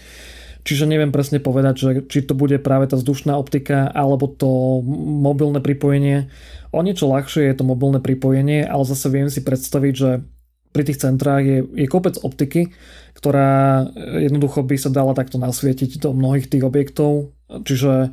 Čiže 0.64 0.88
neviem 0.88 1.12
presne 1.12 1.40
povedať, 1.40 1.74
že 1.76 1.90
či 2.08 2.24
to 2.24 2.32
bude 2.36 2.56
práve 2.60 2.88
tá 2.88 2.96
vzdušná 2.96 3.36
optika 3.36 3.88
alebo 3.88 4.28
to 4.28 4.84
mobilné 5.20 5.64
pripojenie. 5.64 6.28
O 6.74 6.84
niečo 6.84 7.08
ľahšie 7.08 7.48
je 7.48 7.56
to 7.56 7.64
mobilné 7.64 8.04
pripojenie, 8.04 8.68
ale 8.68 8.84
zase 8.84 9.08
viem 9.08 9.32
si 9.32 9.40
predstaviť, 9.40 9.94
že 9.96 10.10
pri 10.76 10.82
tých 10.84 11.00
centrách 11.00 11.44
je, 11.44 11.58
je 11.64 11.86
kopec 11.88 12.20
optiky, 12.20 12.76
ktorá 13.16 13.88
jednoducho 14.20 14.60
by 14.60 14.76
sa 14.76 14.92
dala 14.92 15.16
takto 15.16 15.40
nasvietiť 15.40 16.04
do 16.04 16.12
mnohých 16.12 16.52
tých 16.52 16.64
objektov. 16.68 17.32
Čiže 17.48 18.12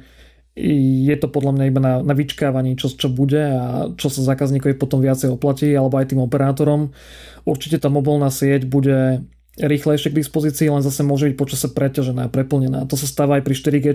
je 0.55 1.15
to 1.19 1.27
podľa 1.27 1.51
mňa 1.51 1.65
iba 1.67 1.81
na, 1.83 1.93
na 1.99 2.15
vyčkávaní, 2.15 2.79
čo, 2.79 2.87
čo 2.87 3.11
bude 3.11 3.43
a 3.43 3.91
čo 3.99 4.07
sa 4.07 4.23
zákazníkovi 4.23 4.79
potom 4.79 5.03
viacej 5.03 5.35
oplatí, 5.35 5.67
alebo 5.75 5.99
aj 5.99 6.15
tým 6.15 6.23
operátorom. 6.23 6.95
Určite 7.43 7.83
tá 7.83 7.91
mobilná 7.91 8.31
sieť 8.31 8.63
bude 8.63 9.27
rýchlejšie 9.55 10.11
k 10.11 10.19
dispozícii, 10.19 10.67
len 10.67 10.83
zase 10.83 10.99
môže 11.03 11.31
byť 11.31 11.35
počase 11.39 11.67
preťažená, 11.71 12.27
preplnená. 12.27 12.83
To 12.91 12.99
sa 12.99 13.07
stáva 13.07 13.39
aj 13.39 13.47
pri 13.47 13.55
4G, 13.55 13.87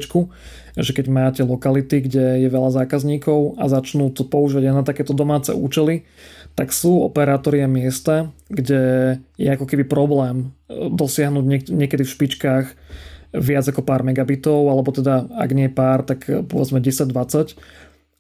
že 0.81 0.93
keď 0.97 1.07
máte 1.13 1.43
lokality, 1.45 2.01
kde 2.09 2.45
je 2.45 2.49
veľa 2.49 2.73
zákazníkov 2.73 3.61
a 3.61 3.69
začnú 3.69 4.09
to 4.09 4.25
používať 4.25 4.73
aj 4.73 4.75
na 4.81 4.85
takéto 4.85 5.13
domáce 5.13 5.53
účely, 5.53 6.09
tak 6.57 6.73
sú 6.73 7.05
operátori 7.05 7.61
a 7.61 7.69
miesta, 7.69 8.33
kde 8.49 9.17
je 9.37 9.49
ako 9.53 9.69
keby 9.69 9.85
problém 9.85 10.57
dosiahnuť 10.73 11.45
niek- 11.45 11.73
niekedy 11.73 12.09
v 12.09 12.15
špičkách 12.17 12.67
viac 13.31 13.65
ako 13.67 13.87
pár 13.87 14.03
megabitov, 14.03 14.71
alebo 14.71 14.91
teda 14.91 15.27
ak 15.31 15.51
nie 15.55 15.71
pár, 15.71 16.03
tak 16.03 16.27
povedzme 16.27 16.83
10-20, 16.83 17.55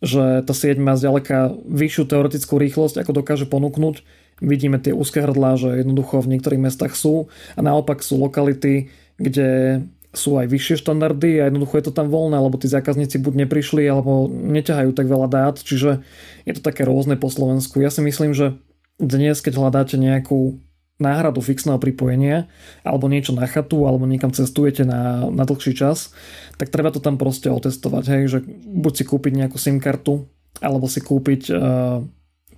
že 0.00 0.24
tá 0.46 0.52
sieť 0.54 0.80
má 0.80 0.96
zďaleka 0.96 1.52
vyššiu 1.66 2.04
teoretickú 2.08 2.56
rýchlosť, 2.56 3.02
ako 3.02 3.20
dokáže 3.20 3.44
ponúknuť. 3.50 4.02
Vidíme 4.40 4.80
tie 4.80 4.96
úzke 4.96 5.20
hrdlá, 5.20 5.60
že 5.60 5.84
jednoducho 5.84 6.24
v 6.24 6.36
niektorých 6.36 6.64
mestách 6.64 6.96
sú 6.96 7.28
a 7.52 7.60
naopak 7.60 8.00
sú 8.00 8.16
lokality, 8.16 8.88
kde 9.20 9.84
sú 10.10 10.40
aj 10.40 10.50
vyššie 10.50 10.82
štandardy 10.82 11.38
a 11.38 11.52
jednoducho 11.52 11.78
je 11.78 11.84
to 11.86 11.94
tam 11.94 12.10
voľné, 12.10 12.40
lebo 12.40 12.58
tí 12.58 12.66
zákazníci 12.66 13.22
buď 13.22 13.46
neprišli, 13.46 13.86
alebo 13.86 14.26
neťahajú 14.26 14.90
tak 14.96 15.06
veľa 15.06 15.28
dát, 15.30 15.56
čiže 15.60 16.02
je 16.48 16.52
to 16.56 16.62
také 16.64 16.82
rôzne 16.82 17.14
po 17.14 17.30
Slovensku. 17.30 17.78
Ja 17.78 17.94
si 17.94 18.02
myslím, 18.02 18.34
že 18.34 18.58
dnes, 18.98 19.38
keď 19.38 19.60
hľadáte 19.60 20.00
nejakú 20.00 20.58
náhradu 21.00 21.40
fixného 21.40 21.80
pripojenia 21.80 22.46
alebo 22.84 23.08
niečo 23.08 23.32
na 23.32 23.48
chatu 23.48 23.88
alebo 23.88 24.04
niekam 24.04 24.30
cestujete 24.30 24.84
na, 24.84 25.26
na 25.32 25.48
dlhší 25.48 25.72
čas, 25.72 26.12
tak 26.60 26.68
treba 26.68 26.92
to 26.92 27.00
tam 27.00 27.16
proste 27.16 27.48
otestovať, 27.48 28.04
hej, 28.12 28.22
že 28.28 28.38
buď 28.68 28.92
si 28.92 29.04
kúpiť 29.08 29.32
nejakú 29.34 29.56
SIM 29.56 29.80
kartu 29.80 30.28
alebo 30.60 30.86
si 30.86 31.00
kúpiť 31.00 31.42
uh, 31.50 32.04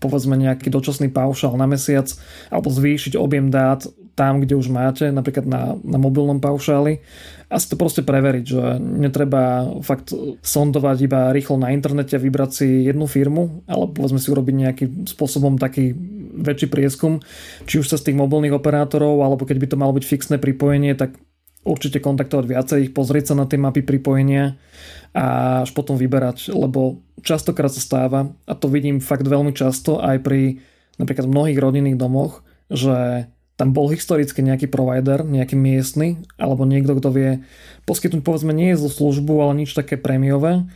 povedzme 0.02 0.34
nejaký 0.34 0.66
dočasný 0.66 1.14
paušal 1.14 1.54
na 1.54 1.70
mesiac 1.70 2.10
alebo 2.50 2.66
zvýšiť 2.74 3.14
objem 3.14 3.54
dát 3.54 3.86
tam, 4.12 4.44
kde 4.44 4.60
už 4.60 4.68
máte, 4.68 5.08
napríklad 5.08 5.48
na, 5.48 5.72
na 5.80 5.96
mobilnom 5.96 6.36
paušáli. 6.36 7.00
A 7.48 7.56
si 7.56 7.66
to 7.72 7.80
proste 7.80 8.04
preveriť, 8.04 8.44
že 8.44 8.76
netreba 8.80 9.64
fakt 9.80 10.12
sondovať 10.44 10.96
iba 11.04 11.32
rýchlo 11.32 11.56
na 11.56 11.72
internete 11.72 12.20
vybrať 12.20 12.50
si 12.52 12.68
jednu 12.84 13.08
firmu, 13.08 13.64
ale 13.64 13.88
povedzme 13.88 14.20
si 14.20 14.28
urobiť 14.28 14.54
nejakým 14.56 14.90
spôsobom 15.08 15.56
taký 15.56 15.96
väčší 16.32 16.72
prieskum, 16.72 17.20
či 17.68 17.78
už 17.78 17.86
sa 17.92 18.00
z 18.00 18.10
tých 18.10 18.16
mobilných 18.16 18.56
operátorov, 18.56 19.20
alebo 19.20 19.44
keď 19.44 19.56
by 19.60 19.66
to 19.68 19.80
malo 19.80 19.92
byť 19.92 20.04
fixné 20.08 20.36
pripojenie, 20.40 20.96
tak 20.96 21.20
určite 21.62 22.02
kontaktovať 22.02 22.44
viacerých, 22.48 22.90
pozrieť 22.90 23.32
sa 23.32 23.34
na 23.38 23.46
tie 23.46 23.60
mapy 23.60 23.86
pripojenia 23.86 24.58
a 25.14 25.24
až 25.62 25.70
potom 25.76 25.94
vyberať, 25.94 26.50
lebo 26.50 27.04
častokrát 27.22 27.70
sa 27.70 27.78
stáva, 27.78 28.34
a 28.48 28.52
to 28.58 28.66
vidím 28.66 28.98
fakt 28.98 29.28
veľmi 29.28 29.54
často 29.54 30.02
aj 30.02 30.24
pri 30.26 30.58
napríklad 30.98 31.30
mnohých 31.30 31.60
rodinných 31.62 32.00
domoch, 32.00 32.42
že 32.66 33.28
tam 33.60 33.70
bol 33.70 33.92
historicky 33.92 34.42
nejaký 34.42 34.66
provider, 34.66 35.22
nejaký 35.22 35.54
miestny, 35.54 36.18
alebo 36.40 36.66
niekto, 36.66 36.98
kto 36.98 37.08
vie 37.14 37.30
poskytnúť 37.86 38.24
povedzme 38.24 38.50
nie 38.50 38.74
zlú 38.74 38.90
službu, 38.90 39.38
ale 39.38 39.62
nič 39.62 39.76
také 39.76 40.00
prémiové. 40.00 40.66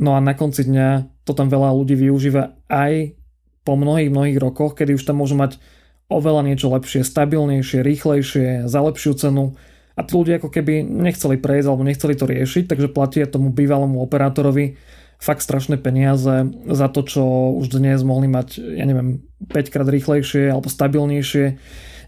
No 0.00 0.16
a 0.16 0.24
na 0.24 0.32
konci 0.32 0.64
dňa 0.64 1.20
to 1.28 1.36
tam 1.36 1.52
veľa 1.52 1.76
ľudí 1.76 1.92
využíva 2.00 2.56
aj 2.72 3.19
po 3.64 3.76
mnohých, 3.76 4.10
mnohých 4.12 4.38
rokoch, 4.40 4.76
kedy 4.76 4.96
už 4.96 5.04
tam 5.04 5.20
môžu 5.20 5.36
mať 5.36 5.60
oveľa 6.10 6.42
niečo 6.42 6.72
lepšie, 6.72 7.06
stabilnejšie, 7.06 7.86
rýchlejšie, 7.86 8.66
za 8.66 8.80
lepšiu 8.82 9.14
cenu 9.14 9.54
a 9.94 10.00
tí 10.02 10.12
ľudia 10.16 10.42
ako 10.42 10.50
keby 10.50 10.82
nechceli 10.82 11.36
prejsť 11.38 11.66
alebo 11.70 11.86
nechceli 11.86 12.14
to 12.18 12.26
riešiť, 12.26 12.64
takže 12.66 12.90
platia 12.90 13.30
tomu 13.30 13.54
bývalému 13.54 14.00
operátorovi 14.02 14.80
fakt 15.20 15.44
strašné 15.44 15.76
peniaze 15.76 16.48
za 16.66 16.88
to, 16.88 17.04
čo 17.04 17.22
už 17.60 17.76
dnes 17.76 18.00
mohli 18.00 18.26
mať, 18.26 18.56
ja 18.56 18.88
neviem, 18.88 19.20
5 19.52 19.68
krát 19.68 19.84
rýchlejšie 19.84 20.48
alebo 20.48 20.72
stabilnejšie. 20.72 21.60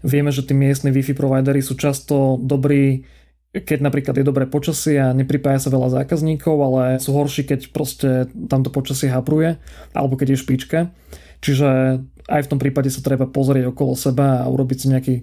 Vieme, 0.03 0.33
že 0.33 0.43
tí 0.43 0.57
miestni 0.57 0.89
Wi-Fi 0.89 1.13
providery 1.13 1.61
sú 1.61 1.77
často 1.77 2.41
dobrí, 2.41 3.05
keď 3.53 3.85
napríklad 3.85 4.17
je 4.17 4.25
dobré 4.25 4.49
počasie 4.49 4.97
a 4.97 5.13
nepripája 5.13 5.61
sa 5.61 5.69
veľa 5.69 6.03
zákazníkov, 6.03 6.55
ale 6.57 6.83
sú 6.97 7.13
horší, 7.13 7.45
keď 7.45 7.69
proste 7.69 8.25
tamto 8.49 8.73
počasie 8.73 9.13
hapruje 9.13 9.61
alebo 9.93 10.17
keď 10.17 10.33
je 10.33 10.41
špička. 10.41 10.79
Čiže 11.43 11.99
aj 12.31 12.41
v 12.47 12.49
tom 12.55 12.59
prípade 12.63 12.87
sa 12.87 13.03
treba 13.03 13.27
pozrieť 13.27 13.75
okolo 13.75 13.99
seba 13.99 14.41
a 14.41 14.47
urobiť 14.47 14.77
si 14.79 14.87
nejaký 14.87 15.15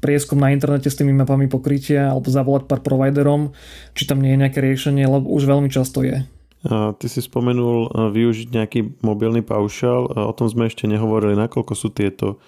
prieskum 0.00 0.40
na 0.40 0.56
internete 0.56 0.88
s 0.88 0.96
tými 0.96 1.12
mapami 1.12 1.44
pokrytia 1.52 2.08
alebo 2.08 2.32
zavolať 2.32 2.64
pár 2.64 2.80
providerom, 2.80 3.52
či 3.92 4.08
tam 4.08 4.24
nie 4.24 4.32
je 4.32 4.40
nejaké 4.40 4.64
riešenie, 4.64 5.04
lebo 5.04 5.28
už 5.28 5.44
veľmi 5.44 5.68
často 5.68 6.00
je. 6.00 6.24
Ty 6.64 7.06
si 7.08 7.20
spomenul 7.20 7.92
využiť 8.12 8.48
nejaký 8.52 9.04
mobilný 9.04 9.44
paušál. 9.44 10.08
O 10.08 10.32
tom 10.32 10.48
sme 10.48 10.72
ešte 10.72 10.88
nehovorili, 10.88 11.36
nakoľko 11.36 11.72
sú 11.76 11.92
tieto 11.92 12.40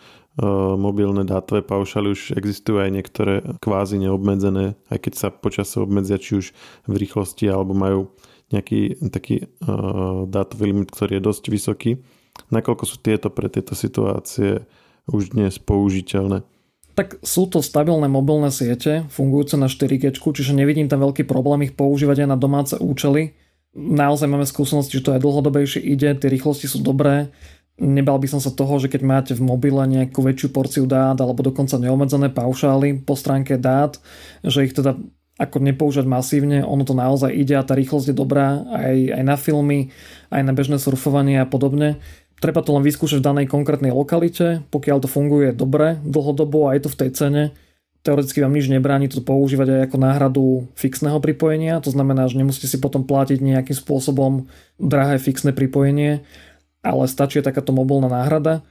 mobilné 0.81 1.29
dátové 1.29 1.61
paušály. 1.61 2.16
Už 2.16 2.33
existujú 2.33 2.81
aj 2.81 2.88
niektoré 2.88 3.44
kvázi 3.61 4.01
neobmedzené, 4.01 4.81
aj 4.88 4.98
keď 5.05 5.12
sa 5.12 5.29
počas 5.29 5.68
obmedzia 5.77 6.16
či 6.16 6.40
už 6.40 6.57
v 6.88 6.94
rýchlosti 6.96 7.53
alebo 7.53 7.77
majú 7.77 8.09
nejaký 8.48 8.96
taký 9.12 9.48
dátový 10.29 10.72
limit, 10.72 10.92
ktorý 10.92 11.20
je 11.20 11.27
dosť 11.29 11.44
vysoký. 11.53 11.92
Nakoľko 12.53 12.85
sú 12.88 12.97
tieto 13.01 13.29
pre 13.29 13.49
tieto 13.53 13.77
situácie 13.77 14.64
už 15.09 15.37
dnes 15.37 15.59
použiteľné? 15.59 16.45
Tak 16.92 17.25
sú 17.25 17.49
to 17.49 17.64
stabilné 17.64 18.05
mobilné 18.09 18.53
siete, 18.53 19.09
fungujúce 19.09 19.57
na 19.57 19.73
4G, 19.73 20.12
čiže 20.12 20.53
nevidím 20.53 20.92
tam 20.92 21.01
veľký 21.01 21.25
problém 21.25 21.64
ich 21.64 21.73
používať 21.73 22.25
aj 22.25 22.29
na 22.29 22.37
domáce 22.37 22.77
účely 22.77 23.33
naozaj 23.77 24.29
máme 24.29 24.45
skúsenosti, 24.45 25.01
že 25.01 25.05
to 25.05 25.14
aj 25.16 25.25
dlhodobejšie 25.25 25.81
ide, 25.81 26.12
tie 26.16 26.29
rýchlosti 26.29 26.68
sú 26.68 26.85
dobré. 26.85 27.33
Nebal 27.81 28.21
by 28.21 28.29
som 28.29 28.40
sa 28.40 28.53
toho, 28.53 28.77
že 28.77 28.92
keď 28.92 29.03
máte 29.03 29.33
v 29.33 29.42
mobile 29.42 29.81
nejakú 29.88 30.21
väčšiu 30.21 30.49
porciu 30.53 30.85
dát 30.85 31.16
alebo 31.16 31.40
dokonca 31.40 31.81
neobmedzené 31.81 32.29
paušály 32.29 33.01
po 33.03 33.16
stránke 33.16 33.57
dát, 33.57 33.97
že 34.45 34.68
ich 34.68 34.77
teda 34.77 35.01
ako 35.40 35.64
nepoužívať 35.64 36.07
masívne, 36.07 36.61
ono 36.61 36.85
to 36.85 36.92
naozaj 36.92 37.33
ide 37.33 37.57
a 37.57 37.64
tá 37.64 37.73
rýchlosť 37.73 38.12
je 38.12 38.16
dobrá 38.16 38.62
aj, 38.68 39.16
aj 39.16 39.23
na 39.25 39.37
filmy, 39.40 39.88
aj 40.29 40.42
na 40.45 40.53
bežné 40.53 40.77
surfovanie 40.77 41.40
a 41.40 41.49
podobne. 41.49 41.99
Treba 42.42 42.59
to 42.59 42.74
len 42.74 42.83
vyskúšať 42.83 43.22
v 43.22 43.28
danej 43.31 43.46
konkrétnej 43.46 43.94
lokalite, 43.94 44.66
pokiaľ 44.74 44.98
to 44.98 45.09
funguje 45.09 45.55
dobre, 45.55 46.02
dlhodobo 46.02 46.66
a 46.66 46.74
je 46.74 46.83
to 46.83 46.90
v 46.90 46.98
tej 46.98 47.11
cene, 47.14 47.42
teoreticky 48.02 48.42
vám 48.42 48.50
nič 48.50 48.66
nebráni 48.66 49.07
to 49.07 49.22
používať 49.22 49.68
aj 49.70 49.81
ako 49.87 49.96
náhradu 50.02 50.44
fixného 50.74 51.22
pripojenia, 51.22 51.78
to 51.78 51.94
znamená, 51.94 52.26
že 52.26 52.42
nemusíte 52.42 52.66
si 52.66 52.83
potom 52.83 53.07
platiť 53.07 53.38
nejakým 53.38 53.78
spôsobom 53.78 54.50
drahé 54.83 55.22
fixné 55.22 55.55
pripojenie, 55.55 56.26
ale 56.83 57.02
stačí 57.07 57.38
takáto 57.38 57.70
mobilná 57.70 58.11
náhrada. 58.11 58.66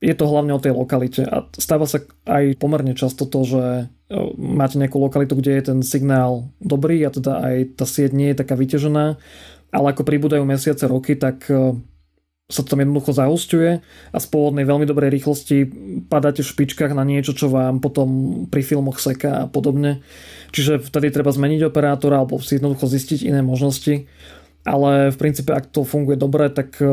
Je 0.00 0.16
to 0.16 0.24
hlavne 0.24 0.56
o 0.56 0.62
tej 0.64 0.72
lokalite 0.72 1.28
a 1.28 1.44
stáva 1.60 1.84
sa 1.84 2.00
aj 2.24 2.56
pomerne 2.56 2.96
často 2.96 3.28
to, 3.28 3.44
že 3.44 3.64
e, 3.68 4.16
máte 4.40 4.80
nejakú 4.80 4.96
lokalitu, 4.96 5.36
kde 5.36 5.60
je 5.60 5.62
ten 5.68 5.78
signál 5.84 6.48
dobrý 6.56 7.04
a 7.04 7.12
teda 7.12 7.44
aj 7.44 7.76
tá 7.76 7.84
sieť 7.84 8.16
nie 8.16 8.32
je 8.32 8.40
taká 8.40 8.56
vyťažená, 8.56 9.20
ale 9.76 9.86
ako 9.92 10.08
pribúdajú 10.08 10.40
mesiace, 10.48 10.88
roky, 10.88 11.20
tak 11.20 11.44
e, 11.52 11.76
sa 12.50 12.66
to 12.66 12.74
tam 12.74 12.82
jednoducho 12.82 13.14
zaosťuje 13.14 13.70
a 14.10 14.18
z 14.18 14.26
pôvodnej 14.26 14.66
veľmi 14.66 14.84
dobrej 14.84 15.14
rýchlosti 15.14 15.70
padáte 16.10 16.42
v 16.42 16.50
špičkách 16.50 16.92
na 16.98 17.06
niečo, 17.06 17.32
čo 17.32 17.46
vám 17.46 17.78
potom 17.78 18.44
pri 18.50 18.66
filmoch 18.66 18.98
seká 18.98 19.46
a 19.46 19.48
podobne. 19.48 20.02
Čiže 20.50 20.82
vtedy 20.82 21.14
treba 21.14 21.30
zmeniť 21.30 21.70
operátora 21.70 22.18
alebo 22.18 22.42
si 22.42 22.58
jednoducho 22.58 22.90
zistiť 22.90 23.22
iné 23.22 23.40
možnosti. 23.40 24.10
Ale 24.60 25.08
v 25.08 25.16
princípe, 25.16 25.56
ak 25.56 25.72
to 25.72 25.88
funguje 25.88 26.20
dobre, 26.20 26.52
tak 26.52 26.76
e, 26.84 26.86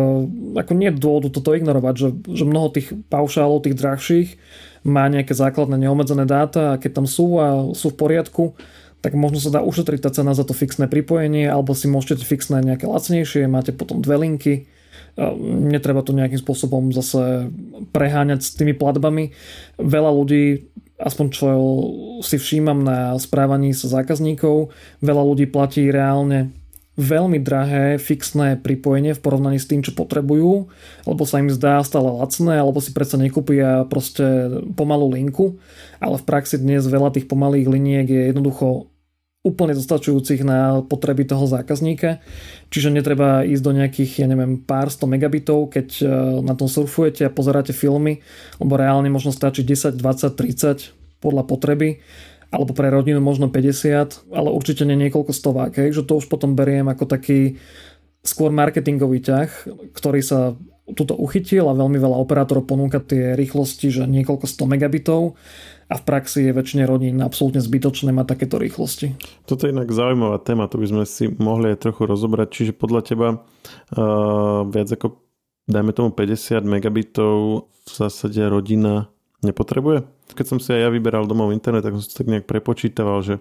ako 0.55 0.71
nie 0.71 0.87
je 0.87 1.03
dôvodu 1.03 1.27
toto 1.27 1.51
ignorovať, 1.51 1.95
že, 1.99 2.09
že 2.31 2.47
mnoho 2.47 2.71
tých 2.71 2.95
paušálov, 3.11 3.67
tých 3.67 3.75
drahších 3.75 4.29
má 4.87 5.03
nejaké 5.11 5.35
základné 5.35 5.75
neobmedzené 5.75 6.23
dáta 6.23 6.77
a 6.77 6.79
keď 6.79 7.03
tam 7.03 7.07
sú 7.11 7.43
a 7.43 7.75
sú 7.75 7.91
v 7.91 7.99
poriadku, 7.99 8.55
tak 9.03 9.19
možno 9.19 9.43
sa 9.43 9.51
dá 9.51 9.59
ušetriť 9.67 9.99
tá 9.99 10.09
cena 10.15 10.31
za 10.31 10.47
to 10.47 10.55
fixné 10.55 10.87
pripojenie 10.87 11.43
alebo 11.51 11.75
si 11.75 11.91
môžete 11.91 12.23
fixné 12.23 12.63
nejaké 12.63 12.87
lacnejšie, 12.87 13.51
máte 13.51 13.75
potom 13.75 13.99
dve 13.99 14.15
linky 14.15 14.53
netreba 15.41 16.05
to 16.05 16.13
nejakým 16.13 16.37
spôsobom 16.37 16.93
zase 16.93 17.49
preháňať 17.89 18.39
s 18.45 18.53
tými 18.53 18.77
platbami. 18.77 19.33
Veľa 19.81 20.13
ľudí, 20.13 20.69
aspoň 21.01 21.25
čo 21.33 21.45
si 22.21 22.37
všímam 22.37 22.85
na 22.85 23.17
správaní 23.17 23.73
sa 23.73 23.89
zákazníkov, 23.89 24.69
veľa 25.01 25.23
ľudí 25.25 25.49
platí 25.49 25.89
reálne 25.89 26.53
veľmi 26.97 27.37
drahé 27.37 28.01
fixné 28.01 28.57
pripojenie 28.57 29.13
v 29.13 29.21
porovnaní 29.21 29.61
s 29.61 29.69
tým, 29.69 29.85
čo 29.85 29.93
potrebujú, 29.93 30.65
lebo 31.05 31.23
sa 31.29 31.37
im 31.37 31.53
zdá 31.53 31.77
stále 31.85 32.09
lacné, 32.09 32.57
alebo 32.57 32.81
si 32.81 32.89
predsa 32.89 33.21
nekúpia 33.21 33.85
proste 33.85 34.25
pomalú 34.73 35.13
linku, 35.13 35.61
ale 36.01 36.17
v 36.17 36.25
praxi 36.25 36.57
dnes 36.57 36.89
veľa 36.89 37.13
tých 37.13 37.29
pomalých 37.29 37.69
liniek 37.69 38.09
je 38.09 38.21
jednoducho 38.33 38.89
úplne 39.45 39.77
dostačujúcich 39.77 40.43
na 40.43 40.83
potreby 40.83 41.23
toho 41.23 41.47
zákazníka. 41.47 42.19
Čiže 42.67 42.91
netreba 42.91 43.47
ísť 43.47 43.63
do 43.63 43.71
nejakých, 43.71 44.11
ja 44.25 44.27
neviem, 44.27 44.59
pár 44.59 44.91
sto 44.91 45.07
megabitov, 45.07 45.71
keď 45.71 45.87
e, 46.01 46.05
na 46.43 46.51
tom 46.57 46.67
surfujete 46.67 47.23
a 47.23 47.31
pozeráte 47.31 47.71
filmy, 47.71 48.19
lebo 48.59 48.75
reálne 48.75 49.07
možno 49.07 49.31
stačí 49.31 49.63
10, 49.63 49.95
20, 49.95 50.35
30 50.35 51.21
podľa 51.23 51.43
potreby 51.47 52.03
alebo 52.47 52.71
pre 52.71 52.87
rodinu 52.87 53.19
možno 53.19 53.51
50, 53.51 54.31
ale 54.31 54.49
určite 54.55 54.87
nie 54.87 54.95
niekoľko 54.95 55.35
stovák, 55.35 55.83
hej, 55.83 55.99
že 55.99 56.07
to 56.07 56.15
už 56.15 56.31
potom 56.31 56.55
beriem 56.55 56.87
ako 56.87 57.03
taký 57.03 57.59
skôr 58.23 58.55
marketingový 58.55 59.19
ťah, 59.19 59.49
ktorý 59.91 60.23
sa 60.23 60.55
tuto 60.95 61.19
uchytil 61.19 61.67
a 61.67 61.75
veľmi 61.75 61.99
veľa 61.99 62.15
operátorov 62.15 62.63
ponúka 62.63 63.03
tie 63.03 63.35
rýchlosti, 63.35 63.91
že 63.91 64.03
niekoľko 64.07 64.47
100 64.47 64.71
megabitov 64.71 65.35
a 65.87 65.95
v 65.95 66.03
praxi 66.03 66.43
je 66.43 66.51
väčšine 66.51 66.83
rodín 66.83 67.23
absolútne 67.23 67.63
zbytočné 67.63 68.11
mať 68.11 68.35
takéto 68.35 68.59
rýchlosti. 68.59 69.15
Toto 69.47 69.67
je 69.67 69.71
inak 69.71 69.87
zaujímavá 69.87 70.43
téma, 70.43 70.67
to 70.67 70.83
by 70.83 70.87
sme 70.91 71.03
si 71.07 71.31
mohli 71.39 71.71
aj 71.71 71.87
trochu 71.87 72.03
rozobrať. 72.03 72.47
Čiže 72.51 72.73
podľa 72.75 73.01
teba 73.07 73.27
uh, 73.39 74.67
viac 74.67 74.91
ako 74.91 75.23
dajme 75.71 75.91
tomu 75.95 76.09
50 76.11 76.67
megabitov 76.67 77.67
v 77.71 77.91
zásade 77.91 78.43
rodina 78.51 79.07
nepotrebuje? 79.47 80.03
Keď 80.35 80.45
som 80.45 80.59
si 80.59 80.75
aj 80.75 80.81
ja 80.87 80.89
vyberal 80.91 81.23
domov 81.23 81.55
internet, 81.55 81.87
tak 81.87 81.95
som 81.95 82.03
si 82.03 82.11
tak 82.11 82.27
nejak 82.27 82.51
prepočítaval, 82.51 83.23
že 83.23 83.35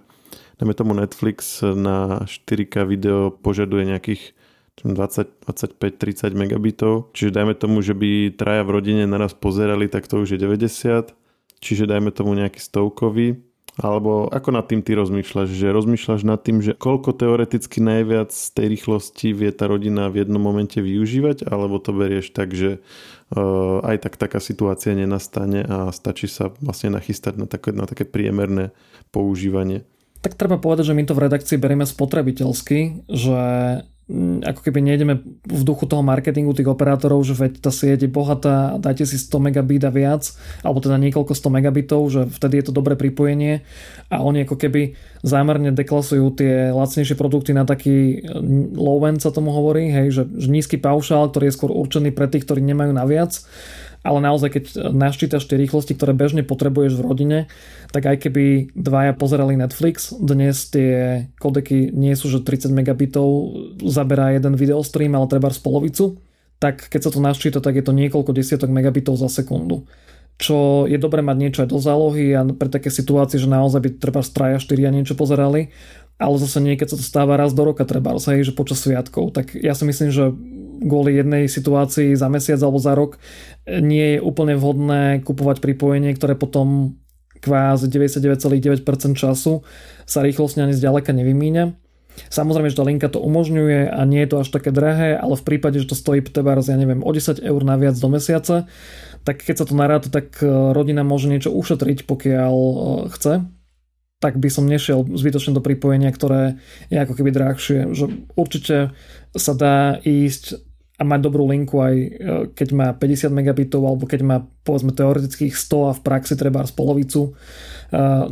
dajme 0.63 0.75
tomu 0.79 0.95
Netflix 0.95 1.67
na 1.67 2.23
4K 2.31 2.87
video 2.87 3.35
požaduje 3.35 3.91
nejakých 3.91 4.39
20, 4.87 5.51
25, 5.51 5.83
30 5.99 6.31
megabitov. 6.31 7.11
Čiže 7.11 7.43
dajme 7.43 7.59
tomu, 7.59 7.83
že 7.83 7.91
by 7.91 8.39
traja 8.39 8.63
v 8.63 8.71
rodine 8.71 9.03
naraz 9.09 9.35
pozerali, 9.35 9.91
tak 9.91 10.07
to 10.07 10.23
už 10.23 10.37
je 10.37 10.39
90 10.39 11.26
čiže 11.61 11.89
dajme 11.89 12.13
tomu 12.13 12.37
nejaký 12.37 12.61
stovkový, 12.61 13.41
alebo 13.77 14.33
ako 14.33 14.57
nad 14.57 14.65
tým 14.65 14.81
ty 14.81 14.97
rozmýšľaš? 14.97 15.53
Že 15.53 15.77
rozmýšľaš 15.77 16.23
nad 16.25 16.41
tým, 16.41 16.65
že 16.65 16.73
koľko 16.73 17.13
teoreticky 17.13 17.85
najviac 17.85 18.33
z 18.33 18.49
tej 18.57 18.67
rýchlosti 18.73 19.37
vie 19.37 19.53
tá 19.53 19.69
rodina 19.69 20.09
v 20.09 20.25
jednom 20.25 20.41
momente 20.41 20.81
využívať, 20.81 21.45
alebo 21.45 21.77
to 21.77 21.93
berieš 21.93 22.33
tak, 22.33 22.57
že 22.57 22.81
uh, 22.81 23.85
aj 23.85 24.09
tak 24.09 24.17
taká 24.17 24.41
situácia 24.41 24.97
nenastane 24.97 25.61
a 25.61 25.93
stačí 25.93 26.25
sa 26.25 26.57
vlastne 26.65 26.97
nachystať 26.97 27.37
na 27.37 27.45
také, 27.45 27.77
na 27.77 27.85
také 27.85 28.09
priemerné 28.09 28.73
používanie? 29.13 29.85
Tak 30.25 30.41
treba 30.41 30.57
povedať, 30.57 30.91
že 30.91 30.97
my 30.97 31.05
to 31.05 31.13
v 31.13 31.29
redakcii 31.29 31.61
berieme 31.61 31.85
spotrebiteľsky, 31.85 33.05
že 33.13 33.41
ako 34.47 34.61
keby 34.63 34.87
nejdeme 34.87 35.19
v 35.43 35.63
duchu 35.67 35.83
toho 35.91 35.99
marketingu 35.99 36.55
tých 36.55 36.71
operátorov, 36.71 37.27
že 37.27 37.35
veď 37.35 37.59
tá 37.59 37.75
sieť 37.75 38.07
je 38.07 38.11
bohatá, 38.11 38.79
dajte 38.79 39.03
si 39.03 39.19
100 39.19 39.51
megabit 39.51 39.83
a 39.83 39.91
viac, 39.91 40.31
alebo 40.63 40.79
teda 40.79 40.95
niekoľko 41.03 41.35
100 41.35 41.51
megabitov, 41.51 42.03
že 42.15 42.21
vtedy 42.31 42.63
je 42.63 42.65
to 42.71 42.77
dobré 42.79 42.95
pripojenie. 42.95 43.67
A 44.07 44.23
oni 44.23 44.47
ako 44.47 44.63
keby 44.63 44.95
zámerne 45.27 45.75
deklasujú 45.75 46.39
tie 46.39 46.71
lacnejšie 46.71 47.19
produkty 47.19 47.51
na 47.51 47.67
taký 47.67 48.23
low 48.79 49.03
end 49.03 49.19
sa 49.19 49.35
tomu 49.35 49.51
hovorí, 49.51 49.91
hej, 49.91 50.15
že, 50.15 50.23
že 50.39 50.55
nízky 50.55 50.79
paušál, 50.79 51.35
ktorý 51.35 51.51
je 51.51 51.57
skôr 51.59 51.75
určený 51.75 52.15
pre 52.15 52.31
tých, 52.31 52.47
ktorí 52.47 52.63
nemajú 52.63 52.95
naviac 52.95 53.43
ale 54.07 54.23
naozaj 54.23 54.49
keď 54.55 54.65
naštítaš 54.95 55.51
tie 55.51 55.59
rýchlosti, 55.59 55.99
ktoré 55.99 56.15
bežne 56.15 56.47
potrebuješ 56.47 56.95
v 56.95 57.05
rodine, 57.05 57.39
tak 57.91 58.07
aj 58.07 58.31
keby 58.31 58.71
dvaja 58.79 59.13
pozerali 59.19 59.59
Netflix, 59.59 60.15
dnes 60.15 60.71
tie 60.71 61.27
kodeky 61.43 61.91
nie 61.91 62.15
sú, 62.15 62.31
že 62.31 62.47
30 62.47 62.71
megabitov 62.71 63.27
zaberá 63.83 64.31
jeden 64.31 64.55
videostream, 64.55 65.19
ale 65.19 65.27
treba 65.27 65.51
z 65.51 65.59
polovicu, 65.59 66.23
tak 66.63 66.87
keď 66.87 67.01
sa 67.03 67.11
to 67.11 67.21
naštíta, 67.21 67.59
tak 67.59 67.75
je 67.75 67.85
to 67.85 67.93
niekoľko 67.93 68.31
desiatok 68.31 68.71
megabitov 68.71 69.19
za 69.19 69.27
sekundu. 69.27 69.85
Čo 70.37 70.85
je 70.85 71.01
dobre 71.01 71.25
mať 71.25 71.37
niečo 71.41 71.61
aj 71.65 71.73
do 71.73 71.81
zálohy 71.81 72.37
a 72.37 72.45
pre 72.45 72.69
také 72.69 72.93
situácie, 72.93 73.41
že 73.41 73.49
naozaj 73.49 73.81
by 73.81 73.91
treba 73.97 74.21
traja 74.21 74.61
4 74.61 74.85
a 74.85 74.91
niečo 74.93 75.17
pozerali, 75.17 75.73
ale 76.17 76.37
zase 76.41 76.65
niekedy 76.65 76.89
sa 76.89 76.97
to 76.97 77.05
stáva 77.05 77.37
raz 77.37 77.53
do 77.53 77.61
roka 77.61 77.85
treba, 77.85 78.17
hej, 78.17 78.49
že 78.49 78.57
počas 78.57 78.81
sviatkov. 78.81 79.37
Tak 79.37 79.53
ja 79.53 79.77
si 79.77 79.85
myslím, 79.85 80.09
že 80.09 80.33
kvôli 80.81 81.17
jednej 81.17 81.49
situácii 81.49 82.17
za 82.17 82.29
mesiac 82.33 82.61
alebo 82.61 82.81
za 82.81 82.97
rok 82.97 83.21
nie 83.69 84.17
je 84.17 84.19
úplne 84.21 84.57
vhodné 84.57 85.25
kupovať 85.25 85.61
pripojenie, 85.61 86.13
ktoré 86.17 86.37
potom 86.37 86.97
kvázi 87.41 87.93
99,9% 87.93 88.83
času 89.17 89.65
sa 90.09 90.19
rýchlosne 90.25 90.65
ani 90.65 90.75
zďaleka 90.77 91.13
nevymíňa. 91.13 91.77
Samozrejme, 92.33 92.73
že 92.73 92.81
tá 92.81 92.85
linka 92.89 93.13
to 93.13 93.21
umožňuje 93.21 93.93
a 93.93 94.01
nie 94.09 94.25
je 94.25 94.31
to 94.33 94.37
až 94.41 94.49
také 94.49 94.73
drahé, 94.73 95.21
ale 95.21 95.37
v 95.37 95.45
prípade, 95.45 95.77
že 95.77 95.93
to 95.93 95.97
stojí 95.97 96.25
teba 96.25 96.57
ja 96.57 96.77
neviem, 96.81 97.05
o 97.05 97.11
10 97.13 97.45
eur 97.45 97.61
naviac 97.61 97.93
do 98.01 98.09
mesiaca, 98.09 98.65
tak 99.21 99.45
keď 99.45 99.55
sa 99.61 99.67
to 99.69 99.77
naráta, 99.77 100.09
tak 100.09 100.41
e, 100.41 100.49
rodina 100.73 101.05
môže 101.05 101.29
niečo 101.29 101.53
ušetriť, 101.53 102.09
pokiaľ 102.09 102.55
e, 102.57 102.77
chce 103.13 103.33
tak 104.17 104.41
by 104.41 104.49
som 104.49 104.65
nešiel 104.65 105.05
zbytočne 105.05 105.53
do 105.53 105.61
pripojenia, 105.61 106.09
ktoré 106.09 106.57
je 106.89 106.99
ako 106.99 107.15
keby 107.21 107.31
drahšie. 107.33 107.93
Že 107.93 108.05
určite 108.33 108.77
sa 109.37 109.53
dá 109.53 110.01
ísť 110.01 110.63
a 110.97 111.05
mať 111.05 111.21
dobrú 111.29 111.45
linku 111.45 111.77
aj 111.77 111.95
e, 111.95 112.09
keď 112.57 112.69
má 112.73 112.89
50 112.97 113.29
megabitov 113.29 113.85
alebo 113.85 114.09
keď 114.09 114.21
má 114.25 114.49
povedzme 114.65 114.97
teoretických 114.97 115.53
100 115.53 115.91
a 115.93 115.93
v 115.93 116.01
praxi 116.01 116.35
treba 116.41 116.65
z 116.65 116.73
polovicu. 116.73 117.37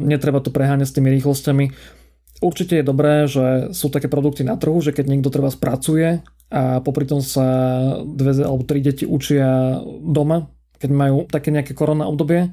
Netreba 0.00 0.42
to 0.42 0.50
preháňať 0.50 0.88
s 0.90 0.96
tými 0.98 1.14
rýchlosťami 1.14 1.70
Určite 2.42 2.82
je 2.82 2.84
dobré, 2.84 3.30
že 3.30 3.70
sú 3.70 3.88
také 3.94 4.10
produkty 4.10 4.42
na 4.42 4.58
trhu, 4.60 4.76
že 4.82 4.90
keď 4.90 5.06
niekto 5.06 5.30
treba 5.30 5.48
spracuje 5.48 6.20
a 6.50 6.82
popri 6.84 7.06
tom 7.06 7.22
sa 7.22 7.46
dve 8.04 8.42
alebo 8.42 8.66
tri 8.68 8.82
deti 8.82 9.06
učia 9.06 9.78
doma, 10.02 10.50
keď 10.76 10.90
majú 10.90 11.24
také 11.30 11.54
nejaké 11.54 11.72
korona 11.72 12.10
obdobie, 12.10 12.50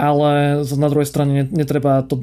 ale 0.00 0.64
na 0.64 0.88
druhej 0.88 1.04
strane 1.04 1.44
netreba 1.52 2.00
to 2.00 2.16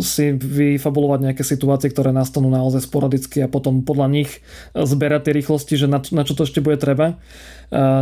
si 0.00 0.32
vyfabulovať 0.34 1.20
nejaké 1.20 1.44
situácie, 1.44 1.92
ktoré 1.92 2.10
nastanú 2.10 2.48
naozaj 2.48 2.88
sporadicky 2.88 3.44
a 3.44 3.52
potom 3.52 3.84
podľa 3.84 4.08
nich 4.10 4.30
zberať 4.72 5.28
tie 5.28 5.36
rýchlosti, 5.38 5.74
že 5.78 5.86
na, 5.86 6.00
na 6.00 6.24
čo 6.24 6.34
to 6.34 6.48
ešte 6.48 6.64
bude 6.64 6.80
treba. 6.80 7.20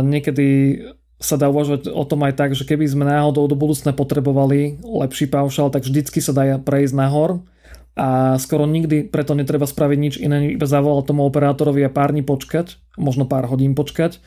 Niekedy 0.01 0.79
sa 1.21 1.37
dá 1.37 1.53
uvažovať 1.53 1.93
o 1.93 2.03
tom 2.07 2.25
aj 2.25 2.33
tak, 2.33 2.51
že 2.57 2.65
keby 2.65 2.89
sme 2.89 3.05
náhodou 3.05 3.45
do 3.45 3.53
budúcna 3.53 3.93
potrebovali 3.93 4.81
lepší 4.81 5.29
paušal, 5.29 5.69
tak 5.69 5.85
vždycky 5.85 6.17
sa 6.23 6.33
dá 6.33 6.57
prejsť 6.57 6.95
nahor 6.97 7.45
a 7.93 8.41
skoro 8.41 8.65
nikdy 8.65 9.05
preto 9.05 9.37
netreba 9.37 9.69
spraviť 9.69 9.97
nič 10.01 10.15
iné, 10.17 10.57
iba 10.57 10.65
zavolať 10.65 11.13
tomu 11.13 11.29
operátorovi 11.29 11.85
a 11.85 11.93
pár 11.93 12.09
dní 12.09 12.25
počkať, 12.25 12.81
možno 12.97 13.29
pár 13.29 13.45
hodín 13.45 13.77
počkať, 13.77 14.17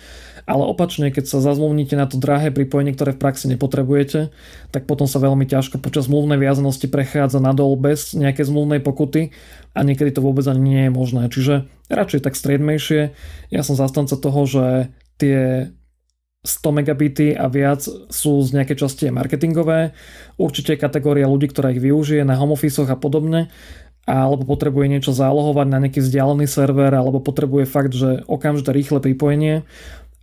ale 0.47 0.63
opačne, 0.63 1.11
keď 1.11 1.27
sa 1.27 1.39
zazmluvníte 1.43 1.99
na 1.99 2.07
to 2.07 2.23
drahé 2.23 2.55
pripojenie, 2.55 2.95
ktoré 2.95 3.19
v 3.19 3.21
praxi 3.21 3.51
nepotrebujete, 3.51 4.31
tak 4.71 4.87
potom 4.87 5.11
sa 5.11 5.19
veľmi 5.19 5.43
ťažko 5.43 5.83
počas 5.83 6.07
zmluvnej 6.07 6.39
viazanosti 6.39 6.87
prechádza 6.87 7.43
nadol 7.43 7.75
bez 7.75 8.15
nejakej 8.15 8.47
zmluvnej 8.47 8.79
pokuty 8.79 9.35
a 9.75 9.83
niekedy 9.83 10.15
to 10.15 10.23
vôbec 10.23 10.47
ani 10.47 10.63
nie 10.63 10.83
je 10.87 10.93
možné. 10.95 11.23
Čiže 11.27 11.67
radšej 11.91 12.23
tak 12.23 12.39
striedmejšie. 12.39 13.11
Ja 13.51 13.67
som 13.67 13.75
zastanca 13.75 14.15
toho, 14.15 14.47
že 14.47 14.65
tie 15.19 15.75
100 16.47 16.79
megabity 16.79 17.35
a 17.35 17.51
viac 17.51 17.83
sú 18.07 18.33
z 18.47 18.49
nejakej 18.55 18.87
časti 18.87 19.11
marketingové. 19.11 19.99
Určite 20.39 20.79
kategória 20.79 21.27
ľudí, 21.27 21.51
ktorá 21.51 21.75
ich 21.75 21.83
využije 21.83 22.23
na 22.23 22.39
home 22.39 22.55
office 22.55 22.87
a 22.87 22.95
podobne 22.95 23.51
alebo 24.07 24.47
potrebuje 24.47 24.87
niečo 24.87 25.11
zálohovať 25.11 25.67
na 25.67 25.83
nejaký 25.83 25.99
vzdialený 25.99 26.47
server, 26.47 26.95
alebo 26.95 27.19
potrebuje 27.19 27.67
fakt, 27.67 27.91
že 27.91 28.23
okamžite 28.31 28.71
rýchle 28.71 29.03
pripojenie, 29.03 29.67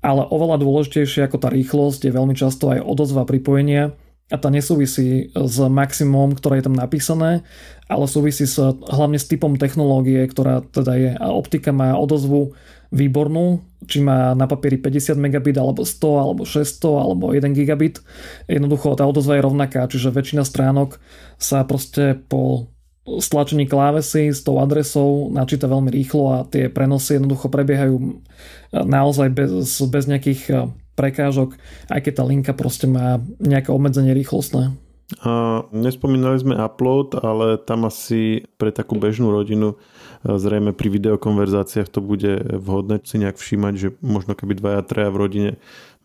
ale 0.03 0.27
oveľa 0.27 0.59
dôležitejšie 0.59 1.25
ako 1.25 1.37
tá 1.39 1.49
rýchlosť 1.49 2.05
je 2.05 2.11
veľmi 2.11 2.35
často 2.35 2.69
aj 2.75 2.83
odozva 2.83 3.23
pripojenia 3.23 3.95
a 4.31 4.35
tá 4.35 4.51
nesúvisí 4.51 5.31
s 5.31 5.57
maximum, 5.63 6.35
ktoré 6.35 6.59
je 6.59 6.65
tam 6.67 6.75
napísané, 6.75 7.47
ale 7.87 8.05
súvisí 8.07 8.43
s, 8.43 8.59
hlavne 8.89 9.19
s 9.19 9.29
typom 9.29 9.55
technológie, 9.59 10.23
ktorá 10.25 10.63
teda 10.63 10.93
je. 10.95 11.11
A 11.15 11.27
optika 11.31 11.75
má 11.75 11.95
odozvu 11.95 12.55
výbornú, 12.89 13.61
či 13.85 14.01
má 14.01 14.31
na 14.33 14.49
papieri 14.49 14.81
50 14.81 15.17
megabit, 15.21 15.57
alebo 15.59 15.85
100, 15.85 16.23
alebo 16.23 16.41
600, 16.45 17.03
alebo 17.03 17.35
1 17.35 17.53
gigabit. 17.53 18.01
Jednoducho 18.49 18.97
tá 18.97 19.05
odozva 19.05 19.37
je 19.37 19.45
rovnaká, 19.45 19.85
čiže 19.85 20.13
väčšina 20.13 20.41
stránok 20.47 20.97
sa 21.37 21.61
proste 21.67 22.17
po 22.17 22.72
stlačení 23.03 23.67
klávesy 23.67 24.31
s 24.31 24.43
tou 24.43 24.63
adresou 24.63 25.27
načíta 25.27 25.67
veľmi 25.67 25.91
rýchlo 25.91 26.23
a 26.31 26.37
tie 26.47 26.71
prenosy 26.71 27.19
jednoducho 27.19 27.51
prebiehajú 27.51 28.23
naozaj 28.71 29.27
bez, 29.31 29.51
bez 29.91 30.03
nejakých 30.07 30.41
eh, 30.49 30.57
prekážok, 30.93 31.57
aj 31.89 31.99
keď 32.05 32.13
tá 32.15 32.23
linka 32.23 32.53
proste 32.53 32.85
má 32.85 33.19
nejaké 33.41 33.73
obmedzenie 33.73 34.13
rýchlostné. 34.13 34.71
A 35.19 35.61
nespomínali 35.75 36.39
sme 36.39 36.57
upload, 36.57 37.19
ale 37.19 37.59
tam 37.59 37.85
asi 37.85 38.47
pre 38.55 38.71
takú 38.73 38.97
bežnú 38.97 39.29
rodinu 39.29 39.75
Zrejme 40.23 40.71
pri 40.71 40.87
videokonverzáciách 40.87 41.91
to 41.91 41.99
bude 41.99 42.47
vhodné 42.47 43.03
si 43.03 43.19
nejak 43.19 43.35
všímať, 43.35 43.73
že 43.75 43.89
možno 43.99 44.39
keby 44.39 44.55
dvaja, 44.55 44.81
treja 44.87 45.11
v 45.11 45.19
rodine 45.19 45.51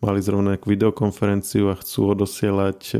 mali 0.03 0.19
zrovna 0.19 0.59
nejakú 0.59 0.75
videokonferenciu 0.75 1.71
a 1.71 1.79
chcú 1.79 2.19
odosielať 2.19 2.79
e, 2.91 2.95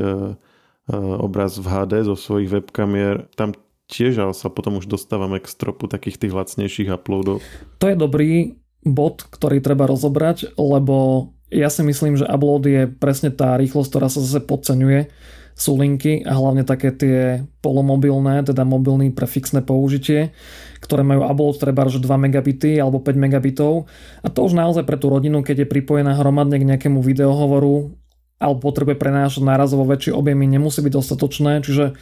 obraz 0.96 1.60
v 1.60 1.68
HD 1.68 2.08
zo 2.08 2.16
svojich 2.16 2.48
webkamier. 2.48 3.28
Tam 3.36 3.52
tiež 3.90 4.22
sa 4.30 4.48
potom 4.48 4.78
už 4.78 4.86
dostávame 4.86 5.42
k 5.42 5.50
stropu 5.50 5.90
takých 5.90 6.22
tých 6.22 6.32
lacnejších 6.32 6.94
uploadov. 6.94 7.42
To 7.82 7.84
je 7.90 7.96
dobrý 7.98 8.62
bod, 8.86 9.26
ktorý 9.26 9.58
treba 9.58 9.90
rozobrať, 9.90 10.54
lebo 10.54 11.28
ja 11.50 11.66
si 11.66 11.82
myslím, 11.82 12.14
že 12.14 12.30
upload 12.30 12.62
je 12.70 12.82
presne 12.86 13.34
tá 13.34 13.58
rýchlosť, 13.58 13.90
ktorá 13.90 14.06
sa 14.06 14.22
zase 14.22 14.38
podceňuje. 14.46 15.10
Sú 15.58 15.76
linky 15.76 16.24
a 16.24 16.32
hlavne 16.40 16.64
také 16.64 16.88
tie 16.88 17.44
polomobilné, 17.60 18.40
teda 18.46 18.64
mobilný 18.64 19.12
pre 19.12 19.28
fixné 19.28 19.60
použitie, 19.60 20.32
ktoré 20.80 21.04
majú 21.04 21.26
upload 21.26 21.60
treba 21.60 21.84
že 21.90 22.00
2 22.00 22.08
megabity 22.16 22.80
alebo 22.80 23.02
5 23.04 23.12
megabitov. 23.18 23.84
A 24.24 24.32
to 24.32 24.48
už 24.48 24.56
naozaj 24.56 24.88
pre 24.88 24.96
tú 24.96 25.12
rodinu, 25.12 25.44
keď 25.44 25.66
je 25.66 25.68
pripojená 25.68 26.16
hromadne 26.16 26.56
k 26.56 26.64
nejakému 26.64 27.04
videohovoru 27.04 27.92
alebo 28.40 28.72
potrebuje 28.72 28.96
prenášať 28.96 29.44
nárazovo 29.44 29.84
väčšie 29.84 30.16
objemy, 30.16 30.48
nemusí 30.48 30.80
byť 30.80 30.96
dostatočné, 30.96 31.60
čiže 31.60 31.92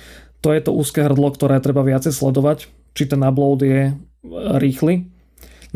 to 0.41 0.55
je 0.55 0.61
to 0.63 0.71
úzke 0.75 1.03
hrdlo, 1.03 1.35
ktoré 1.35 1.59
treba 1.59 1.83
viacej 1.83 2.15
sledovať, 2.15 2.71
či 2.95 3.05
ten 3.11 3.21
upload 3.23 3.61
je 3.63 3.81
rýchly. 4.59 5.07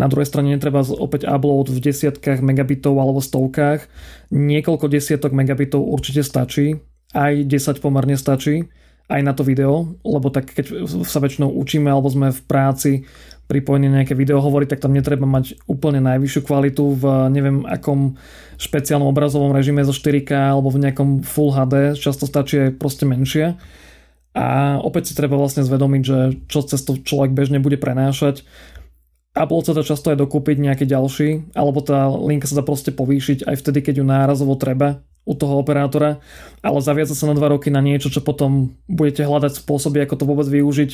Na 0.01 0.09
druhej 0.09 0.25
strane 0.25 0.57
netreba 0.57 0.81
opäť 0.81 1.29
upload 1.29 1.69
v 1.69 1.79
desiatkách 1.85 2.41
megabitov 2.41 2.97
alebo 2.97 3.21
stovkách. 3.21 3.85
Niekoľko 4.33 4.89
desiatok 4.89 5.37
megabitov 5.37 5.85
určite 5.85 6.25
stačí 6.25 6.81
aj 7.13 7.45
10 7.45 7.85
pomerne 7.85 8.17
stačí, 8.17 8.73
aj 9.13 9.21
na 9.21 9.37
to 9.37 9.45
video, 9.45 9.93
lebo 10.01 10.33
tak 10.33 10.49
keď 10.49 10.89
sa 11.05 11.21
väčšinou 11.21 11.53
učíme 11.53 11.93
alebo 11.93 12.09
sme 12.09 12.33
v 12.33 12.41
práci 12.49 12.93
pripojení 13.53 13.93
nejaké 13.93 14.17
video 14.17 14.41
hovorí, 14.41 14.65
tak 14.65 14.81
tam 14.81 14.97
netreba 14.97 15.29
mať 15.29 15.61
úplne 15.69 16.01
najvyššiu 16.01 16.41
kvalitu 16.41 16.97
v 16.97 17.05
neviem 17.29 17.69
akom 17.69 18.17
špeciálnom 18.57 19.13
obrazovom 19.13 19.53
režime 19.53 19.85
zo 19.85 19.93
4K 19.93 20.57
alebo 20.57 20.73
v 20.73 20.89
nejakom 20.89 21.21
Full 21.21 21.53
HD, 21.53 22.01
často 22.01 22.25
stačí 22.25 22.57
aj 22.57 22.81
proste 22.81 23.05
menšie. 23.05 23.61
A 24.33 24.81
opäť 24.81 25.13
si 25.13 25.19
treba 25.19 25.37
vlastne 25.37 25.61
zvedomiť, 25.61 26.03
že 26.03 26.19
čo 26.49 26.65
cez 26.65 26.81
to 26.81 26.97
človek 26.97 27.37
bežne 27.37 27.61
bude 27.61 27.77
prenášať. 27.77 28.49
Upload 29.33 29.65
sa 29.69 29.77
to 29.77 29.85
často 29.85 30.13
aj 30.13 30.21
dokúpiť 30.21 30.61
nejaký 30.61 30.85
ďalší, 30.85 31.57
alebo 31.57 31.81
tá 31.85 32.09
linka 32.09 32.49
sa 32.49 32.61
dá 32.61 32.65
proste 32.65 32.93
povýšiť 32.93 33.49
aj 33.49 33.57
vtedy, 33.61 33.81
keď 33.81 33.95
ju 34.01 34.05
nárazovo 34.05 34.57
treba, 34.57 35.05
u 35.23 35.39
toho 35.39 35.63
operátora, 35.63 36.19
ale 36.67 36.79
zaviazať 36.83 37.15
sa 37.15 37.31
na 37.31 37.39
dva 37.39 37.55
roky 37.55 37.71
na 37.71 37.79
niečo, 37.79 38.11
čo 38.11 38.27
potom 38.27 38.75
budete 38.91 39.23
hľadať 39.23 39.63
spôsoby, 39.63 40.03
ako 40.03 40.19
to 40.19 40.25
vôbec 40.27 40.47
využiť, 40.51 40.91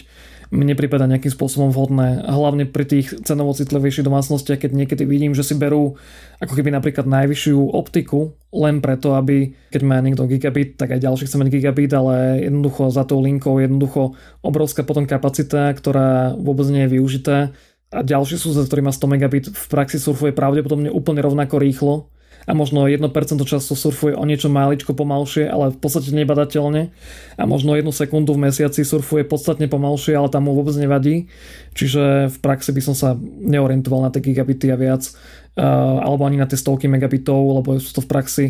mne 0.48 0.74
prípada 0.80 1.04
nejakým 1.04 1.28
spôsobom 1.28 1.68
vhodné. 1.68 2.24
Hlavne 2.24 2.64
pri 2.64 2.88
tých 2.88 3.12
cenovo 3.24 3.52
citlivejších 3.52 4.04
domácnostiach, 4.04 4.64
keď 4.64 4.70
niekedy 4.72 5.04
vidím, 5.04 5.36
že 5.36 5.44
si 5.44 5.52
berú 5.52 6.00
ako 6.40 6.52
keby 6.56 6.72
napríklad 6.72 7.04
najvyššiu 7.04 7.76
optiku, 7.76 8.32
len 8.52 8.80
preto, 8.80 9.12
aby 9.12 9.52
keď 9.68 9.82
má 9.84 10.00
niekto 10.00 10.24
gigabit, 10.24 10.80
tak 10.80 10.96
aj 10.96 11.04
ďalší 11.04 11.28
chce 11.28 11.36
mať 11.36 11.48
gigabit, 11.52 11.92
ale 11.92 12.44
jednoducho 12.48 12.88
za 12.88 13.04
tou 13.04 13.20
linkou 13.20 13.60
jednoducho 13.60 14.16
obrovská 14.40 14.82
potom 14.88 15.04
kapacita, 15.04 15.68
ktorá 15.76 16.32
vôbec 16.32 16.64
nie 16.72 16.88
je 16.88 16.92
využitá. 16.96 17.52
A 17.88 18.04
ďalší 18.04 18.36
súzet, 18.36 18.68
ktorý 18.68 18.88
má 18.88 18.92
100 18.92 19.04
megabit 19.08 19.44
v 19.48 19.64
praxi 19.68 19.96
surfuje 19.96 20.36
pravdepodobne 20.36 20.92
úplne 20.92 21.24
rovnako 21.24 21.56
rýchlo, 21.56 22.12
a 22.48 22.56
možno 22.56 22.88
1% 22.88 23.12
času 23.44 23.76
surfuje 23.76 24.16
o 24.16 24.24
niečo 24.24 24.48
maličko 24.48 24.96
pomalšie, 24.96 25.44
ale 25.44 25.68
v 25.68 25.78
podstate 25.78 26.16
nebadateľne 26.16 26.88
a 27.36 27.42
možno 27.44 27.76
jednu 27.76 27.92
sekundu 27.92 28.32
v 28.32 28.48
mesiaci 28.48 28.88
surfuje 28.88 29.28
podstatne 29.28 29.68
pomalšie, 29.68 30.16
ale 30.16 30.32
tam 30.32 30.48
mu 30.48 30.56
vôbec 30.56 30.72
nevadí. 30.80 31.28
Čiže 31.76 32.32
v 32.32 32.36
praxi 32.40 32.72
by 32.72 32.80
som 32.80 32.96
sa 32.96 33.12
neorientoval 33.20 34.08
na 34.08 34.10
tie 34.10 34.24
gigabity 34.24 34.72
a 34.72 34.80
viac 34.80 35.12
alebo 35.60 36.24
ani 36.24 36.40
na 36.40 36.48
tie 36.48 36.56
stovky 36.56 36.88
megabitov, 36.88 37.60
lebo 37.60 37.76
sú 37.76 37.90
to 37.92 38.00
v 38.00 38.08
praxi 38.08 38.44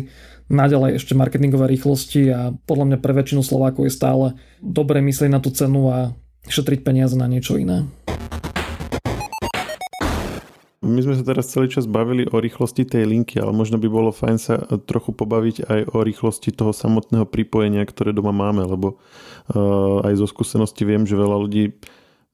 naďalej 0.47 1.01
ešte 1.01 1.17
marketingové 1.17 1.67
rýchlosti 1.69 2.31
a 2.31 2.39
podľa 2.65 2.85
mňa 2.93 2.97
pre 3.03 3.13
väčšinu 3.13 3.41
Slovákov 3.43 3.89
je 3.89 3.93
stále 3.93 4.25
dobre 4.63 5.03
myslieť 5.03 5.29
na 5.29 5.43
tú 5.43 5.51
cenu 5.51 5.91
a 5.91 6.13
šetriť 6.47 6.81
peniaze 6.81 7.13
na 7.19 7.27
niečo 7.27 7.59
iné. 7.59 7.85
My 10.89 11.05
sme 11.05 11.13
sa 11.13 11.21
teraz 11.21 11.53
celý 11.53 11.69
čas 11.69 11.85
bavili 11.85 12.25
o 12.25 12.41
rýchlosti 12.41 12.83
tej 12.83 13.05
linky, 13.05 13.37
ale 13.37 13.53
možno 13.53 13.77
by 13.77 13.85
bolo 13.85 14.09
fajn 14.09 14.37
sa 14.41 14.57
trochu 14.89 15.13
pobaviť 15.13 15.69
aj 15.69 15.79
o 15.93 16.01
rýchlosti 16.01 16.49
toho 16.49 16.73
samotného 16.73 17.29
pripojenia, 17.29 17.85
ktoré 17.85 18.09
doma 18.09 18.33
máme, 18.33 18.65
lebo 18.65 18.97
uh, 18.97 20.01
aj 20.03 20.17
zo 20.17 20.27
skúsenosti 20.27 20.83
viem, 20.83 21.05
že 21.05 21.13
veľa 21.13 21.37
ľudí 21.37 21.77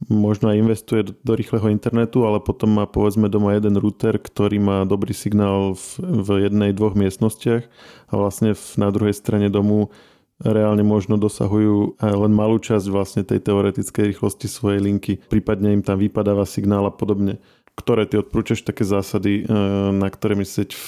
možno 0.07 0.51
aj 0.51 0.59
investuje 0.59 1.01
do, 1.07 1.13
do 1.15 1.33
rýchleho 1.35 1.71
internetu, 1.71 2.27
ale 2.27 2.43
potom 2.43 2.71
má 2.71 2.87
povedzme 2.87 3.31
doma 3.31 3.55
jeden 3.55 3.79
router, 3.79 4.19
ktorý 4.19 4.59
má 4.59 4.77
dobrý 4.83 5.15
signál 5.15 5.75
v, 5.75 5.87
v 6.03 6.27
jednej, 6.47 6.75
dvoch 6.75 6.95
miestnostiach 6.95 7.63
a 8.11 8.13
vlastne 8.15 8.55
v, 8.55 8.63
na 8.79 8.89
druhej 8.91 9.15
strane 9.15 9.47
domu 9.47 9.91
reálne 10.35 10.83
možno 10.83 11.15
dosahujú 11.15 11.95
len 12.03 12.33
malú 12.35 12.59
časť 12.59 12.85
vlastne 12.91 13.23
tej 13.23 13.39
teoretickej 13.39 14.11
rýchlosti 14.11 14.51
svojej 14.51 14.83
linky, 14.83 15.23
prípadne 15.31 15.71
im 15.71 15.83
tam 15.83 15.95
vypadáva 15.95 16.43
signál 16.43 16.83
a 16.83 16.91
podobne. 16.91 17.39
Ktoré 17.75 18.07
ty 18.07 18.15
odporúčaš 18.17 18.63
také 18.63 18.88
zásady, 18.88 19.43
e, 19.43 19.51
na 19.91 20.07
ktoré 20.07 20.39
myslieť 20.39 20.69
v 20.71 20.88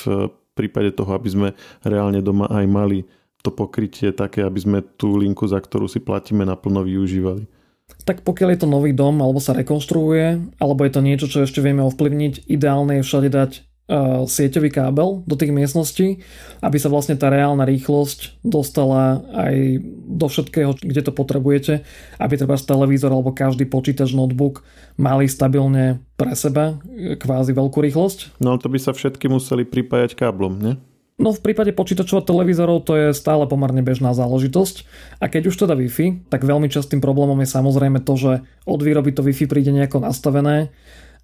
prípade 0.56 0.95
toho, 0.95 1.13
aby 1.13 1.30
sme 1.30 1.47
reálne 1.86 2.23
doma 2.23 2.50
aj 2.50 2.65
mali 2.65 3.00
to 3.45 3.54
pokrytie 3.54 4.10
také, 4.12 4.41
aby 4.41 4.60
sme 4.60 4.80
tú 4.97 5.15
linku, 5.19 5.45
za 5.45 5.62
ktorú 5.62 5.86
si 5.86 6.02
platíme, 6.02 6.47
naplno 6.47 6.82
využívali? 6.82 7.45
tak 8.04 8.23
pokiaľ 8.23 8.50
je 8.56 8.60
to 8.63 8.71
nový 8.71 8.91
dom 8.95 9.19
alebo 9.19 9.39
sa 9.39 9.56
rekonštruuje, 9.56 10.56
alebo 10.60 10.80
je 10.84 10.91
to 10.91 11.02
niečo, 11.04 11.28
čo 11.28 11.43
ešte 11.43 11.60
vieme 11.60 11.84
ovplyvniť, 11.84 12.47
ideálne 12.47 13.00
je 13.00 13.08
všade 13.08 13.30
dať 13.32 13.66
sieťový 14.28 14.69
kábel 14.69 15.23
do 15.23 15.36
tých 15.39 15.56
miestností, 15.56 16.19
aby 16.60 16.76
sa 16.76 16.91
vlastne 16.91 17.15
tá 17.15 17.32
reálna 17.32 17.63
rýchlosť 17.63 18.43
dostala 18.43 19.23
aj 19.32 19.80
do 20.12 20.28
všetkého, 20.28 20.76
kde 20.76 21.02
to 21.08 21.15
potrebujete, 21.15 21.88
aby 22.19 22.34
treba 22.36 22.60
televízor 22.60 23.15
alebo 23.15 23.32
každý 23.32 23.63
počítač, 23.63 24.12
notebook 24.12 24.67
mali 25.00 25.32
stabilne 25.32 26.04
pre 26.19 26.36
seba 26.36 26.84
kvázi 27.15 27.56
veľkú 27.56 27.80
rýchlosť. 27.80 28.43
No 28.43 28.60
to 28.60 28.67
by 28.67 28.76
sa 28.76 28.91
všetky 28.91 29.32
museli 29.32 29.63
pripájať 29.63 30.19
káblom, 30.19 30.60
nie? 30.60 30.76
No 31.17 31.34
v 31.34 31.41
prípade 31.41 31.73
počítačov 31.73 32.21
a 32.21 32.28
televízorov 32.28 32.86
to 32.86 32.93
je 32.93 33.08
stále 33.10 33.50
pomerne 33.50 33.82
bežná 33.82 34.13
záležitosť. 34.13 34.86
A 35.17 35.26
keď 35.26 35.50
už 35.50 35.65
teda 35.65 35.73
Wi-Fi, 35.73 36.30
tak 36.30 36.45
veľmi 36.45 36.69
častým 36.69 37.02
problémom 37.02 37.41
je 37.41 37.50
samozrejme 37.50 38.06
to, 38.06 38.13
že 38.13 38.32
od 38.69 38.80
výroby 38.86 39.10
to 39.17 39.26
Wi-Fi 39.26 39.50
príde 39.50 39.73
nejako 39.73 40.06
nastavené 40.06 40.69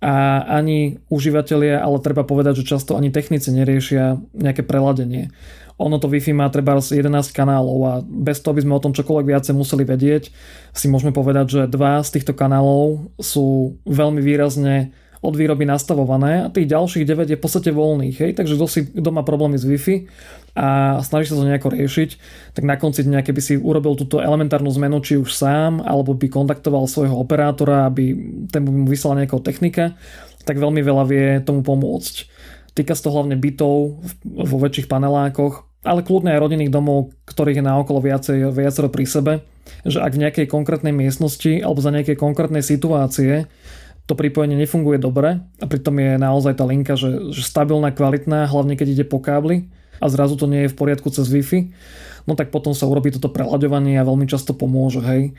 a 0.04 0.44
ani 0.60 1.00
užívateľia, 1.08 1.80
ale 1.80 2.04
treba 2.04 2.28
povedať, 2.28 2.60
že 2.60 2.76
často 2.76 3.00
ani 3.00 3.08
technici 3.08 3.56
neriešia 3.56 4.20
nejaké 4.36 4.68
preladenie. 4.68 5.32
Ono 5.80 5.98
to 5.98 6.12
Wi-Fi 6.12 6.36
má 6.36 6.52
treba 6.52 6.78
11 6.78 7.08
kanálov 7.32 7.80
a 7.88 7.94
bez 8.04 8.44
toho 8.44 8.54
by 8.54 8.62
sme 8.62 8.76
o 8.76 8.84
tom 8.84 8.92
čokoľvek 8.92 9.26
viacej 9.26 9.56
museli 9.56 9.88
vedieť, 9.88 10.30
si 10.76 10.86
môžeme 10.92 11.16
povedať, 11.16 11.46
že 11.50 11.62
dva 11.72 12.04
z 12.04 12.20
týchto 12.20 12.36
kanálov 12.36 13.16
sú 13.18 13.80
veľmi 13.88 14.20
výrazne 14.20 14.92
od 15.24 15.34
výroby 15.40 15.64
nastavované 15.64 16.44
a 16.44 16.52
tých 16.52 16.68
ďalších 16.68 17.08
9 17.08 17.32
je 17.32 17.38
v 17.40 17.44
podstate 17.44 17.72
voľných. 17.72 18.16
Hej? 18.20 18.32
Takže 18.36 18.60
kto, 18.60 18.68
si, 18.68 18.80
kto 18.92 19.10
má 19.10 19.24
problémy 19.24 19.56
s 19.56 19.64
Wi-Fi 19.64 20.12
a 20.54 21.00
snaží 21.00 21.32
sa 21.32 21.40
to 21.40 21.48
nejako 21.48 21.72
riešiť, 21.72 22.10
tak 22.54 22.68
na 22.68 22.76
konci 22.76 23.08
dňa, 23.08 23.24
keby 23.24 23.42
si 23.42 23.56
urobil 23.56 23.96
túto 23.96 24.20
elementárnu 24.20 24.70
zmenu, 24.76 25.00
či 25.00 25.16
už 25.16 25.32
sám, 25.32 25.80
alebo 25.82 26.12
by 26.14 26.28
kontaktoval 26.28 26.86
svojho 26.86 27.16
operátora, 27.16 27.88
aby 27.88 28.14
ten 28.52 28.62
mu 28.68 28.86
vyslal 28.86 29.18
nejakého 29.18 29.42
technika, 29.42 29.96
tak 30.44 30.60
veľmi 30.60 30.84
veľa 30.84 31.04
vie 31.08 31.26
tomu 31.42 31.64
pomôcť. 31.64 32.30
Týka 32.76 32.94
sa 32.94 33.08
to 33.08 33.16
hlavne 33.16 33.40
bytov 33.40 34.04
vo 34.28 34.58
väčších 34.60 34.92
panelákoch, 34.92 35.74
ale 35.84 36.04
kľudne 36.04 36.36
aj 36.36 36.42
rodinných 36.42 36.74
domov, 36.74 37.16
ktorých 37.28 37.60
je 37.60 37.66
naokolo 37.66 38.00
viacej, 38.04 38.52
viacero 38.52 38.88
pri 38.92 39.06
sebe, 39.08 39.34
že 39.84 40.00
ak 40.00 40.16
v 40.16 40.22
nejakej 40.28 40.48
konkrétnej 40.48 40.96
miestnosti 40.96 41.60
alebo 41.60 41.80
za 41.80 41.92
nejakej 41.92 42.16
konkrétnej 42.16 42.64
situácie 42.64 43.48
to 44.04 44.14
pripojenie 44.20 44.60
nefunguje 44.60 45.00
dobre 45.00 45.40
a 45.64 45.66
pritom 45.66 45.96
je 45.96 46.20
naozaj 46.20 46.60
tá 46.60 46.68
linka, 46.68 47.00
že, 47.00 47.32
že 47.32 47.42
stabilná, 47.44 47.96
kvalitná, 47.96 48.52
hlavne 48.52 48.76
keď 48.76 48.88
ide 49.00 49.06
po 49.08 49.24
kábli 49.24 49.72
a 50.04 50.12
zrazu 50.12 50.36
to 50.36 50.50
nie 50.50 50.68
je 50.68 50.72
v 50.72 50.80
poriadku 50.80 51.08
cez 51.08 51.32
Wi-Fi, 51.32 51.72
no 52.28 52.36
tak 52.36 52.52
potom 52.52 52.76
sa 52.76 52.88
urobí 52.88 53.12
toto 53.12 53.32
prelaďovanie 53.32 53.96
a 53.96 54.08
veľmi 54.08 54.28
často 54.28 54.52
pomôže, 54.52 55.00
hej. 55.04 55.32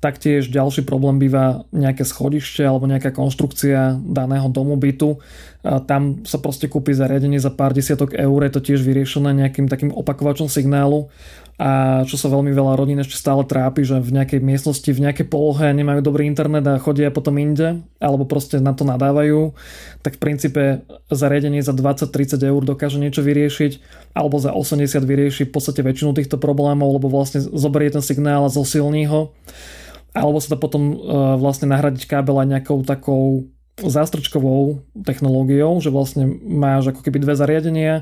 Taktiež 0.00 0.48
ďalší 0.48 0.88
problém 0.88 1.20
býva 1.20 1.68
nejaké 1.76 2.08
schodište 2.08 2.64
alebo 2.64 2.88
nejaká 2.88 3.12
konštrukcia 3.12 4.00
daného 4.00 4.48
domu 4.48 4.80
bytu. 4.80 5.20
A 5.60 5.84
tam 5.84 6.24
sa 6.24 6.40
proste 6.40 6.72
kúpi 6.72 6.96
zariadenie 6.96 7.36
za 7.36 7.52
pár 7.52 7.76
desiatok 7.76 8.16
eur, 8.16 8.40
je 8.48 8.52
to 8.56 8.64
tiež 8.64 8.80
vyriešené 8.80 9.36
nejakým 9.36 9.68
takým 9.68 9.92
opakovačom 9.92 10.48
signálu 10.48 11.12
a 11.60 12.02
čo 12.08 12.16
sa 12.16 12.32
veľmi 12.32 12.56
veľa 12.56 12.72
rodín 12.72 12.96
ešte 13.04 13.20
stále 13.20 13.44
trápi, 13.44 13.84
že 13.84 14.00
v 14.00 14.16
nejakej 14.16 14.40
miestnosti, 14.40 14.88
v 14.88 15.04
nejakej 15.04 15.28
polohe 15.28 15.68
nemajú 15.76 16.00
dobrý 16.00 16.24
internet 16.24 16.64
a 16.64 16.80
chodia 16.80 17.12
potom 17.12 17.36
inde, 17.36 17.84
alebo 18.00 18.24
proste 18.24 18.64
na 18.64 18.72
to 18.72 18.88
nadávajú, 18.88 19.52
tak 20.00 20.16
v 20.16 20.22
princípe 20.24 20.62
zariadenie 21.12 21.60
za 21.60 21.76
20-30 21.76 22.40
eur 22.40 22.64
dokáže 22.64 22.96
niečo 22.96 23.20
vyriešiť, 23.20 23.76
alebo 24.16 24.40
za 24.40 24.56
80 24.56 24.88
vyrieši 25.04 25.44
v 25.44 25.52
podstate 25.52 25.84
väčšinu 25.84 26.16
týchto 26.16 26.40
problémov, 26.40 26.96
lebo 26.96 27.12
vlastne 27.12 27.44
zoberie 27.44 27.92
ten 27.92 28.00
signál 28.00 28.48
a 28.48 28.50
zosilní 28.50 29.04
ho, 29.12 29.36
alebo 30.16 30.40
sa 30.40 30.56
to 30.56 30.64
potom 30.64 30.96
uh, 30.96 31.36
vlastne 31.36 31.68
nahradiť 31.68 32.08
kábel 32.08 32.40
aj 32.40 32.48
nejakou 32.56 32.80
takou 32.88 33.52
zástrčkovou 33.86 34.84
technológiou, 35.04 35.80
že 35.80 35.88
vlastne 35.88 36.28
máš 36.44 36.92
ako 36.92 37.00
keby 37.06 37.18
dve 37.22 37.34
zariadenia, 37.36 37.94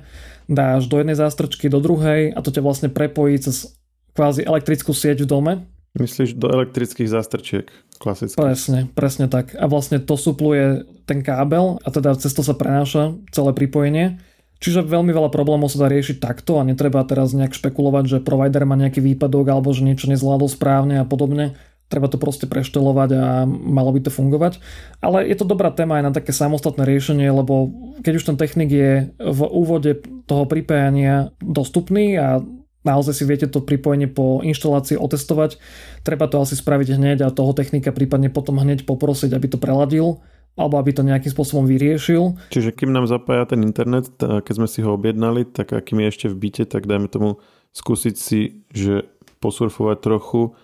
dáš 0.50 0.90
do 0.90 0.98
jednej 0.98 1.14
zástrčky, 1.14 1.70
do 1.70 1.78
druhej 1.78 2.34
a 2.34 2.38
to 2.42 2.50
ťa 2.50 2.62
vlastne 2.64 2.88
prepojí 2.90 3.38
cez 3.38 3.78
kvázi 4.18 4.42
elektrickú 4.42 4.90
sieť 4.90 5.22
v 5.22 5.30
dome. 5.30 5.52
Myslíš 5.94 6.36
do 6.36 6.50
elektrických 6.50 7.08
zástrčiek, 7.10 7.70
klasicky. 7.98 8.38
Presne, 8.38 8.86
presne 8.92 9.26
tak. 9.26 9.56
A 9.56 9.66
vlastne 9.66 9.98
to 9.98 10.14
supluje 10.14 10.84
ten 11.08 11.24
kábel 11.24 11.80
a 11.82 11.88
teda 11.88 12.14
cez 12.18 12.34
to 12.34 12.42
sa 12.42 12.54
prenáša 12.54 13.16
celé 13.34 13.50
pripojenie. 13.54 14.20
Čiže 14.58 14.82
veľmi 14.82 15.14
veľa 15.14 15.30
problémov 15.30 15.70
sa 15.70 15.86
dá 15.86 15.88
riešiť 15.88 16.18
takto 16.18 16.58
a 16.58 16.66
netreba 16.66 17.06
teraz 17.06 17.30
nejak 17.30 17.54
špekulovať, 17.54 18.04
že 18.10 18.18
provider 18.26 18.66
má 18.66 18.74
nejaký 18.74 18.98
výpadok 18.98 19.54
alebo 19.54 19.70
že 19.70 19.86
niečo 19.86 20.10
nezvládol 20.10 20.50
správne 20.50 20.98
a 20.98 21.06
podobne 21.06 21.54
treba 21.88 22.09
to 22.12 22.20
proste 22.20 22.44
preštelovať 22.48 23.11
a 23.16 23.24
malo 23.48 23.90
by 23.96 24.05
to 24.05 24.12
fungovať. 24.12 24.61
Ale 25.01 25.24
je 25.24 25.37
to 25.37 25.48
dobrá 25.48 25.72
téma 25.72 26.01
aj 26.01 26.05
na 26.05 26.12
také 26.12 26.37
samostatné 26.37 26.85
riešenie, 26.85 27.33
lebo 27.33 27.72
keď 28.05 28.12
už 28.20 28.24
ten 28.29 28.37
technik 28.37 28.70
je 28.70 28.90
v 29.16 29.40
úvode 29.48 30.05
toho 30.29 30.44
pripájania 30.44 31.33
dostupný 31.40 32.20
a 32.20 32.44
naozaj 32.85 33.14
si 33.16 33.24
viete 33.24 33.48
to 33.48 33.64
pripojenie 33.64 34.09
po 34.09 34.44
inštalácii 34.44 35.01
otestovať, 35.01 35.57
treba 36.05 36.29
to 36.29 36.40
asi 36.40 36.55
spraviť 36.57 37.01
hneď 37.01 37.18
a 37.24 37.35
toho 37.35 37.57
technika 37.57 37.92
prípadne 37.92 38.29
potom 38.29 38.61
hneď 38.61 38.85
poprosiť, 38.85 39.33
aby 39.33 39.46
to 39.48 39.59
preladil 39.59 40.20
alebo 40.59 40.74
aby 40.83 40.90
to 40.90 41.07
nejakým 41.07 41.31
spôsobom 41.31 41.70
vyriešil. 41.70 42.35
Čiže 42.51 42.74
kým 42.74 42.90
nám 42.90 43.07
zapája 43.07 43.55
ten 43.55 43.62
internet, 43.62 44.11
keď 44.18 44.55
sme 44.59 44.66
si 44.66 44.83
ho 44.83 44.90
objednali, 44.98 45.46
tak 45.46 45.70
akým 45.70 46.03
je 46.03 46.11
ešte 46.11 46.27
v 46.27 46.37
byte, 46.37 46.64
tak 46.66 46.90
dajme 46.90 47.07
tomu 47.07 47.38
skúsiť 47.79 48.14
si, 48.18 48.66
že 48.74 49.07
posurfovať 49.38 49.96
trochu 50.03 50.59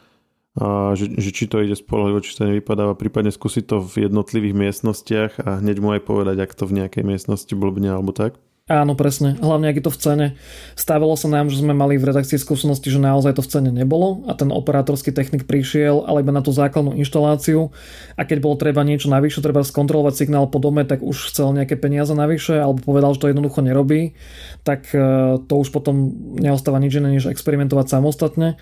a 0.55 0.95
že, 0.95 1.11
že 1.19 1.31
či 1.35 1.51
to 1.51 1.59
ide 1.59 1.75
spolahlivo, 1.75 2.23
či 2.23 2.39
to 2.39 2.47
nevypadáva, 2.47 2.95
prípadne 2.95 3.35
skúsiť 3.35 3.65
to 3.67 3.77
v 3.83 4.07
jednotlivých 4.07 4.55
miestnostiach 4.55 5.33
a 5.43 5.59
hneď 5.59 5.77
mu 5.83 5.99
aj 5.99 6.07
povedať, 6.07 6.37
ak 6.47 6.55
to 6.55 6.71
v 6.71 6.79
nejakej 6.79 7.03
miestnosti 7.03 7.51
blbne 7.59 7.91
alebo 7.91 8.15
tak. 8.15 8.39
Áno, 8.65 8.97
presne. 8.97 9.37
Hlavne, 9.45 9.69
ak 9.69 9.77
je 9.77 9.85
to 9.85 9.93
v 9.93 10.01
cene. 10.01 10.27
Stávalo 10.73 11.21
sa 11.21 11.29
nám, 11.29 11.53
že 11.53 11.61
sme 11.61 11.77
mali 11.77 12.01
v 12.01 12.09
redakcii 12.09 12.41
skúsenosti, 12.41 12.89
že 12.89 12.97
naozaj 12.97 13.37
to 13.37 13.45
v 13.45 13.51
cene 13.53 13.69
nebolo 13.69 14.25
a 14.25 14.33
ten 14.33 14.49
operátorský 14.49 15.13
technik 15.13 15.45
prišiel, 15.45 16.09
ale 16.09 16.25
iba 16.25 16.33
na 16.33 16.41
tú 16.41 16.49
základnú 16.49 16.97
inštaláciu 16.97 17.77
a 18.17 18.25
keď 18.25 18.41
bolo 18.41 18.57
treba 18.57 18.81
niečo 18.81 19.13
navyše, 19.13 19.45
treba 19.45 19.61
skontrolovať 19.61 20.17
signál 20.17 20.49
po 20.49 20.65
dome, 20.65 20.81
tak 20.89 21.05
už 21.05 21.29
chcel 21.29 21.53
nejaké 21.53 21.77
peniaze 21.77 22.17
navyše 22.17 22.57
alebo 22.57 22.81
povedal, 22.81 23.13
že 23.13 23.21
to 23.21 23.31
jednoducho 23.37 23.61
nerobí, 23.61 24.17
tak 24.65 24.89
e, 24.97 25.37
to 25.45 25.55
už 25.61 25.69
potom 25.69 26.17
neostáva 26.41 26.81
nič 26.81 26.97
iné, 26.97 27.21
než 27.21 27.29
experimentovať 27.29 28.01
samostatne 28.01 28.57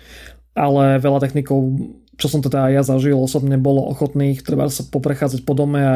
ale 0.53 1.01
veľa 1.01 1.19
technikov, 1.21 1.77
čo 2.17 2.29
som 2.29 2.41
teda 2.45 2.69
ja 2.69 2.85
zažil 2.85 3.17
osobne, 3.17 3.57
bolo 3.57 3.89
ochotných 3.89 4.45
treba 4.45 4.69
sa 4.69 4.85
poprechádzať 4.85 5.41
po 5.45 5.53
dome 5.57 5.81
a 5.81 5.95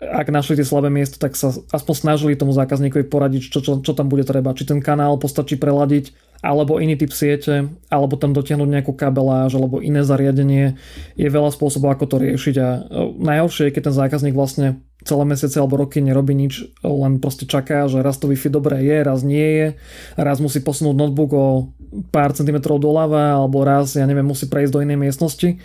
ak 0.00 0.32
našli 0.32 0.56
tie 0.56 0.64
slabé 0.64 0.88
miesto, 0.88 1.20
tak 1.20 1.36
sa 1.36 1.52
aspoň 1.52 1.94
snažili 1.94 2.32
tomu 2.32 2.56
zákazníkovi 2.56 3.04
poradiť, 3.04 3.52
čo, 3.52 3.60
čo, 3.60 3.84
čo 3.84 3.92
tam 3.92 4.08
bude 4.08 4.24
treba. 4.24 4.56
Či 4.56 4.72
ten 4.72 4.80
kanál 4.80 5.20
postačí 5.20 5.60
preladiť, 5.60 6.16
alebo 6.40 6.80
iný 6.80 6.96
typ 6.96 7.12
siete, 7.12 7.68
alebo 7.92 8.16
tam 8.16 8.32
dotiahnuť 8.32 8.68
nejakú 8.80 8.96
kabeláž, 8.96 9.60
alebo 9.60 9.84
iné 9.84 10.00
zariadenie. 10.00 10.80
Je 11.20 11.28
veľa 11.28 11.52
spôsobov, 11.52 11.92
ako 11.92 12.04
to 12.08 12.16
riešiť 12.16 12.54
a 12.56 12.68
e, 12.72 12.78
najhoršie 13.20 13.68
je, 13.68 13.74
keď 13.76 13.82
ten 13.92 13.96
zákazník 14.00 14.32
vlastne 14.32 14.80
celé 15.00 15.22
mesiace 15.24 15.56
alebo 15.56 15.80
roky 15.80 16.04
nerobí 16.04 16.36
nič, 16.36 16.68
len 16.84 17.18
proste 17.18 17.48
čaká, 17.48 17.88
že 17.88 18.04
raz 18.04 18.20
to 18.20 18.28
Wi-Fi 18.28 18.52
dobré 18.52 18.84
je, 18.84 18.98
raz 19.00 19.20
nie 19.24 19.48
je, 19.56 19.66
raz 20.20 20.38
musí 20.38 20.60
posunúť 20.60 20.96
notebook 20.96 21.30
o 21.32 21.46
pár 22.14 22.30
centimetrov 22.36 22.78
doľava, 22.78 23.40
alebo 23.40 23.66
raz, 23.66 23.98
ja 23.98 24.06
neviem, 24.06 24.22
musí 24.22 24.46
prejsť 24.46 24.72
do 24.72 24.82
inej 24.84 24.98
miestnosti, 25.00 25.58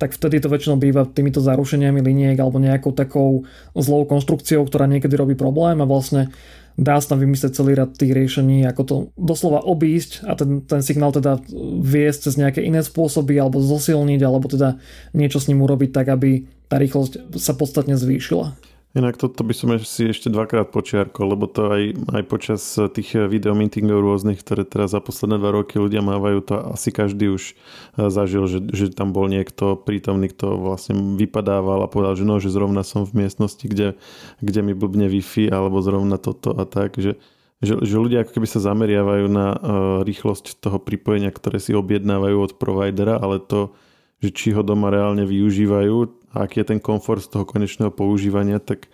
tak 0.00 0.16
vtedy 0.16 0.42
to 0.42 0.50
väčšinou 0.50 0.80
býva 0.80 1.06
týmito 1.06 1.38
zarušeniami 1.38 2.02
liniek 2.02 2.38
alebo 2.40 2.58
nejakou 2.58 2.90
takou 2.96 3.46
zlou 3.78 4.02
konštrukciou, 4.08 4.66
ktorá 4.66 4.90
niekedy 4.90 5.14
robí 5.14 5.38
problém 5.38 5.78
a 5.78 5.86
vlastne 5.86 6.34
dá 6.78 6.94
sa 7.02 7.14
tam 7.14 7.26
vymyslieť 7.26 7.52
celý 7.58 7.74
rad 7.74 7.90
tých 7.98 8.14
riešení, 8.14 8.62
ako 8.70 8.82
to 8.86 8.94
doslova 9.18 9.66
obísť 9.66 10.22
a 10.22 10.38
ten, 10.38 10.62
ten 10.62 10.78
signál 10.78 11.10
teda 11.10 11.42
viesť 11.82 12.30
cez 12.30 12.34
nejaké 12.38 12.62
iné 12.62 12.86
spôsoby 12.86 13.34
alebo 13.34 13.58
zosilniť, 13.58 14.20
alebo 14.22 14.46
teda 14.46 14.78
niečo 15.10 15.42
s 15.42 15.50
ním 15.50 15.62
urobiť 15.66 15.90
tak, 15.90 16.06
aby 16.14 16.46
tá 16.70 16.78
rýchlosť 16.78 17.34
sa 17.34 17.58
podstatne 17.58 17.98
zvýšila. 17.98 18.67
Inak 18.96 19.20
toto 19.20 19.44
by 19.44 19.52
som 19.52 19.68
si 19.84 20.08
ešte 20.08 20.32
dvakrát 20.32 20.72
počiarkol, 20.72 21.36
lebo 21.36 21.44
to 21.44 21.68
aj, 21.68 21.82
aj 22.08 22.22
počas 22.24 22.64
tých 22.96 23.20
videomeetingov 23.20 24.00
rôznych, 24.00 24.40
ktoré 24.40 24.64
teraz 24.64 24.96
za 24.96 25.04
posledné 25.04 25.36
dva 25.36 25.52
roky 25.52 25.76
ľudia 25.76 26.00
mávajú, 26.00 26.40
to 26.40 26.54
asi 26.72 26.88
každý 26.88 27.28
už 27.28 27.52
eh, 27.52 28.08
zažil, 28.08 28.48
že, 28.48 28.64
že 28.72 28.88
tam 28.88 29.12
bol 29.12 29.28
niekto 29.28 29.76
prítomný, 29.76 30.32
kto 30.32 30.56
vlastne 30.56 30.96
vypadával 31.20 31.84
a 31.84 31.92
povedal, 31.92 32.16
že 32.16 32.24
no, 32.24 32.40
že 32.40 32.48
zrovna 32.48 32.80
som 32.80 33.04
v 33.04 33.28
miestnosti, 33.28 33.60
kde, 33.60 34.00
kde 34.40 34.60
mi 34.64 34.72
blbne 34.72 35.12
Wi-Fi, 35.12 35.52
alebo 35.52 35.84
zrovna 35.84 36.16
toto 36.16 36.56
a 36.56 36.64
tak, 36.64 36.96
že, 36.96 37.20
že, 37.60 37.76
že 37.84 37.94
ľudia 38.00 38.24
ako 38.24 38.40
keby 38.40 38.48
sa 38.48 38.72
zameriavajú 38.72 39.26
na 39.28 39.46
uh, 39.52 39.58
rýchlosť 40.00 40.64
toho 40.64 40.80
pripojenia, 40.80 41.28
ktoré 41.28 41.60
si 41.60 41.76
objednávajú 41.76 42.36
od 42.40 42.52
providera, 42.56 43.20
ale 43.20 43.36
to, 43.36 43.76
že 44.24 44.32
či 44.32 44.48
ho 44.56 44.64
doma 44.64 44.88
reálne 44.88 45.28
využívajú, 45.28 46.17
a 46.34 46.44
aký 46.44 46.60
je 46.60 46.74
ten 46.74 46.80
komfort 46.80 47.24
z 47.24 47.32
toho 47.32 47.44
konečného 47.48 47.92
používania, 47.92 48.60
tak 48.60 48.88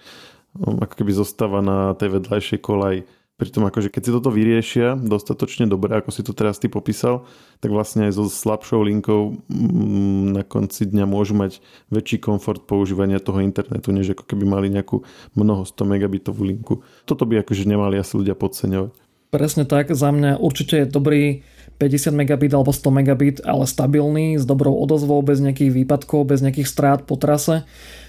ako 0.62 0.94
keby 0.94 1.10
zostáva 1.10 1.58
na 1.58 1.92
tej 1.98 2.20
vedľajšej 2.20 2.60
kolaj. 2.62 3.02
Pritom 3.34 3.66
akože 3.66 3.90
keď 3.90 4.02
si 4.06 4.14
toto 4.14 4.30
vyriešia 4.30 4.94
dostatočne 4.94 5.66
dobre, 5.66 5.98
ako 5.98 6.14
si 6.14 6.22
to 6.22 6.30
teraz 6.30 6.62
ty 6.62 6.70
popísal, 6.70 7.26
tak 7.58 7.74
vlastne 7.74 8.06
aj 8.06 8.14
so 8.14 8.30
slabšou 8.30 8.86
linkou 8.86 9.42
mm, 9.50 10.38
na 10.38 10.42
konci 10.46 10.86
dňa 10.86 11.02
môžu 11.02 11.34
mať 11.34 11.58
väčší 11.90 12.22
komfort 12.22 12.62
používania 12.62 13.18
toho 13.18 13.42
internetu, 13.42 13.90
než 13.90 14.14
ako 14.14 14.22
keby 14.22 14.46
mali 14.46 14.70
nejakú 14.70 15.02
mnoho 15.34 15.66
100 15.66 15.82
megabitovú 15.82 16.46
linku. 16.46 16.86
Toto 17.10 17.26
by 17.26 17.42
akože 17.42 17.66
nemali 17.66 17.98
asi 17.98 18.14
ľudia 18.14 18.38
podceňovať. 18.38 18.94
Presne 19.34 19.66
tak, 19.66 19.90
za 19.90 20.14
mňa 20.14 20.38
určite 20.38 20.86
je 20.86 20.86
dobrý 20.86 21.42
50 21.78 22.14
megabit 22.14 22.52
alebo 22.54 22.70
100 22.70 22.90
megabit, 22.90 23.36
ale 23.42 23.66
stabilný, 23.66 24.38
s 24.38 24.44
dobrou 24.46 24.74
odozvou, 24.78 25.20
bez 25.20 25.42
nejakých 25.42 25.84
výpadkov, 25.84 26.30
bez 26.30 26.40
nejakých 26.40 26.68
strát 26.70 27.00
po 27.02 27.18
trase, 27.18 27.66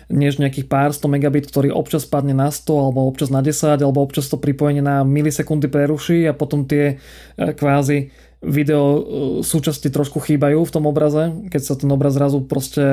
než 0.09 0.38
nejakých 0.38 0.70
pár 0.70 0.93
100 0.93 1.09
megabit, 1.09 1.49
ktorý 1.49 1.74
občas 1.74 2.05
padne 2.05 2.38
na 2.38 2.53
100 2.53 2.70
alebo 2.70 3.09
občas 3.09 3.34
na 3.34 3.41
10 3.41 3.82
alebo 3.82 4.05
občas 4.05 4.30
to 4.30 4.38
pripojenie 4.38 4.86
na 4.86 5.01
milisekundy 5.01 5.66
preruší 5.66 6.30
a 6.30 6.38
potom 6.38 6.70
tie 6.70 7.01
e, 7.38 7.53
kvázi 7.57 8.13
video 8.45 8.86
e, 8.86 9.01
súčasti 9.41 9.89
trošku 9.89 10.22
chýbajú 10.22 10.61
v 10.61 10.74
tom 10.74 10.86
obraze, 10.86 11.34
keď 11.49 11.61
sa 11.61 11.74
ten 11.74 11.89
obraz 11.89 12.13
zrazu 12.13 12.45
proste 12.45 12.86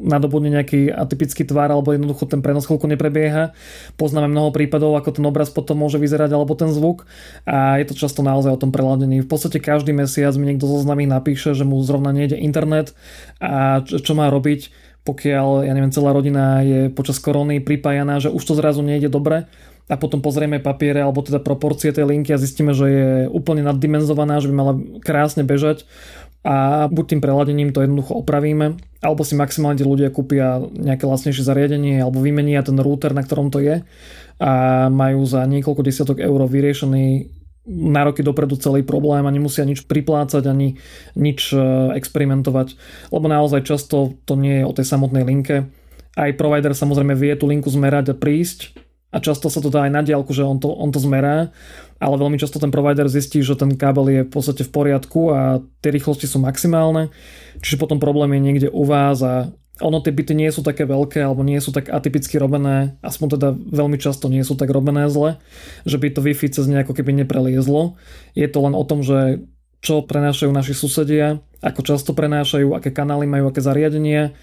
nadobudne 0.00 0.50
nejaký 0.50 0.88
atypický 0.90 1.44
tvar 1.44 1.68
alebo 1.70 1.92
jednoducho 1.92 2.26
ten 2.26 2.40
prenos 2.40 2.66
chvíľku 2.66 2.88
neprebieha. 2.88 3.52
Poznáme 4.00 4.26
mnoho 4.32 4.50
prípadov, 4.50 4.96
ako 4.96 5.20
ten 5.20 5.24
obraz 5.28 5.52
potom 5.52 5.78
môže 5.84 6.00
vyzerať 6.00 6.32
alebo 6.32 6.56
ten 6.56 6.72
zvuk 6.72 7.04
a 7.44 7.76
je 7.78 7.86
to 7.86 7.94
často 7.94 8.24
naozaj 8.24 8.56
o 8.56 8.60
tom 8.60 8.72
preladení. 8.72 9.20
V 9.20 9.28
podstate 9.28 9.60
každý 9.60 9.92
mesiac 9.92 10.32
mi 10.40 10.50
niekto 10.50 10.66
zo 10.66 10.80
známych 10.82 11.12
napíše, 11.12 11.52
že 11.52 11.68
mu 11.68 11.78
zrovna 11.84 12.10
nejde 12.10 12.40
internet 12.40 12.96
a 13.38 13.84
čo 13.84 14.12
má 14.16 14.32
robiť 14.32 14.90
pokiaľ, 15.00 15.64
ja 15.64 15.72
neviem, 15.72 15.88
celá 15.88 16.12
rodina 16.12 16.60
je 16.60 16.92
počas 16.92 17.16
korony 17.16 17.64
pripájaná, 17.64 18.20
že 18.20 18.28
už 18.28 18.44
to 18.44 18.52
zrazu 18.52 18.84
nejde 18.84 19.08
dobre, 19.08 19.48
a 19.90 19.98
potom 19.98 20.22
pozrieme 20.22 20.62
papiere 20.62 21.02
alebo 21.02 21.18
teda 21.26 21.42
proporcie 21.42 21.90
tej 21.90 22.06
linky 22.06 22.30
a 22.30 22.38
zistíme, 22.38 22.70
že 22.70 22.86
je 22.86 23.08
úplne 23.26 23.66
naddimenzovaná, 23.66 24.38
že 24.38 24.46
by 24.46 24.54
mala 24.54 24.74
krásne 25.02 25.42
bežať 25.42 25.82
a 26.40 26.88
buď 26.88 27.04
tým 27.16 27.20
preladením 27.20 27.70
to 27.76 27.84
jednoducho 27.84 28.16
opravíme, 28.24 28.80
alebo 29.04 29.22
si 29.24 29.36
maximálne 29.36 29.76
tí 29.76 29.84
ľudia 29.84 30.08
kúpia 30.08 30.60
nejaké 30.72 31.04
lacnejšie 31.04 31.44
zariadenie 31.44 32.00
alebo 32.00 32.24
vymenia 32.24 32.64
ten 32.64 32.80
router, 32.80 33.12
na 33.12 33.20
ktorom 33.20 33.52
to 33.52 33.60
je 33.60 33.84
a 34.40 34.52
majú 34.88 35.20
za 35.28 35.44
niekoľko 35.44 35.84
desiatok 35.84 36.16
eur 36.24 36.40
vyriešený 36.48 37.28
na 37.68 38.08
roky 38.08 38.24
dopredu 38.24 38.56
celý 38.56 38.80
problém 38.80 39.20
a 39.28 39.30
nemusia 39.30 39.68
nič 39.68 39.84
priplácať 39.84 40.48
ani 40.48 40.80
nič 41.12 41.52
e, 41.52 41.60
experimentovať, 41.92 42.72
lebo 43.12 43.28
naozaj 43.28 43.68
často 43.68 44.16
to 44.24 44.32
nie 44.34 44.64
je 44.64 44.64
o 44.64 44.72
tej 44.72 44.88
samotnej 44.88 45.28
linke. 45.28 45.68
Aj 46.16 46.32
provider 46.40 46.72
samozrejme 46.72 47.12
vie 47.14 47.36
tú 47.36 47.52
linku 47.52 47.68
zmerať 47.68 48.16
a 48.16 48.18
prísť, 48.18 48.74
a 49.10 49.16
často 49.18 49.50
sa 49.50 49.58
to 49.58 49.70
dá 49.70 49.86
aj 49.86 49.92
na 49.92 50.02
diálku, 50.06 50.30
že 50.30 50.46
on 50.46 50.62
to, 50.62 50.70
on 50.70 50.94
to 50.94 51.02
zmerá, 51.02 51.50
ale 51.98 52.14
veľmi 52.16 52.38
často 52.38 52.62
ten 52.62 52.70
provider 52.70 53.10
zistí, 53.10 53.42
že 53.42 53.58
ten 53.58 53.74
kábel 53.74 54.06
je 54.08 54.20
v 54.22 54.30
podstate 54.30 54.62
v 54.62 54.70
poriadku 54.70 55.20
a 55.34 55.40
tie 55.82 55.90
rýchlosti 55.90 56.30
sú 56.30 56.38
maximálne, 56.38 57.10
čiže 57.58 57.76
potom 57.78 57.98
problém 57.98 58.38
je 58.38 58.40
niekde 58.40 58.68
u 58.70 58.86
vás 58.86 59.18
a 59.20 59.50
ono 59.80 59.98
tie 60.04 60.12
byty 60.12 60.36
nie 60.36 60.52
sú 60.52 60.60
také 60.60 60.84
veľké 60.84 61.24
alebo 61.24 61.40
nie 61.40 61.56
sú 61.58 61.72
tak 61.72 61.88
atypicky 61.88 62.36
robené, 62.36 63.00
aspoň 63.00 63.26
teda 63.36 63.48
veľmi 63.56 63.96
často 63.96 64.28
nie 64.28 64.44
sú 64.44 64.54
tak 64.54 64.68
robené 64.68 65.08
zle, 65.08 65.40
že 65.88 65.96
by 65.96 66.12
to 66.12 66.20
Wi-Fi 66.20 66.52
cez 66.52 66.68
nejako 66.68 66.92
keby 66.92 67.24
nepreliezlo. 67.24 67.96
Je 68.36 68.46
to 68.46 68.60
len 68.60 68.76
o 68.76 68.84
tom, 68.84 69.00
že 69.00 69.40
čo 69.80 70.04
prenášajú 70.04 70.52
naši 70.52 70.76
susedia, 70.76 71.40
ako 71.64 71.80
často 71.80 72.12
prenášajú, 72.12 72.76
aké 72.76 72.92
kanály 72.92 73.24
majú, 73.24 73.48
aké 73.48 73.64
zariadenia. 73.64 74.36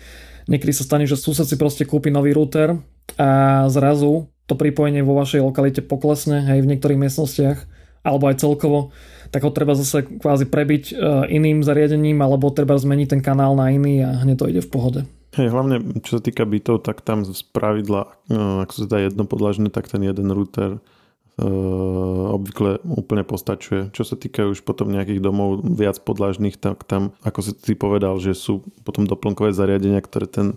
Niekedy 0.49 0.73
sa 0.73 0.81
stane, 0.81 1.05
že 1.05 1.13
sused 1.13 1.45
si 1.45 1.53
proste 1.53 1.85
kúpi 1.85 2.09
nový 2.09 2.33
router 2.33 2.73
a 3.21 3.63
zrazu 3.69 4.33
to 4.47 4.55
pripojenie 4.55 5.03
vo 5.03 5.13
vašej 5.19 5.43
lokalite 5.43 5.83
poklesne, 5.83 6.47
aj 6.47 6.63
v 6.63 6.69
niektorých 6.73 6.99
miestnostiach, 7.03 7.67
alebo 8.07 8.31
aj 8.31 8.39
celkovo, 8.39 8.95
tak 9.29 9.43
ho 9.43 9.51
treba 9.51 9.75
zase 9.75 10.07
kvázi 10.07 10.47
prebiť 10.47 10.83
e, 10.91 10.93
iným 11.35 11.61
zariadením, 11.67 12.23
alebo 12.23 12.47
treba 12.55 12.79
zmeniť 12.79 13.07
ten 13.11 13.21
kanál 13.21 13.59
na 13.59 13.67
iný 13.75 14.07
a 14.07 14.23
hneď 14.23 14.35
to 14.39 14.49
ide 14.49 14.61
v 14.63 14.71
pohode. 14.71 15.01
Hej, 15.35 15.51
hlavne 15.51 15.83
čo 16.01 16.17
sa 16.17 16.21
týka 16.23 16.47
bytov, 16.47 16.87
tak 16.87 17.03
tam 17.03 17.27
z 17.27 17.43
pravidla, 17.51 18.07
no, 18.31 18.63
ak 18.63 18.71
sú 18.71 18.87
teda 18.87 19.11
jednopodlažné, 19.11 19.67
tak 19.69 19.91
ten 19.91 20.01
jeden 20.01 20.31
router 20.31 20.79
uh, 20.79 22.33
obvykle 22.33 22.81
úplne 22.87 23.21
postačuje. 23.27 23.93
Čo 23.93 24.07
sa 24.07 24.15
týka 24.15 24.47
už 24.47 24.63
potom 24.63 24.89
nejakých 24.89 25.21
domov 25.21 25.61
viac 25.61 25.99
podlažných, 26.01 26.57
tak 26.57 26.87
tam, 26.87 27.13
ako 27.21 27.39
si 27.43 27.51
ty 27.53 27.77
povedal, 27.77 28.17
že 28.17 28.33
sú 28.33 28.65
potom 28.81 29.05
doplnkové 29.05 29.51
zariadenia, 29.53 30.01
ktoré 30.01 30.25
ten 30.25 30.47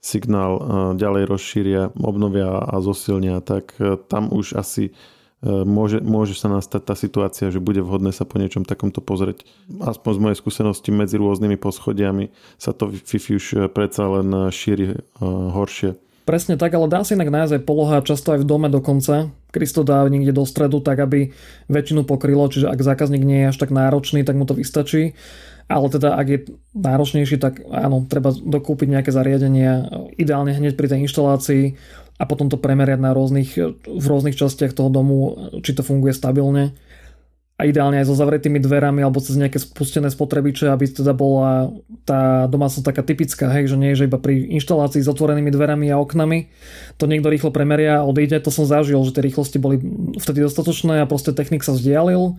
signál 0.00 0.52
e, 0.56 0.60
ďalej 0.96 1.22
rozšíria, 1.26 1.82
obnovia 1.98 2.62
a 2.62 2.76
zosilnia, 2.78 3.42
tak 3.42 3.74
e, 3.82 3.98
tam 4.06 4.30
už 4.30 4.54
asi 4.54 4.90
e, 4.90 4.92
môže, 5.46 5.98
môže 6.04 6.38
sa 6.38 6.46
nastať 6.46 6.82
tá 6.86 6.94
situácia, 6.94 7.50
že 7.50 7.58
bude 7.58 7.82
vhodné 7.82 8.14
sa 8.14 8.22
po 8.22 8.38
niečom 8.38 8.62
takomto 8.62 9.02
pozrieť. 9.02 9.42
Aspoň 9.82 10.10
z 10.14 10.22
mojej 10.22 10.38
skúsenosti 10.38 10.90
medzi 10.94 11.18
rôznymi 11.18 11.58
poschodiami 11.58 12.30
sa 12.60 12.70
to 12.70 12.92
Wi-Fi 12.92 13.32
už 13.36 13.46
predsa 13.74 14.06
len 14.06 14.52
šíri 14.54 15.00
horšie. 15.20 15.98
Presne 16.26 16.58
tak, 16.58 16.74
ale 16.74 16.90
dá 16.90 17.06
sa 17.06 17.14
inak 17.14 17.30
nájsť 17.30 17.54
aj 17.54 17.62
poloha, 17.62 18.02
často 18.02 18.34
aj 18.34 18.42
v 18.42 18.50
dome 18.50 18.66
dokonca, 18.66 19.30
kedy 19.54 19.66
to 19.70 19.86
dá 19.86 20.02
niekde 20.10 20.34
do 20.34 20.42
stredu, 20.42 20.82
tak 20.82 20.98
aby 20.98 21.30
väčšinu 21.70 22.02
pokrylo, 22.02 22.50
čiže 22.50 22.66
ak 22.66 22.82
zákazník 22.82 23.22
nie 23.22 23.46
je 23.46 23.50
až 23.54 23.58
tak 23.62 23.70
náročný, 23.70 24.26
tak 24.26 24.34
mu 24.34 24.42
to 24.42 24.58
vystačí 24.58 25.14
ale 25.66 25.86
teda 25.90 26.14
ak 26.14 26.26
je 26.30 26.38
náročnejší, 26.78 27.36
tak 27.42 27.66
áno, 27.66 28.06
treba 28.06 28.30
dokúpiť 28.30 28.86
nejaké 28.86 29.10
zariadenia, 29.10 29.90
ideálne 30.14 30.54
hneď 30.54 30.78
pri 30.78 30.86
tej 30.86 31.10
inštalácii 31.10 31.64
a 32.16 32.24
potom 32.24 32.46
to 32.46 32.56
premeriať 32.56 33.02
na 33.02 33.10
rôznych, 33.12 33.58
v 33.84 34.06
rôznych 34.06 34.38
častiach 34.38 34.72
toho 34.72 34.88
domu, 34.88 35.36
či 35.60 35.74
to 35.74 35.82
funguje 35.82 36.14
stabilne 36.14 36.72
a 37.56 37.64
ideálne 37.64 37.96
aj 37.96 38.12
so 38.12 38.14
zavretými 38.20 38.60
dverami 38.60 39.00
alebo 39.00 39.16
cez 39.16 39.40
nejaké 39.40 39.56
spustené 39.56 40.12
spotrebiče, 40.12 40.68
aby 40.68 40.92
teda 40.92 41.16
bola 41.16 41.72
tá 42.04 42.44
domácnosť 42.52 42.84
taká 42.84 43.00
typická, 43.00 43.48
hej, 43.48 43.72
že 43.72 43.80
nie 43.80 43.96
je, 43.96 44.04
že 44.04 44.08
iba 44.12 44.20
pri 44.20 44.44
inštalácii 44.60 45.00
s 45.00 45.08
otvorenými 45.08 45.48
dverami 45.48 45.88
a 45.88 45.96
oknami 45.96 46.52
to 47.00 47.08
niekto 47.08 47.32
rýchlo 47.32 47.48
premeria 47.48 48.04
a 48.04 48.06
odíde, 48.06 48.36
to 48.44 48.52
som 48.52 48.68
zažil, 48.68 49.00
že 49.08 49.16
tie 49.16 49.24
rýchlosti 49.24 49.56
boli 49.56 49.80
vtedy 50.20 50.44
dostatočné 50.44 51.00
a 51.00 51.08
proste 51.08 51.32
technik 51.32 51.64
sa 51.64 51.72
vzdialil, 51.72 52.36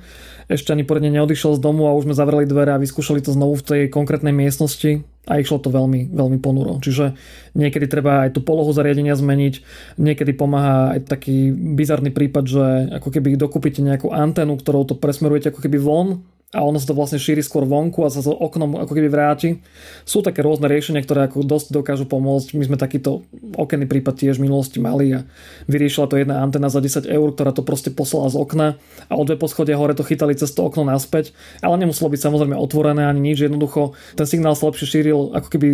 ešte 0.54 0.70
ani 0.70 0.86
poriadne 0.86 1.10
neodišiel 1.18 1.58
z 1.58 1.66
domu 1.66 1.90
a 1.90 1.98
už 1.98 2.06
sme 2.06 2.14
zavreli 2.14 2.46
dvere 2.46 2.78
a 2.78 2.82
vyskúšali 2.82 3.26
to 3.26 3.34
znovu 3.34 3.58
v 3.58 3.66
tej 3.66 3.82
konkrétnej 3.90 4.38
miestnosti 4.38 5.02
a 5.28 5.44
išlo 5.44 5.60
to 5.60 5.68
veľmi, 5.68 6.16
veľmi 6.16 6.40
ponuro. 6.40 6.80
Čiže 6.80 7.14
niekedy 7.54 7.92
treba 7.92 8.24
aj 8.26 8.40
tú 8.40 8.42
polohu 8.42 8.72
zariadenia 8.72 9.20
zmeniť, 9.20 9.54
niekedy 10.00 10.32
pomáha 10.32 10.96
aj 10.96 11.12
taký 11.12 11.52
bizarný 11.52 12.16
prípad, 12.16 12.44
že 12.48 12.66
ako 12.96 13.12
keby 13.12 13.36
dokúpite 13.36 13.84
nejakú 13.84 14.16
anténu, 14.16 14.56
ktorou 14.56 14.88
to 14.88 14.96
presmerujete 14.96 15.52
ako 15.52 15.60
keby 15.60 15.78
von 15.78 16.24
a 16.56 16.64
ono 16.64 16.80
sa 16.80 16.88
to 16.88 16.96
vlastne 16.96 17.20
šíri 17.20 17.44
skôr 17.44 17.68
vonku 17.68 18.08
a 18.08 18.14
sa 18.14 18.24
to 18.24 18.32
oknom 18.32 18.80
ako 18.80 18.96
keby 18.96 19.12
vráti. 19.12 19.60
Sú 20.08 20.24
také 20.24 20.40
rôzne 20.40 20.72
riešenia, 20.72 21.04
ktoré 21.04 21.28
ako 21.28 21.44
dosť 21.44 21.76
dokážu 21.76 22.08
pomôcť. 22.08 22.56
My 22.56 22.64
sme 22.64 22.78
takýto 22.80 23.28
okenný 23.60 23.84
prípad 23.84 24.16
tiež 24.16 24.40
v 24.40 24.48
minulosti 24.48 24.80
mali 24.80 25.12
a 25.12 25.28
vyriešila 25.68 26.08
to 26.08 26.16
jedna 26.16 26.40
antena 26.40 26.72
za 26.72 26.80
10 26.80 27.04
eur, 27.04 27.28
ktorá 27.36 27.52
to 27.52 27.68
proste 27.68 27.92
poslala 27.92 28.32
z 28.32 28.40
okna 28.40 28.68
a 29.12 29.14
o 29.20 29.28
dve 29.28 29.36
poschodia 29.36 29.76
hore 29.76 29.92
to 29.92 30.08
chytali 30.08 30.40
cez 30.40 30.56
to 30.56 30.64
okno 30.64 30.88
naspäť, 30.88 31.36
ale 31.60 31.84
nemuselo 31.84 32.08
byť 32.08 32.22
samozrejme 32.32 32.56
otvorené 32.56 33.04
ani 33.04 33.20
nič, 33.20 33.44
jednoducho 33.44 34.00
ten 34.16 34.24
signál 34.24 34.56
sa 34.56 34.72
lepšie 34.72 34.88
šíril 34.88 35.36
ako 35.36 35.48
keby 35.52 35.68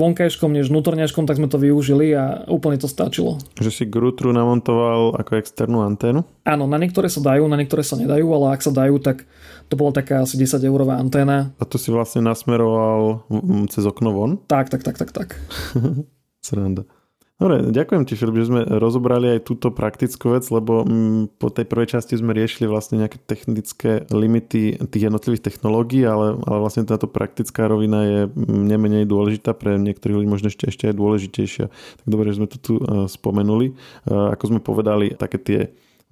vonkajškom 0.00 0.56
než 0.56 0.72
vnútorňažkom, 0.72 1.28
tak 1.28 1.36
sme 1.36 1.52
to 1.52 1.60
využili 1.60 2.16
a 2.16 2.48
úplne 2.48 2.80
to 2.80 2.88
stačilo. 2.88 3.36
Že 3.60 3.70
si 3.76 3.84
Grutru 3.84 4.32
namontoval 4.32 5.20
ako 5.20 5.36
externú 5.36 5.84
anténu? 5.84 6.24
Áno, 6.48 6.64
na 6.64 6.80
niektoré 6.80 7.12
sa 7.12 7.20
dajú, 7.20 7.44
na 7.44 7.60
niektoré 7.60 7.84
sa 7.84 8.00
nedajú, 8.00 8.24
ale 8.32 8.56
ak 8.56 8.64
sa 8.64 8.72
dajú, 8.72 8.96
tak 9.04 9.28
to 9.74 9.82
bola 9.82 9.90
taká 9.90 10.22
asi 10.22 10.38
10 10.38 10.62
eurová 10.62 11.02
anténa. 11.02 11.50
A 11.58 11.66
to 11.66 11.82
si 11.82 11.90
vlastne 11.90 12.22
nasmeroval 12.22 13.26
cez 13.66 13.82
okno 13.82 14.14
von? 14.14 14.30
Tak, 14.46 14.70
tak, 14.70 14.86
tak, 14.86 14.94
tak, 14.94 15.10
tak. 15.10 15.28
Sranda. 16.46 16.86
Dobre, 17.34 17.74
ďakujem 17.74 18.06
ti, 18.06 18.14
Filip, 18.14 18.38
že 18.38 18.46
sme 18.46 18.62
rozobrali 18.78 19.26
aj 19.26 19.50
túto 19.50 19.74
praktickú 19.74 20.38
vec, 20.38 20.46
lebo 20.54 20.86
po 21.34 21.50
tej 21.50 21.66
prvej 21.66 21.98
časti 21.98 22.14
sme 22.14 22.30
riešili 22.30 22.70
vlastne 22.70 23.02
nejaké 23.02 23.18
technické 23.26 24.06
limity 24.14 24.78
tých 24.86 25.10
jednotlivých 25.10 25.50
technológií, 25.50 26.06
ale, 26.06 26.38
ale 26.38 26.56
vlastne 26.62 26.86
táto 26.86 27.10
praktická 27.10 27.66
rovina 27.66 28.06
je 28.06 28.20
nemenej 28.38 29.10
dôležitá, 29.10 29.50
pre 29.58 29.74
niektorých 29.82 30.22
ľudí 30.22 30.30
možno 30.30 30.46
ešte, 30.46 30.70
ešte 30.70 30.86
aj 30.86 30.94
dôležitejšia. 30.94 31.66
Tak 31.74 32.06
dobre, 32.06 32.30
že 32.30 32.38
sme 32.38 32.46
to 32.46 32.58
tu 32.62 32.72
uh, 32.78 33.10
spomenuli. 33.10 33.74
Uh, 34.06 34.30
ako 34.30 34.54
sme 34.54 34.60
povedali, 34.62 35.18
také 35.18 35.42
tie 35.42 35.60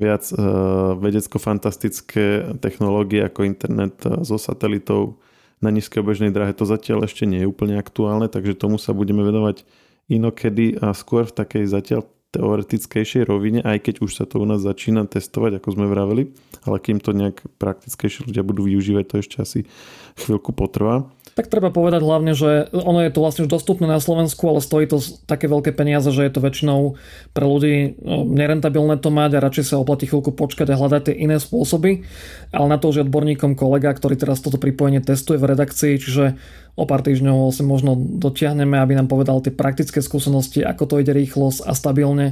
viac 0.03 0.27
uh, 0.35 0.99
vedecko-fantastické 0.99 2.59
technológie 2.59 3.23
ako 3.23 3.47
internet 3.47 4.03
so 4.27 4.35
satelitou 4.35 5.23
na 5.63 5.71
nízkej 5.71 6.03
obežnej 6.03 6.35
dráhe, 6.35 6.51
to 6.51 6.67
zatiaľ 6.67 7.07
ešte 7.07 7.23
nie 7.23 7.47
je 7.47 7.51
úplne 7.51 7.79
aktuálne, 7.79 8.27
takže 8.27 8.59
tomu 8.59 8.83
sa 8.83 8.91
budeme 8.91 9.23
venovať 9.23 9.63
inokedy 10.11 10.75
a 10.83 10.91
skôr 10.91 11.23
v 11.23 11.39
takej 11.39 11.65
zatiaľ 11.71 12.03
teoretickejšej 12.33 13.29
rovine, 13.29 13.61
aj 13.63 13.79
keď 13.87 13.95
už 14.03 14.11
sa 14.17 14.25
to 14.25 14.41
u 14.41 14.47
nás 14.49 14.65
začína 14.65 15.05
testovať, 15.05 15.61
ako 15.61 15.69
sme 15.77 15.87
vraveli, 15.87 16.33
ale 16.65 16.77
kým 16.81 16.99
to 16.99 17.13
nejak 17.13 17.45
praktickejšie 17.61 18.27
ľudia 18.27 18.43
budú 18.43 18.67
využívať, 18.67 19.05
to 19.07 19.15
ešte 19.21 19.37
asi 19.39 19.61
chvíľku 20.19 20.51
potrvá. 20.57 21.07
Tak 21.33 21.49
treba 21.49 21.73
povedať 21.73 22.05
hlavne, 22.05 22.37
že 22.37 22.69
ono 22.77 23.01
je 23.01 23.09
to 23.09 23.25
vlastne 23.25 23.49
už 23.49 23.51
dostupné 23.57 23.89
na 23.89 23.97
Slovensku, 24.05 24.45
ale 24.45 24.61
stojí 24.61 24.85
to 24.85 25.01
také 25.25 25.49
veľké 25.49 25.73
peniaze, 25.73 26.05
že 26.13 26.29
je 26.29 26.33
to 26.33 26.45
väčšinou 26.45 27.01
pre 27.33 27.49
ľudí 27.49 27.97
no, 28.05 28.29
nerentabilné 28.29 29.01
to 29.01 29.09
mať 29.09 29.41
a 29.41 29.45
radšej 29.49 29.73
sa 29.73 29.81
oplatí 29.81 30.05
chvíľku 30.05 30.37
počkať 30.37 30.69
a 30.69 30.77
hľadať 30.77 31.03
tie 31.09 31.25
iné 31.25 31.41
spôsoby. 31.41 32.05
Ale 32.53 32.67
na 32.69 32.77
to 32.77 32.93
už 32.93 33.01
je 33.01 33.05
odborníkom 33.09 33.57
kolega, 33.57 33.97
ktorý 33.97 34.21
teraz 34.21 34.45
toto 34.45 34.61
pripojenie 34.61 35.01
testuje 35.01 35.41
v 35.41 35.49
redakcii, 35.57 35.97
čiže 35.97 36.37
o 36.77 36.85
pár 36.85 37.01
týždňov 37.01 37.53
si 37.53 37.65
možno 37.65 37.97
dotiahneme, 37.97 38.77
aby 38.77 38.97
nám 38.97 39.09
povedal 39.09 39.41
tie 39.41 39.53
praktické 39.53 40.05
skúsenosti, 40.05 40.61
ako 40.61 40.85
to 40.85 40.95
ide 41.01 41.17
rýchlosť 41.17 41.65
a 41.65 41.73
stabilne. 41.73 42.27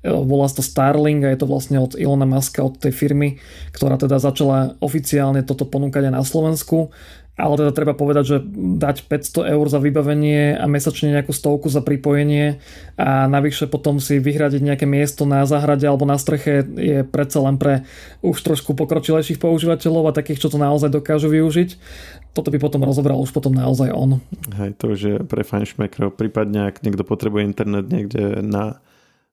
E, 0.00 0.08
volá 0.08 0.48
to 0.48 0.64
Starlink 0.64 1.24
a 1.24 1.32
je 1.32 1.40
to 1.44 1.48
vlastne 1.48 1.80
od 1.80 1.96
Ilona 1.96 2.28
Maska, 2.28 2.64
od 2.64 2.76
tej 2.76 2.92
firmy, 2.92 3.36
ktorá 3.72 4.00
teda 4.00 4.16
začala 4.16 4.76
oficiálne 4.80 5.44
toto 5.44 5.68
ponúkať 5.68 6.08
aj 6.08 6.12
na 6.12 6.24
Slovensku 6.24 6.92
ale 7.36 7.54
teda 7.60 7.70
treba 7.76 7.92
povedať, 7.92 8.24
že 8.24 8.36
dať 8.80 9.12
500 9.12 9.52
eur 9.52 9.66
za 9.68 9.76
vybavenie 9.76 10.56
a 10.56 10.64
mesačne 10.64 11.12
nejakú 11.12 11.36
stovku 11.36 11.68
za 11.68 11.84
pripojenie 11.84 12.64
a 12.96 13.28
navyše 13.28 13.68
potom 13.68 14.00
si 14.00 14.16
vyhradiť 14.16 14.64
nejaké 14.64 14.88
miesto 14.88 15.28
na 15.28 15.44
záhrade 15.44 15.84
alebo 15.84 16.08
na 16.08 16.16
streche 16.16 16.64
je 16.64 17.04
predsa 17.04 17.44
len 17.44 17.60
pre 17.60 17.84
už 18.24 18.40
trošku 18.40 18.72
pokročilejších 18.72 19.36
používateľov 19.36 20.08
a 20.08 20.16
takých, 20.16 20.48
čo 20.48 20.48
to 20.48 20.56
naozaj 20.56 20.88
dokážu 20.88 21.28
využiť. 21.28 21.76
Toto 22.32 22.48
by 22.48 22.56
potom 22.56 22.80
rozobral 22.84 23.20
už 23.20 23.36
potom 23.36 23.52
naozaj 23.52 23.92
on. 23.92 24.24
Hej, 24.56 24.80
to 24.80 24.96
už 24.96 25.00
je 25.00 25.16
pre 25.20 25.44
fajnšmekrov. 25.44 26.16
Prípadne, 26.16 26.72
ak 26.72 26.80
niekto 26.80 27.04
potrebuje 27.04 27.48
internet 27.48 27.88
niekde 27.92 28.40
na 28.40 28.80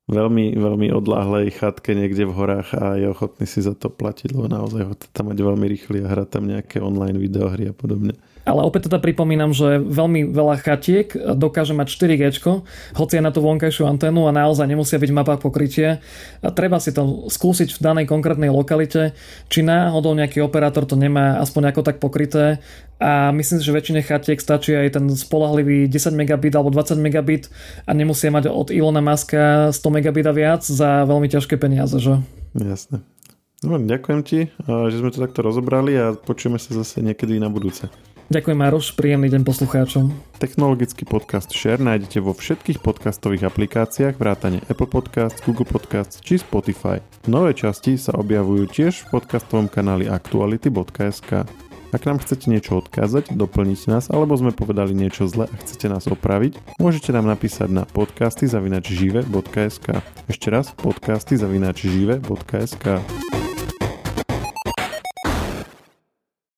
veľmi, 0.08 0.60
veľmi 0.60 0.88
odláhlej 0.92 1.56
chatke 1.56 1.96
niekde 1.96 2.28
v 2.28 2.36
horách 2.36 2.76
a 2.76 3.00
je 3.00 3.08
ochotný 3.08 3.48
si 3.48 3.64
za 3.64 3.72
to 3.72 3.88
platiť, 3.88 4.36
lebo 4.36 4.52
naozaj 4.52 4.84
ho 4.84 4.94
tam 5.16 5.32
mať 5.32 5.40
veľmi 5.40 5.66
rýchly 5.68 6.04
a 6.04 6.12
hrať 6.12 6.28
tam 6.28 6.44
nejaké 6.50 6.84
online 6.84 7.16
videohry 7.16 7.72
a 7.72 7.76
podobne. 7.76 8.16
Ale 8.44 8.60
opäť 8.68 8.92
teda 8.92 9.00
pripomínam, 9.00 9.56
že 9.56 9.80
veľmi 9.80 10.28
veľa 10.36 10.60
chatiek 10.60 11.16
dokáže 11.40 11.72
mať 11.72 11.88
4G, 11.96 12.24
hoci 13.00 13.14
je 13.16 13.24
na 13.24 13.32
tú 13.32 13.40
vonkajšiu 13.40 13.88
anténu 13.88 14.28
a 14.28 14.36
naozaj 14.36 14.68
nemusia 14.68 15.00
byť 15.00 15.12
mapa 15.16 15.40
pokrytie. 15.40 16.04
A 16.44 16.48
treba 16.52 16.76
si 16.84 16.92
to 16.92 17.32
skúsiť 17.32 17.80
v 17.80 17.80
danej 17.80 18.06
konkrétnej 18.12 18.52
lokalite, 18.52 19.16
či 19.48 19.64
náhodou 19.64 20.12
nejaký 20.12 20.44
operátor 20.44 20.84
to 20.84 21.00
nemá 21.00 21.40
aspoň 21.40 21.72
ako 21.72 21.82
tak 21.88 22.04
pokryté. 22.04 22.60
A 23.00 23.32
myslím 23.32 23.60
si, 23.60 23.68
že 23.68 23.76
väčšine 23.76 24.04
chatiek 24.04 24.40
stačí 24.40 24.76
aj 24.76 25.00
ten 25.00 25.06
spolahlivý 25.12 25.88
10 25.88 26.12
megabit 26.12 26.56
alebo 26.56 26.72
20 26.72 27.00
megabit 27.00 27.48
a 27.88 27.92
nemusia 27.96 28.28
mať 28.28 28.52
od 28.52 28.72
Ilona 28.76 29.00
Maska 29.00 29.72
100 29.72 29.80
megabit 29.88 30.28
a 30.28 30.36
viac 30.36 30.64
za 30.64 31.08
veľmi 31.08 31.32
ťažké 31.32 31.56
peniaze, 31.56 31.96
že? 31.96 32.20
Jasne. 32.56 33.08
No, 33.64 33.80
ďakujem 33.80 34.22
ti, 34.28 34.52
že 34.68 35.00
sme 35.00 35.16
to 35.16 35.24
takto 35.24 35.40
rozobrali 35.40 35.96
a 35.96 36.12
počujeme 36.12 36.60
sa 36.60 36.76
zase 36.76 37.00
niekedy 37.00 37.40
na 37.40 37.48
budúce. 37.48 37.88
Ďakujem 38.32 38.56
Maroš, 38.56 38.96
príjemný 38.96 39.28
deň 39.28 39.44
poslucháčom. 39.44 40.16
Technologický 40.40 41.04
podcast 41.04 41.52
Share 41.52 41.80
nájdete 41.80 42.24
vo 42.24 42.32
všetkých 42.32 42.80
podcastových 42.80 43.52
aplikáciách 43.52 44.16
vrátane 44.16 44.64
Apple 44.72 44.88
Podcast, 44.88 45.44
Google 45.44 45.68
Podcast 45.68 46.24
či 46.24 46.40
Spotify. 46.40 47.04
Nové 47.28 47.52
časti 47.52 48.00
sa 48.00 48.16
objavujú 48.16 48.72
tiež 48.72 49.08
v 49.08 49.20
podcastovom 49.20 49.68
kanáli 49.68 50.08
aktuality.sk. 50.08 51.44
Ak 51.94 52.10
nám 52.10 52.18
chcete 52.26 52.50
niečo 52.50 52.82
odkázať, 52.82 53.38
doplniť 53.38 53.86
nás, 53.86 54.10
alebo 54.10 54.34
sme 54.34 54.50
povedali 54.50 54.98
niečo 54.98 55.30
zle 55.30 55.46
a 55.46 55.56
chcete 55.62 55.86
nás 55.94 56.10
opraviť, 56.10 56.58
môžete 56.82 57.14
nám 57.14 57.30
napísať 57.30 57.70
na 57.70 57.86
podcasty 57.86 58.50
zavinačžive.sk. 58.50 60.02
Ešte 60.26 60.48
raz 60.50 60.74
podcasty 60.74 61.38
zavinačžive.sk. 61.38 62.86